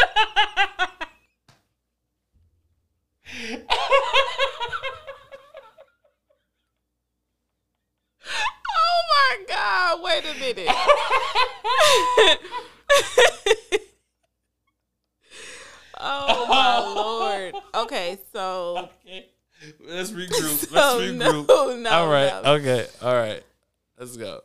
oh 8.68 9.00
my 9.10 9.36
god, 9.48 10.02
wait 10.02 10.24
a 10.24 10.34
minute. 10.38 10.68
oh 15.98 16.46
my 16.48 16.78
lord. 16.94 17.54
Okay, 17.86 18.18
so 18.32 18.88
Let's 19.80 20.10
regroup. 20.10 20.68
so 20.68 21.12
no, 21.12 21.76
no, 21.76 21.90
all 21.90 22.08
right. 22.08 22.42
no. 22.42 22.54
Okay. 22.54 22.86
All 23.00 23.14
right. 23.14 23.42
Let's 23.98 24.16
go. 24.16 24.40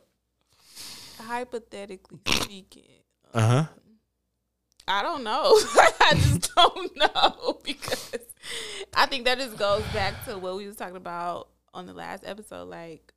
Hypothetically 1.18 2.18
speaking, 2.26 3.02
Uh 3.34 3.40
huh. 3.48 3.64
I 4.88 5.02
don't 5.02 5.22
know. 5.22 5.52
I 6.00 6.12
just 6.14 6.54
don't 6.54 6.96
know 6.96 7.58
because 7.64 8.20
I 8.94 9.06
think 9.06 9.24
that 9.26 9.38
just 9.38 9.56
goes 9.56 9.84
back 9.94 10.24
to 10.26 10.38
what 10.38 10.56
we 10.56 10.66
was 10.66 10.76
talking 10.76 10.96
about 10.96 11.48
on 11.72 11.86
the 11.86 11.92
last 11.92 12.24
episode. 12.26 12.68
Like, 12.68 13.12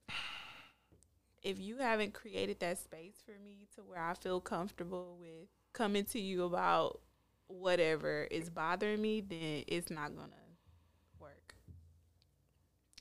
if 1.44 1.60
you 1.60 1.78
haven't 1.78 2.14
created 2.14 2.60
that 2.60 2.78
space 2.78 3.16
for 3.26 3.34
me 3.44 3.68
to 3.76 3.82
where 3.82 4.02
I 4.02 4.14
feel 4.14 4.40
comfortable 4.40 5.18
with 5.20 5.48
coming 5.74 6.06
to 6.06 6.20
you 6.20 6.44
about 6.44 7.00
whatever 7.48 8.28
is 8.32 8.50
bothering 8.50 9.02
me, 9.02 9.22
then 9.22 9.64
it's 9.68 9.90
not 9.90 10.16
gonna 10.16 10.32
work. 11.20 11.56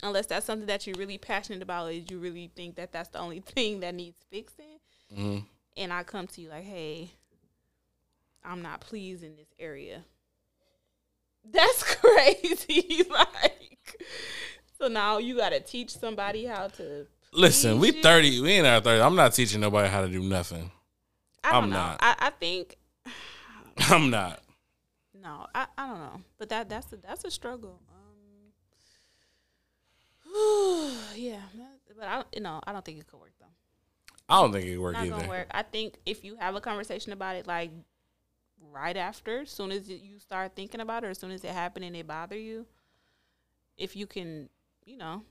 Unless 0.03 0.27
that's 0.27 0.47
something 0.47 0.66
that 0.66 0.87
you're 0.87 0.97
really 0.99 1.19
passionate 1.19 1.62
about, 1.62 1.93
is 1.93 2.11
you 2.11 2.19
really 2.19 2.51
think 2.55 2.77
that 2.77 2.93
that's 2.93 3.09
the 3.11 3.19
only 3.19 3.41
thing 3.47 3.81
that 3.81 3.95
needs 3.95 4.19
fixing, 4.31 4.79
hmm 5.15 5.39
and 5.77 5.93
I 5.93 6.05
come 6.05 6.27
to 6.29 6.41
you 6.41 6.51
like, 6.51 6.65
hey, 6.65 7.11
I'm 8.45 8.62
not 8.62 8.81
pleased 8.81 9.25
in 9.25 9.37
this 9.37 9.49
area. 9.59 10.05
That's 11.51 11.83
crazy. 11.97 13.05
like, 13.11 14.03
so 14.79 14.89
now 14.89 15.19
you 15.19 15.37
got 15.37 15.51
to 15.51 15.61
teach 15.61 15.97
somebody 15.97 16.45
how 16.45 16.69
to. 16.69 17.07
Listen, 17.33 17.81
we 17.81 17.91
please 17.91 17.97
you? 17.97 18.03
thirty. 18.03 18.41
We 18.41 18.51
ain't 18.53 18.66
our 18.66 18.81
thirty. 18.81 19.03
I'm 19.03 19.16
not 19.16 19.33
teaching 19.35 19.61
nobody 19.61 19.89
how 19.89 20.03
to 20.03 20.09
do 20.09 20.23
nothing. 20.23 20.71
I 21.43 21.61
know. 21.61 21.66
not. 21.66 21.99
I, 22.01 22.15
I 22.19 22.31
think 22.31 22.77
I'm 23.90 24.10
not. 24.10 24.40
no. 25.20 25.46
I, 25.55 25.66
I 25.76 25.86
don't 25.88 25.98
know. 26.01 26.20
But 26.38 26.48
that 26.51 26.68
that's 26.68 26.92
a 26.92 26.96
that's 26.96 27.24
a 27.24 27.30
struggle. 27.30 27.80
Um, 30.26 30.92
yeah, 31.16 31.40
but 31.96 32.06
I 32.09 32.14
don't- 32.16 32.26
you 32.34 32.40
know 32.40 32.60
I 32.66 32.72
don't 32.72 32.84
think 32.84 32.98
it 32.98 33.06
could 33.06 33.20
work 33.20 33.32
though. 33.38 33.46
I 34.28 34.40
don't 34.40 34.52
think 34.52 34.66
it 34.66 34.78
work 34.78 34.94
Not 34.94 35.06
either. 35.06 35.28
work. 35.28 35.48
I 35.51 35.62
think 35.62 35.98
if 36.06 36.24
you 36.24 36.36
have 36.36 36.55
a 36.55 36.60
conversation 36.60 37.12
about 37.12 37.36
it, 37.36 37.46
like 37.46 37.70
right 38.72 38.96
after, 38.96 39.40
as 39.40 39.51
soon 39.51 39.70
as 39.70 39.88
you 39.88 40.18
start 40.18 40.52
thinking 40.56 40.80
about 40.80 41.05
it, 41.05 41.09
or 41.09 41.10
as 41.10 41.18
soon 41.18 41.30
as 41.30 41.44
it 41.44 41.51
happened 41.51 41.84
and 41.84 41.94
it 41.94 42.06
bother 42.06 42.38
you, 42.38 42.64
if 43.76 43.94
you 43.96 44.06
can, 44.06 44.48
you 44.86 44.96
know, 44.96 45.22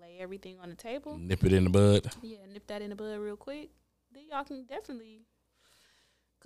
lay 0.00 0.16
everything 0.18 0.58
on 0.60 0.70
the 0.70 0.74
table, 0.74 1.16
Nip 1.16 1.44
it 1.44 1.52
in 1.52 1.64
the 1.64 1.70
bud. 1.70 2.10
yeah, 2.20 2.38
nip 2.52 2.66
that 2.66 2.82
in 2.82 2.90
the 2.90 2.96
bud 2.96 3.16
real 3.20 3.36
quick, 3.36 3.70
then 4.12 4.24
y'all 4.28 4.42
can 4.42 4.64
definitely, 4.64 5.20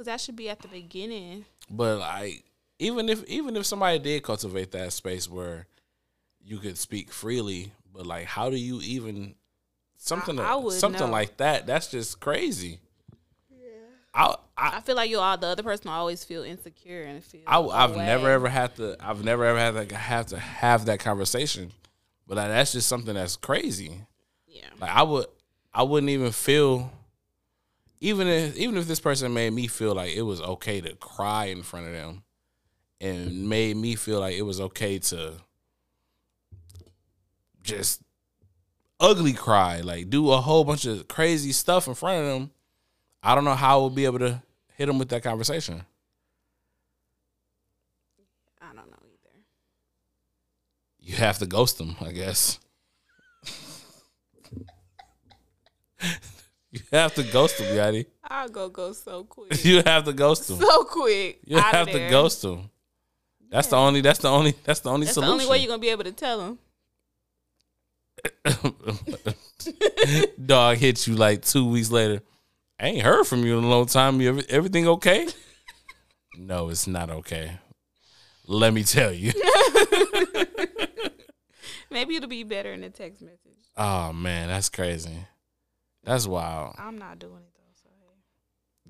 because 0.00 0.06
that 0.06 0.20
should 0.22 0.36
be 0.36 0.48
at 0.48 0.60
the 0.60 0.68
beginning. 0.68 1.44
But 1.68 1.98
like, 1.98 2.44
even 2.78 3.10
if 3.10 3.22
even 3.26 3.54
if 3.54 3.66
somebody 3.66 3.98
did 3.98 4.22
cultivate 4.22 4.70
that 4.70 4.94
space 4.94 5.28
where 5.28 5.66
you 6.42 6.56
could 6.56 6.78
speak 6.78 7.12
freely, 7.12 7.72
but 7.92 8.06
like, 8.06 8.24
how 8.24 8.48
do 8.48 8.56
you 8.56 8.80
even 8.80 9.34
something 9.98 10.40
I 10.40 10.54
would 10.54 10.72
something 10.72 11.02
know. 11.06 11.12
like 11.12 11.36
that? 11.36 11.66
That's 11.66 11.90
just 11.90 12.18
crazy. 12.18 12.78
I 14.14 14.34
I 14.56 14.78
I 14.78 14.80
feel 14.80 14.96
like 14.96 15.10
you 15.10 15.18
all 15.18 15.36
the 15.36 15.48
other 15.48 15.62
person 15.62 15.90
will 15.90 15.98
always 15.98 16.24
feel 16.24 16.44
insecure 16.44 17.02
and 17.02 17.22
feel. 17.22 17.42
I, 17.46 17.60
I've 17.60 17.94
away. 17.94 18.06
never 18.06 18.30
ever 18.30 18.48
had 18.48 18.76
to. 18.76 18.96
I've 19.00 19.22
never 19.22 19.44
ever 19.44 19.58
had 19.58 19.90
to 19.90 19.96
have 19.96 20.26
to 20.28 20.38
have 20.38 20.86
that 20.86 21.00
conversation. 21.00 21.72
But 22.26 22.38
like, 22.38 22.48
that's 22.48 22.72
just 22.72 22.88
something 22.88 23.14
that's 23.14 23.36
crazy. 23.36 24.00
Yeah. 24.46 24.64
Like 24.80 24.90
I 24.90 25.02
would, 25.02 25.26
I 25.74 25.82
wouldn't 25.82 26.08
even 26.10 26.32
feel, 26.32 26.90
even 28.00 28.26
if 28.26 28.56
even 28.56 28.76
if 28.76 28.86
this 28.86 29.00
person 29.00 29.32
made 29.34 29.52
me 29.52 29.66
feel 29.66 29.94
like 29.94 30.14
it 30.14 30.22
was 30.22 30.40
okay 30.40 30.80
to 30.80 30.94
cry 30.96 31.46
in 31.46 31.62
front 31.62 31.86
of 31.86 31.92
them, 31.92 32.22
and 33.00 33.48
made 33.48 33.76
me 33.76 33.94
feel 33.94 34.20
like 34.20 34.34
it 34.34 34.42
was 34.42 34.60
okay 34.60 34.98
to 34.98 35.34
just 37.62 38.02
ugly 38.98 39.32
cry, 39.32 39.80
like 39.80 40.10
do 40.10 40.30
a 40.32 40.40
whole 40.40 40.64
bunch 40.64 40.86
of 40.86 41.08
crazy 41.08 41.52
stuff 41.52 41.86
in 41.88 41.94
front 41.94 42.20
of 42.20 42.26
them, 42.26 42.50
I 43.22 43.34
don't 43.34 43.44
know 43.44 43.54
how 43.54 43.80
I 43.80 43.82
would 43.84 43.94
be 43.94 44.06
able 44.06 44.18
to 44.20 44.42
hit 44.76 44.86
them 44.86 44.98
with 44.98 45.10
that 45.10 45.22
conversation. 45.22 45.84
I 48.62 48.66
don't 48.68 48.76
know 48.76 48.96
either. 49.02 49.36
You 51.00 51.16
have 51.16 51.38
to 51.38 51.46
ghost 51.46 51.78
them, 51.78 51.96
I 52.00 52.12
guess. 52.12 52.58
you 56.72 56.80
have 56.92 57.14
to 57.14 57.22
ghost 57.24 57.58
them, 57.58 57.66
Yachty. 57.76 58.06
I'll 58.24 58.48
go 58.48 58.68
ghost 58.68 59.04
so 59.04 59.24
quick. 59.24 59.64
You 59.64 59.82
have 59.84 60.04
to 60.04 60.12
ghost 60.12 60.48
them. 60.48 60.58
so 60.58 60.84
quick. 60.84 61.40
You 61.44 61.58
have 61.58 61.86
to 61.88 61.92
there. 61.98 62.10
ghost 62.10 62.42
them. 62.42 62.70
That's 63.50 63.66
the 63.68 63.76
only. 63.76 64.00
That's 64.00 64.20
the 64.20 64.28
only. 64.28 64.54
That's 64.64 64.80
the 64.80 64.90
only 64.90 65.06
That's 65.06 65.16
the 65.16 65.22
only 65.22 65.46
way 65.46 65.58
you're 65.58 65.68
gonna 65.68 65.80
be 65.80 65.88
able 65.88 66.04
to 66.04 66.12
tell 66.12 66.38
them. 66.38 66.58
Dog 70.46 70.76
hit 70.76 71.06
you 71.06 71.16
like 71.16 71.42
two 71.42 71.68
weeks 71.68 71.90
later. 71.90 72.22
I 72.78 72.86
ain't 72.86 73.02
heard 73.02 73.24
from 73.26 73.44
you 73.44 73.58
in 73.58 73.64
a 73.64 73.68
long 73.68 73.86
time. 73.86 74.20
You 74.20 74.28
every- 74.28 74.48
everything 74.48 74.86
okay? 74.88 75.26
no, 76.38 76.68
it's 76.68 76.86
not 76.86 77.10
okay. 77.10 77.58
Let 78.46 78.72
me 78.72 78.84
tell 78.84 79.12
you. 79.12 79.32
Maybe 81.90 82.16
it'll 82.16 82.28
be 82.28 82.44
better 82.44 82.72
in 82.72 82.84
a 82.84 82.90
text 82.90 83.20
message. 83.20 83.58
Oh 83.76 84.12
man, 84.12 84.48
that's 84.48 84.68
crazy. 84.68 85.26
That's 86.04 86.26
wild. 86.26 86.74
I'm 86.78 86.98
not 86.98 87.18
doing 87.18 87.34
it 87.42 87.52
though. 87.54 87.74
So 87.82 87.88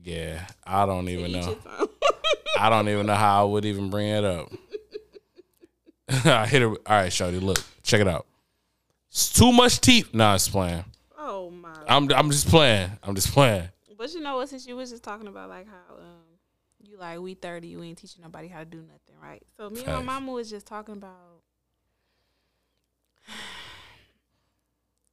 hey. 0.03 0.13
Yeah, 0.13 0.47
I 0.65 0.87
don't 0.87 1.07
To 1.07 1.13
even 1.13 1.33
know. 1.33 1.57
I 2.59 2.69
don't 2.69 2.89
even 2.89 3.07
know 3.07 3.15
how 3.15 3.43
I 3.43 3.45
would 3.49 3.65
even 3.65 3.91
bring 3.91 4.09
it 4.09 4.25
up. 4.25 4.51
I 6.25 6.47
hit 6.47 6.63
it. 6.63 6.67
All 6.67 6.77
right, 6.89 7.13
Shorty, 7.13 7.39
look, 7.41 7.63
check 7.83 8.01
it 8.01 8.09
out. 8.09 8.27
It's 9.09 9.33
too 9.33 9.53
much 9.53 9.81
teeth. 9.81 10.13
Nah, 10.15 10.35
it's 10.37 10.49
playing. 10.49 10.85
oh 11.19 11.51
my. 11.51 11.73
I'm 11.89 12.11
I'm 12.13 12.31
just 12.31 12.49
playing. 12.49 12.91
I'm 13.03 13.15
just 13.15 13.33
playing. 13.33 13.69
But 13.97 14.13
you 14.15 14.21
know 14.21 14.37
what? 14.37 14.49
Since 14.49 14.67
you 14.67 14.77
was 14.77 14.91
just 14.91 15.03
talking 15.03 15.27
about 15.27 15.49
like 15.49 15.67
how 15.67 15.97
um 15.97 16.23
you 16.83 16.97
like 16.99 17.19
we 17.21 17.35
thirty, 17.35 17.69
you 17.69 17.83
ain't 17.83 17.99
teaching 17.99 18.23
nobody 18.23 18.49
how 18.49 18.61
to 18.61 18.65
do 18.65 18.79
nothing, 18.79 19.17
right? 19.23 19.43
So 19.57 19.69
me 19.69 19.83
and 19.85 19.95
my 19.97 20.03
mama 20.03 20.33
was 20.33 20.49
just 20.49 20.67
talking 20.67 20.95
about, 20.95 21.43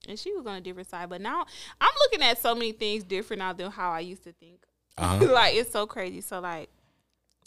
and 0.07 0.17
she 0.17 0.33
was 0.33 0.45
on 0.45 0.55
a 0.55 0.61
different 0.61 0.89
side. 0.89 1.09
But 1.09 1.21
now 1.21 1.45
I'm 1.81 1.93
looking 2.05 2.21
at 2.25 2.39
so 2.39 2.53
many 2.55 2.71
things 2.71 3.03
different 3.03 3.39
now 3.39 3.53
than 3.53 3.71
how 3.71 3.91
I 3.91 3.99
used 3.99 4.23
to 4.23 4.31
think. 4.33 4.63
Uh-huh. 4.97 5.25
like 5.33 5.55
it's 5.55 5.71
so 5.71 5.85
crazy. 5.85 6.21
So 6.21 6.39
like, 6.39 6.69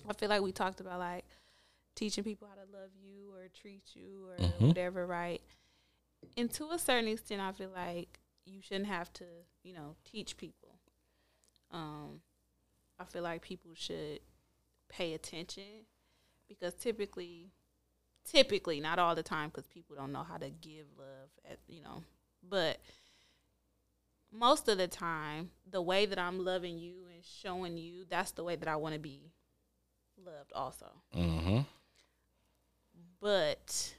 I 0.09 0.13
feel 0.15 0.29
like 0.29 0.43
we 0.43 0.53
talked 0.53 0.81
about 0.81 0.99
like 0.99 1.25
teaching 1.95 2.25
people 2.25 2.49
how 2.49 2.55
to 2.55 2.71
love 2.79 2.91
you 3.03 3.33
or 3.35 3.49
treat 3.61 3.83
you 3.95 4.29
or 4.31 4.37
Mhm. 4.37 4.69
whatever, 4.69 5.07
right? 5.07 5.41
And 6.37 6.51
to 6.55 6.71
a 6.71 6.79
certain 6.79 7.09
extent, 7.09 7.41
I 7.41 7.53
feel 7.53 7.71
like 7.75 8.21
you 8.45 8.61
shouldn't 8.63 8.87
have 8.87 9.13
to, 9.15 9.25
you 9.63 9.75
know, 9.75 9.97
teach 10.05 10.37
people. 10.37 10.79
Um, 11.71 12.21
I 12.99 13.05
feel 13.05 13.23
like 13.23 13.43
people 13.43 13.73
should 13.75 14.21
pay 14.89 15.15
attention 15.15 15.87
because 16.49 16.75
typically, 16.75 17.51
typically, 18.25 18.81
not 18.81 18.99
all 18.99 19.15
the 19.15 19.23
time, 19.23 19.49
because 19.51 19.67
people 19.69 19.97
don't 19.97 20.13
know 20.13 20.23
how 20.25 20.37
to 20.37 20.51
give 20.51 20.87
love, 20.99 21.31
at, 21.51 21.59
you 21.69 21.81
know, 21.83 22.03
but 22.49 22.79
most 24.33 24.69
of 24.69 24.79
the 24.79 24.89
time, 24.89 25.51
the 25.69 25.83
way 25.83 26.07
that 26.07 26.19
I'm 26.19 26.45
loving 26.45 26.79
you 26.79 27.07
and 27.13 27.25
showing 27.25 27.77
you, 27.77 28.05
that's 28.09 28.31
the 28.33 28.45
way 28.45 28.57
that 28.57 28.69
I 28.69 28.77
want 28.77 28.95
to 28.95 29.01
be 29.01 29.33
loved 30.25 30.53
also. 30.55 30.87
Mm-hmm. 31.17 31.61
But 33.21 33.95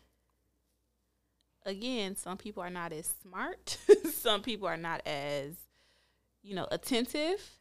again, 1.65 2.15
some 2.15 2.38
people 2.38 2.63
are 2.63 2.69
not 2.69 2.93
as 2.93 3.13
smart. 3.22 3.77
some 4.13 4.41
people 4.41 4.68
are 4.68 4.77
not 4.77 5.01
as, 5.05 5.53
you 6.41 6.55
know, 6.55 6.68
attentive. 6.72 7.59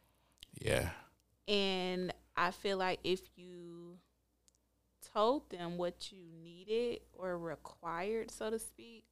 Yeah. 0.59 0.89
And 1.47 2.13
I 2.35 2.51
feel 2.51 2.77
like 2.77 2.99
if 3.03 3.21
you 3.35 3.97
told 5.13 5.49
them 5.49 5.77
what 5.77 6.11
you 6.11 6.23
needed 6.41 7.01
or 7.13 7.37
required, 7.37 8.31
so 8.31 8.49
to 8.49 8.59
speak, 8.59 9.03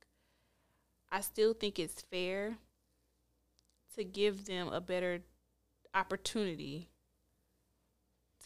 I 1.11 1.21
still 1.21 1.53
think 1.53 1.79
it's 1.79 2.01
fair 2.01 2.57
to 3.95 4.03
give 4.03 4.45
them 4.45 4.67
a 4.69 4.79
better 4.81 5.21
opportunity 5.93 6.89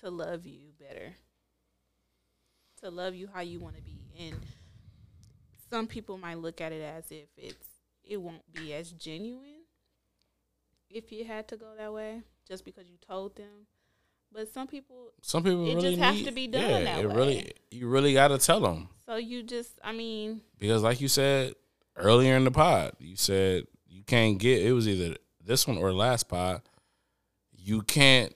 to 0.01 0.09
love 0.09 0.45
you 0.45 0.71
better, 0.79 1.13
to 2.81 2.89
love 2.89 3.15
you 3.15 3.27
how 3.33 3.41
you 3.41 3.59
want 3.59 3.75
to 3.75 3.81
be. 3.81 3.99
And 4.19 4.35
some 5.69 5.87
people 5.87 6.17
might 6.17 6.37
look 6.37 6.61
at 6.61 6.71
it 6.71 6.81
as 6.81 7.11
if 7.11 7.27
it's 7.37 7.67
it 8.03 8.17
won't 8.21 8.41
be 8.53 8.73
as 8.73 8.91
genuine 8.91 9.61
if 10.89 11.11
you 11.11 11.23
had 11.25 11.47
to 11.47 11.55
go 11.57 11.67
that 11.77 11.93
way 11.93 12.21
just 12.47 12.65
because 12.65 12.87
you 12.89 12.97
told 13.05 13.35
them. 13.37 13.67
But 14.31 14.51
some 14.53 14.67
people 14.67 15.11
Some 15.21 15.43
people 15.43 15.63
It 15.69 15.75
really 15.75 15.89
just 15.91 15.99
have 16.01 16.15
need- 16.15 16.25
to 16.25 16.31
be 16.31 16.47
done 16.47 16.61
Yeah, 16.69 16.83
that 16.83 17.03
it 17.03 17.07
way. 17.07 17.15
really. 17.15 17.53
You 17.71 17.87
really 17.87 18.13
got 18.13 18.29
to 18.29 18.37
tell 18.37 18.59
them 18.61 18.89
so 19.05 19.15
you 19.17 19.43
just 19.43 19.71
I 19.83 19.91
mean 19.91 20.41
because, 20.59 20.81
like 20.81 20.99
you 21.01 21.07
said 21.07 21.53
earlier 21.95 22.35
in 22.35 22.43
the 22.43 22.51
pod, 22.51 22.93
you 22.99 23.15
said 23.15 23.65
you 23.87 24.03
can't 24.03 24.37
get. 24.37 24.61
It 24.61 24.73
was 24.73 24.87
either 24.87 25.15
this 25.43 25.67
one 25.67 25.77
or 25.77 25.91
last 25.93 26.27
pod. 26.27 26.61
You 27.51 27.81
can't. 27.81 28.33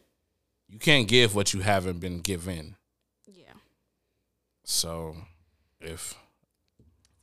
You 0.68 0.80
can't 0.80 1.08
give 1.08 1.34
what 1.34 1.54
you 1.54 1.62
haven't 1.62 2.00
been 2.00 2.20
given. 2.20 2.76
yeah. 3.26 3.54
So, 4.66 5.16
if 5.80 6.14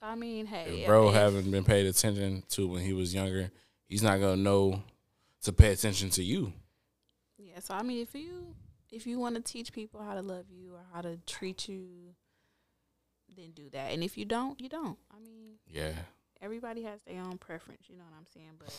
I 0.00 0.14
mean, 0.14 0.46
hey, 0.46 0.80
if 0.80 0.86
bro 0.86 1.08
if- 1.08 1.14
haven't 1.14 1.50
been 1.50 1.64
paid 1.64 1.86
attention 1.86 2.42
to 2.50 2.66
when 2.66 2.82
he 2.82 2.92
was 2.92 3.14
younger, 3.14 3.50
he's 3.86 4.02
not 4.02 4.18
gonna 4.20 4.36
know 4.36 4.82
to 5.42 5.52
pay 5.52 5.72
attention 5.72 6.08
to 6.10 6.22
you. 6.22 6.52
Yeah, 7.38 7.58
so 7.60 7.74
I 7.74 7.82
mean, 7.82 8.00
if 8.02 8.14
you 8.14 8.54
if 8.90 9.06
you 9.06 9.18
want 9.18 9.34
to 9.34 9.42
teach 9.42 9.72
people 9.72 10.02
how 10.02 10.14
to 10.14 10.22
love 10.22 10.46
you 10.50 10.72
or 10.74 10.80
how 10.92 11.02
to 11.02 11.18
treat 11.26 11.68
you, 11.68 12.14
then 13.36 13.50
do 13.54 13.68
that. 13.70 13.92
And 13.92 14.02
if 14.02 14.16
you 14.16 14.24
don't, 14.24 14.58
you 14.60 14.68
don't. 14.68 14.98
I 15.14 15.18
mean, 15.20 15.54
Yeah, 15.66 15.92
everybody 16.42 16.82
has 16.82 17.00
their 17.02 17.20
own 17.20 17.38
preference. 17.38 17.82
You 17.88 17.96
know 17.96 18.04
what 18.04 18.16
I'm 18.18 18.26
saying? 18.34 18.52
But 18.58 18.74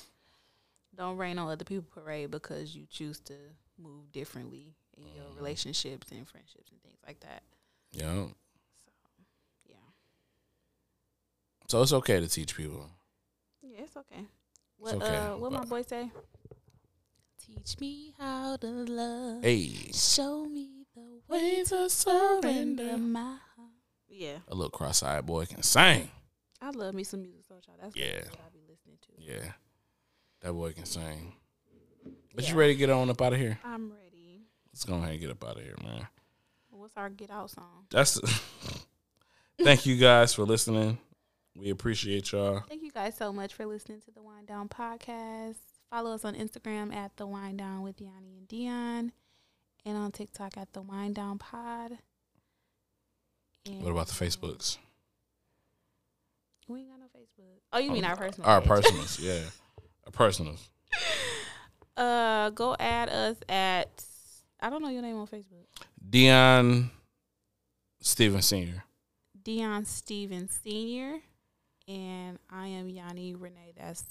don't 0.95 1.17
rain 1.17 1.37
on 1.37 1.49
other 1.49 1.65
people's 1.65 1.91
parade 1.93 2.31
because 2.31 2.75
you 2.75 2.85
choose 2.89 3.19
to 3.21 3.33
move 3.81 4.11
differently 4.11 4.75
in 4.97 5.03
your 5.15 5.25
Mm-hmm. 5.25 5.37
relationships 5.37 6.07
and 6.11 6.27
friendships 6.27 6.71
and 6.71 6.81
things 6.81 6.99
like 7.05 7.19
that. 7.21 7.43
yeah. 7.91 8.25
So 8.83 8.91
yeah, 9.67 9.75
So 11.67 11.81
it's 11.81 11.91
okay 11.93 12.19
to 12.19 12.27
teach 12.29 12.55
people. 12.55 12.89
yeah, 13.61 13.81
it's 13.81 13.97
okay. 13.97 14.25
What 14.77 14.95
okay, 14.95 15.15
uh, 15.17 15.37
what 15.37 15.51
my 15.51 15.63
boy 15.65 15.81
say? 15.81 16.11
Teach 17.45 17.79
me 17.79 18.13
how 18.19 18.55
to 18.57 18.67
love. 18.67 19.43
Hey, 19.43 19.91
Show 19.93 20.45
me 20.45 20.85
the 20.95 21.21
way 21.27 21.63
to 21.65 21.89
surrender. 21.89 22.97
my 22.97 23.21
heart. 23.55 23.69
Yeah, 24.07 24.37
A 24.47 24.55
little 24.55 24.69
cross-eyed 24.71 25.25
boy 25.25 25.45
can 25.45 25.61
sing. 25.63 26.09
I 26.61 26.69
love 26.71 26.95
me 26.95 27.03
some 27.03 27.21
music, 27.21 27.43
so 27.47 27.55
y'all. 27.67 27.75
That's 27.81 27.95
Yeah. 27.95 28.21
what 28.29 28.39
I 28.45 28.49
be 28.53 28.61
listening 28.67 28.97
to. 29.01 29.11
Yeah, 29.21 29.51
that 30.41 30.53
boy 30.53 30.73
can 30.73 30.85
sing. 30.85 31.35
But 32.33 32.49
you 32.49 32.55
ready 32.55 32.73
to 32.73 32.77
get 32.79 32.89
on 32.89 33.09
up 33.09 33.21
out 33.21 33.33
of 33.33 33.39
here? 33.39 33.59
I'm 33.63 33.91
ready. 33.91 34.43
Let's 34.71 34.83
go 34.83 34.95
ahead 34.95 35.11
and 35.11 35.19
get 35.19 35.29
up 35.31 35.43
out 35.43 35.57
of 35.57 35.63
here, 35.63 35.75
man. 35.83 36.07
What's 36.69 36.97
our 36.97 37.09
get 37.09 37.31
out 37.31 37.49
song? 37.51 37.87
That's. 37.89 38.19
Thank 39.63 39.85
you 39.85 39.95
guys 39.95 40.33
for 40.33 40.43
listening. 40.43 40.97
We 41.55 41.69
appreciate 41.69 42.31
y'all. 42.33 42.63
Thank 42.67 42.83
you 42.83 42.91
guys 42.91 43.15
so 43.15 43.31
much 43.31 43.53
for 43.53 43.65
listening 43.65 44.01
to 44.01 44.11
the 44.11 44.21
Wind 44.21 44.47
Down 44.47 44.67
podcast. 44.67 45.55
Follow 45.89 46.13
us 46.13 46.25
on 46.25 46.35
Instagram 46.35 46.93
at 46.93 47.15
the 47.15 47.25
Wind 47.25 47.59
Down 47.59 47.81
with 47.81 48.01
Yanni 48.01 48.35
and 48.37 48.47
Dion, 48.49 49.13
and 49.85 49.97
on 49.97 50.11
TikTok 50.11 50.57
at 50.57 50.73
the 50.73 50.81
Wind 50.81 51.15
Down 51.15 51.37
Pod. 51.39 51.97
And 53.65 53.81
What 53.81 53.91
about 53.91 54.07
the 54.07 54.25
Facebooks? 54.25 54.77
We 56.67 56.79
ain't 56.79 56.89
got 56.89 56.99
no 56.99 57.05
Facebook. 57.05 57.59
Oh, 57.71 57.79
you 57.79 57.91
mean 57.91 58.05
our 58.05 58.15
personal? 58.15 58.49
Our 58.49 58.61
page. 58.61 58.69
personals, 58.69 59.19
yeah, 59.19 59.41
our 60.05 60.11
personals. 60.11 60.69
Uh, 61.95 62.49
go 62.51 62.75
add 62.79 63.09
us 63.09 63.37
at. 63.47 64.03
I 64.59 64.69
don't 64.69 64.81
know 64.81 64.89
your 64.89 65.01
name 65.01 65.17
on 65.17 65.27
Facebook. 65.27 65.65
Dion 66.09 66.89
Steven 68.01 68.41
Senior. 68.41 68.83
Dion 69.43 69.85
Stevens 69.85 70.59
Senior, 70.63 71.19
and 71.87 72.39
I 72.49 72.67
am 72.67 72.89
Yanni 72.89 73.35
Renee. 73.35 73.73
That's 73.77 74.03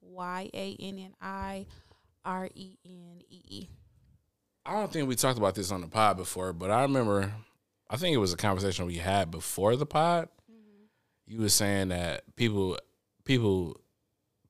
Y 0.00 0.50
A 0.52 0.76
N 0.80 0.98
N 0.98 1.14
I 1.20 1.66
R 2.24 2.48
E 2.54 2.76
N 2.84 3.20
E 3.30 3.40
E. 3.48 3.68
I 4.66 4.72
don't 4.72 4.92
think 4.92 5.08
we 5.08 5.14
talked 5.14 5.38
about 5.38 5.54
this 5.54 5.70
on 5.70 5.80
the 5.80 5.86
pod 5.86 6.16
before, 6.16 6.52
but 6.52 6.70
I 6.70 6.82
remember. 6.82 7.32
I 7.88 7.96
think 7.96 8.14
it 8.14 8.18
was 8.18 8.32
a 8.32 8.36
conversation 8.36 8.86
we 8.86 8.96
had 8.96 9.30
before 9.30 9.76
the 9.76 9.86
pod. 9.86 10.28
You 11.26 11.40
were 11.40 11.48
saying 11.48 11.88
that 11.88 12.22
people, 12.36 12.78
people, 13.24 13.80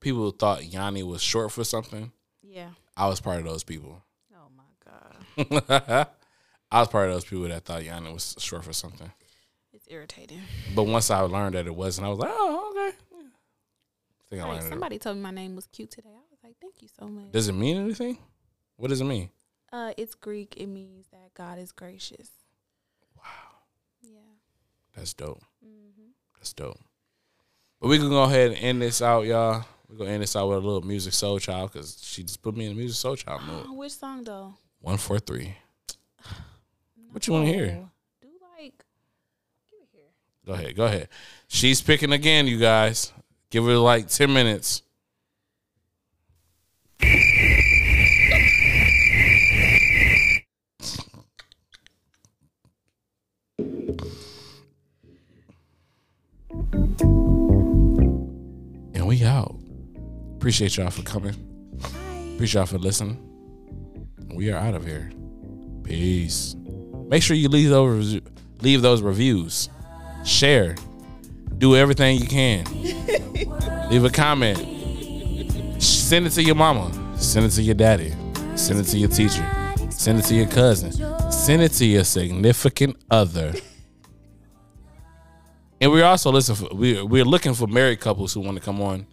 people 0.01 0.31
thought 0.33 0.65
Yanni 0.65 1.03
was 1.03 1.23
short 1.23 1.53
for 1.53 1.65
something. 1.65 2.11
Yeah. 2.43 2.71
I 2.97 3.09
was 3.09 3.21
part 3.21 3.39
of 3.39 3.45
those 3.45 3.63
people. 3.65 4.03
Oh 4.35 4.49
my 4.57 5.47
god. 5.77 6.07
I 6.73 6.81
was 6.81 6.89
part 6.89 7.09
of 7.09 7.15
those 7.15 7.25
people 7.25 7.49
that 7.49 7.65
thought 7.65 7.85
Yanni 7.85 8.13
was 8.13 8.35
short 8.39 8.65
for 8.65 8.73
something. 8.73 9.11
It's 9.73 9.87
irritating. 9.89 10.41
But 10.75 10.85
once 10.85 11.11
I 11.11 11.21
learned 11.21 11.55
that 11.55 11.67
it 11.67 11.75
wasn't, 11.75 12.07
I 12.07 12.11
was 12.11 12.19
like, 12.19 12.31
oh, 12.33 12.71
okay. 12.73 12.97
Yeah. 13.13 13.19
I 13.23 14.29
think 14.31 14.43
I 14.43 14.49
Like, 14.49 14.63
it. 14.63 14.69
somebody 14.69 14.99
told 14.99 15.17
me 15.17 15.23
my 15.23 15.31
name 15.31 15.55
was 15.57 15.67
cute 15.69 15.91
today. 15.91 16.09
I 16.11 16.31
was 16.31 16.39
like, 16.43 16.55
thank 16.61 16.83
you 16.83 16.89
so 16.99 17.07
much. 17.07 17.31
Does 17.33 17.49
it 17.49 17.53
mean 17.55 17.77
anything? 17.77 18.19
What 18.77 18.89
does 18.89 19.01
it 19.01 19.05
mean? 19.05 19.31
Uh, 19.73 19.93
it's 19.97 20.15
Greek. 20.15 20.55
It 20.57 20.67
means 20.67 21.07
that 21.13 21.35
God 21.35 21.59
is 21.59 21.73
gracious. 21.73 22.31
Wow. 23.17 23.23
Yeah. 24.03 24.19
That's 24.97 25.15
dope. 25.15 25.43
That's 26.45 26.53
dope. 26.53 26.79
But 27.81 27.89
we 27.89 27.97
can 27.97 28.11
go 28.11 28.25
ahead 28.25 28.51
and 28.51 28.61
end 28.61 28.83
this 28.83 29.01
out, 29.01 29.25
y'all. 29.25 29.65
We're 29.89 30.05
to 30.05 30.12
end 30.12 30.23
this 30.23 30.37
out 30.37 30.47
with 30.47 30.59
a 30.59 30.61
little 30.61 30.83
Musiq 30.83 31.15
Soulchild 31.15 31.73
because 31.73 31.99
she 32.03 32.23
just 32.23 32.43
put 32.43 32.55
me 32.55 32.66
in 32.66 32.77
the 32.77 32.85
Musiq 32.85 33.03
Soulchild 33.03 33.47
mood. 33.47 33.65
Uh, 33.66 33.73
which 33.73 33.93
song 33.93 34.25
though? 34.25 34.53
143. 34.83 35.57
What 37.12 37.27
you 37.27 37.33
wanna 37.33 37.47
hear? 37.47 37.89
Do 38.21 38.29
like, 38.59 38.85
give 39.71 39.81
it 39.81 39.89
here. 39.91 40.03
Go 40.45 40.53
ahead. 40.53 40.77
Go 40.77 40.85
ahead. 40.85 41.09
She's 41.49 41.81
picking 41.81 42.12
again, 42.12 42.47
you 42.47 42.59
guys. 42.59 43.11
Give 43.49 43.65
her 43.65 43.79
like 43.79 44.09
10 44.09 44.31
minutes. 44.31 44.83
We 59.15 59.24
out. 59.24 59.55
Appreciate 60.36 60.77
y'all 60.77 60.91
for 60.91 61.03
coming. 61.03 61.35
Appreciate 62.35 62.55
y'all 62.55 62.66
for 62.66 62.78
listening. 62.78 63.16
We 64.35 64.51
are 64.51 64.59
out 64.59 64.74
of 64.74 64.85
here. 64.85 65.11
Peace. 65.85 66.57
Make 67.09 67.23
sure 67.23 67.36
you 67.36 67.49
leave 67.49 67.70
those 67.70 68.20
leave 68.61 68.82
those 68.82 69.03
reviews. 69.03 69.69
Share. 70.24 70.74
Do 71.59 71.77
everything 71.77 72.19
you 72.19 72.27
can. 72.27 72.65
leave 73.91 74.05
a 74.05 74.11
comment. 74.11 74.59
Send 75.81 76.27
it 76.27 76.31
to 76.31 76.43
your 76.43 76.57
mama. 76.57 76.91
Send 77.16 77.47
it 77.47 77.51
to 77.51 77.62
your 77.62 77.77
daddy. 77.77 78.12
Send 78.57 78.81
it 78.81 78.85
to 78.85 78.99
your 78.99 79.11
teacher. 79.11 79.47
Send 79.91 80.19
it 80.19 80.23
to 80.23 80.35
your 80.35 80.49
cousin. 80.49 80.91
Send 81.31 81.62
it 81.62 81.73
to 81.74 81.86
your 81.86 82.03
significant 82.03 82.97
other. 83.11 83.55
And 85.81 85.91
we're 85.91 86.05
also 86.05 86.31
listen 86.31 86.55
for 86.55 86.75
we 86.75 87.03
we're 87.03 87.25
looking 87.25 87.55
for 87.55 87.67
married 87.67 88.01
couples 88.01 88.33
who 88.33 88.41
want 88.41 88.57
to 88.57 88.63
come 88.63 88.81
on 88.81 89.07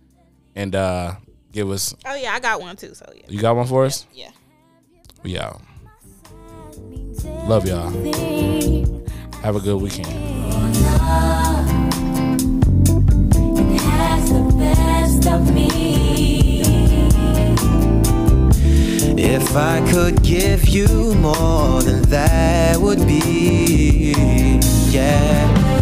and 0.56 0.76
uh 0.76 1.16
give 1.52 1.70
us 1.70 1.96
Oh 2.06 2.16
yeah, 2.16 2.34
I 2.34 2.40
got 2.40 2.62
one 2.62 2.76
too. 2.76 2.94
So 2.94 3.12
yeah. 3.16 3.26
you 3.28 3.40
got 3.40 3.56
one 3.56 3.68
for 3.68 3.86
us? 3.86 4.06
Yeah. 4.14 4.32
We 5.24 5.38
out. 5.38 5.62
Love 7.24 7.68
y'all. 7.68 7.90
Have 9.42 9.56
a 9.56 9.60
good 9.60 9.82
weekend. 9.82 10.08
has 13.84 14.30
the 14.30 14.56
best 14.58 15.28
of 15.28 15.54
me. 15.54 15.70
If 19.24 19.56
I 19.56 19.88
could 19.92 20.24
give 20.24 20.68
you 20.68 21.14
more 21.16 21.82
than 21.82 22.04
that 22.04 22.78
would 22.80 23.06
be, 23.06 24.14
yeah. 24.90 25.81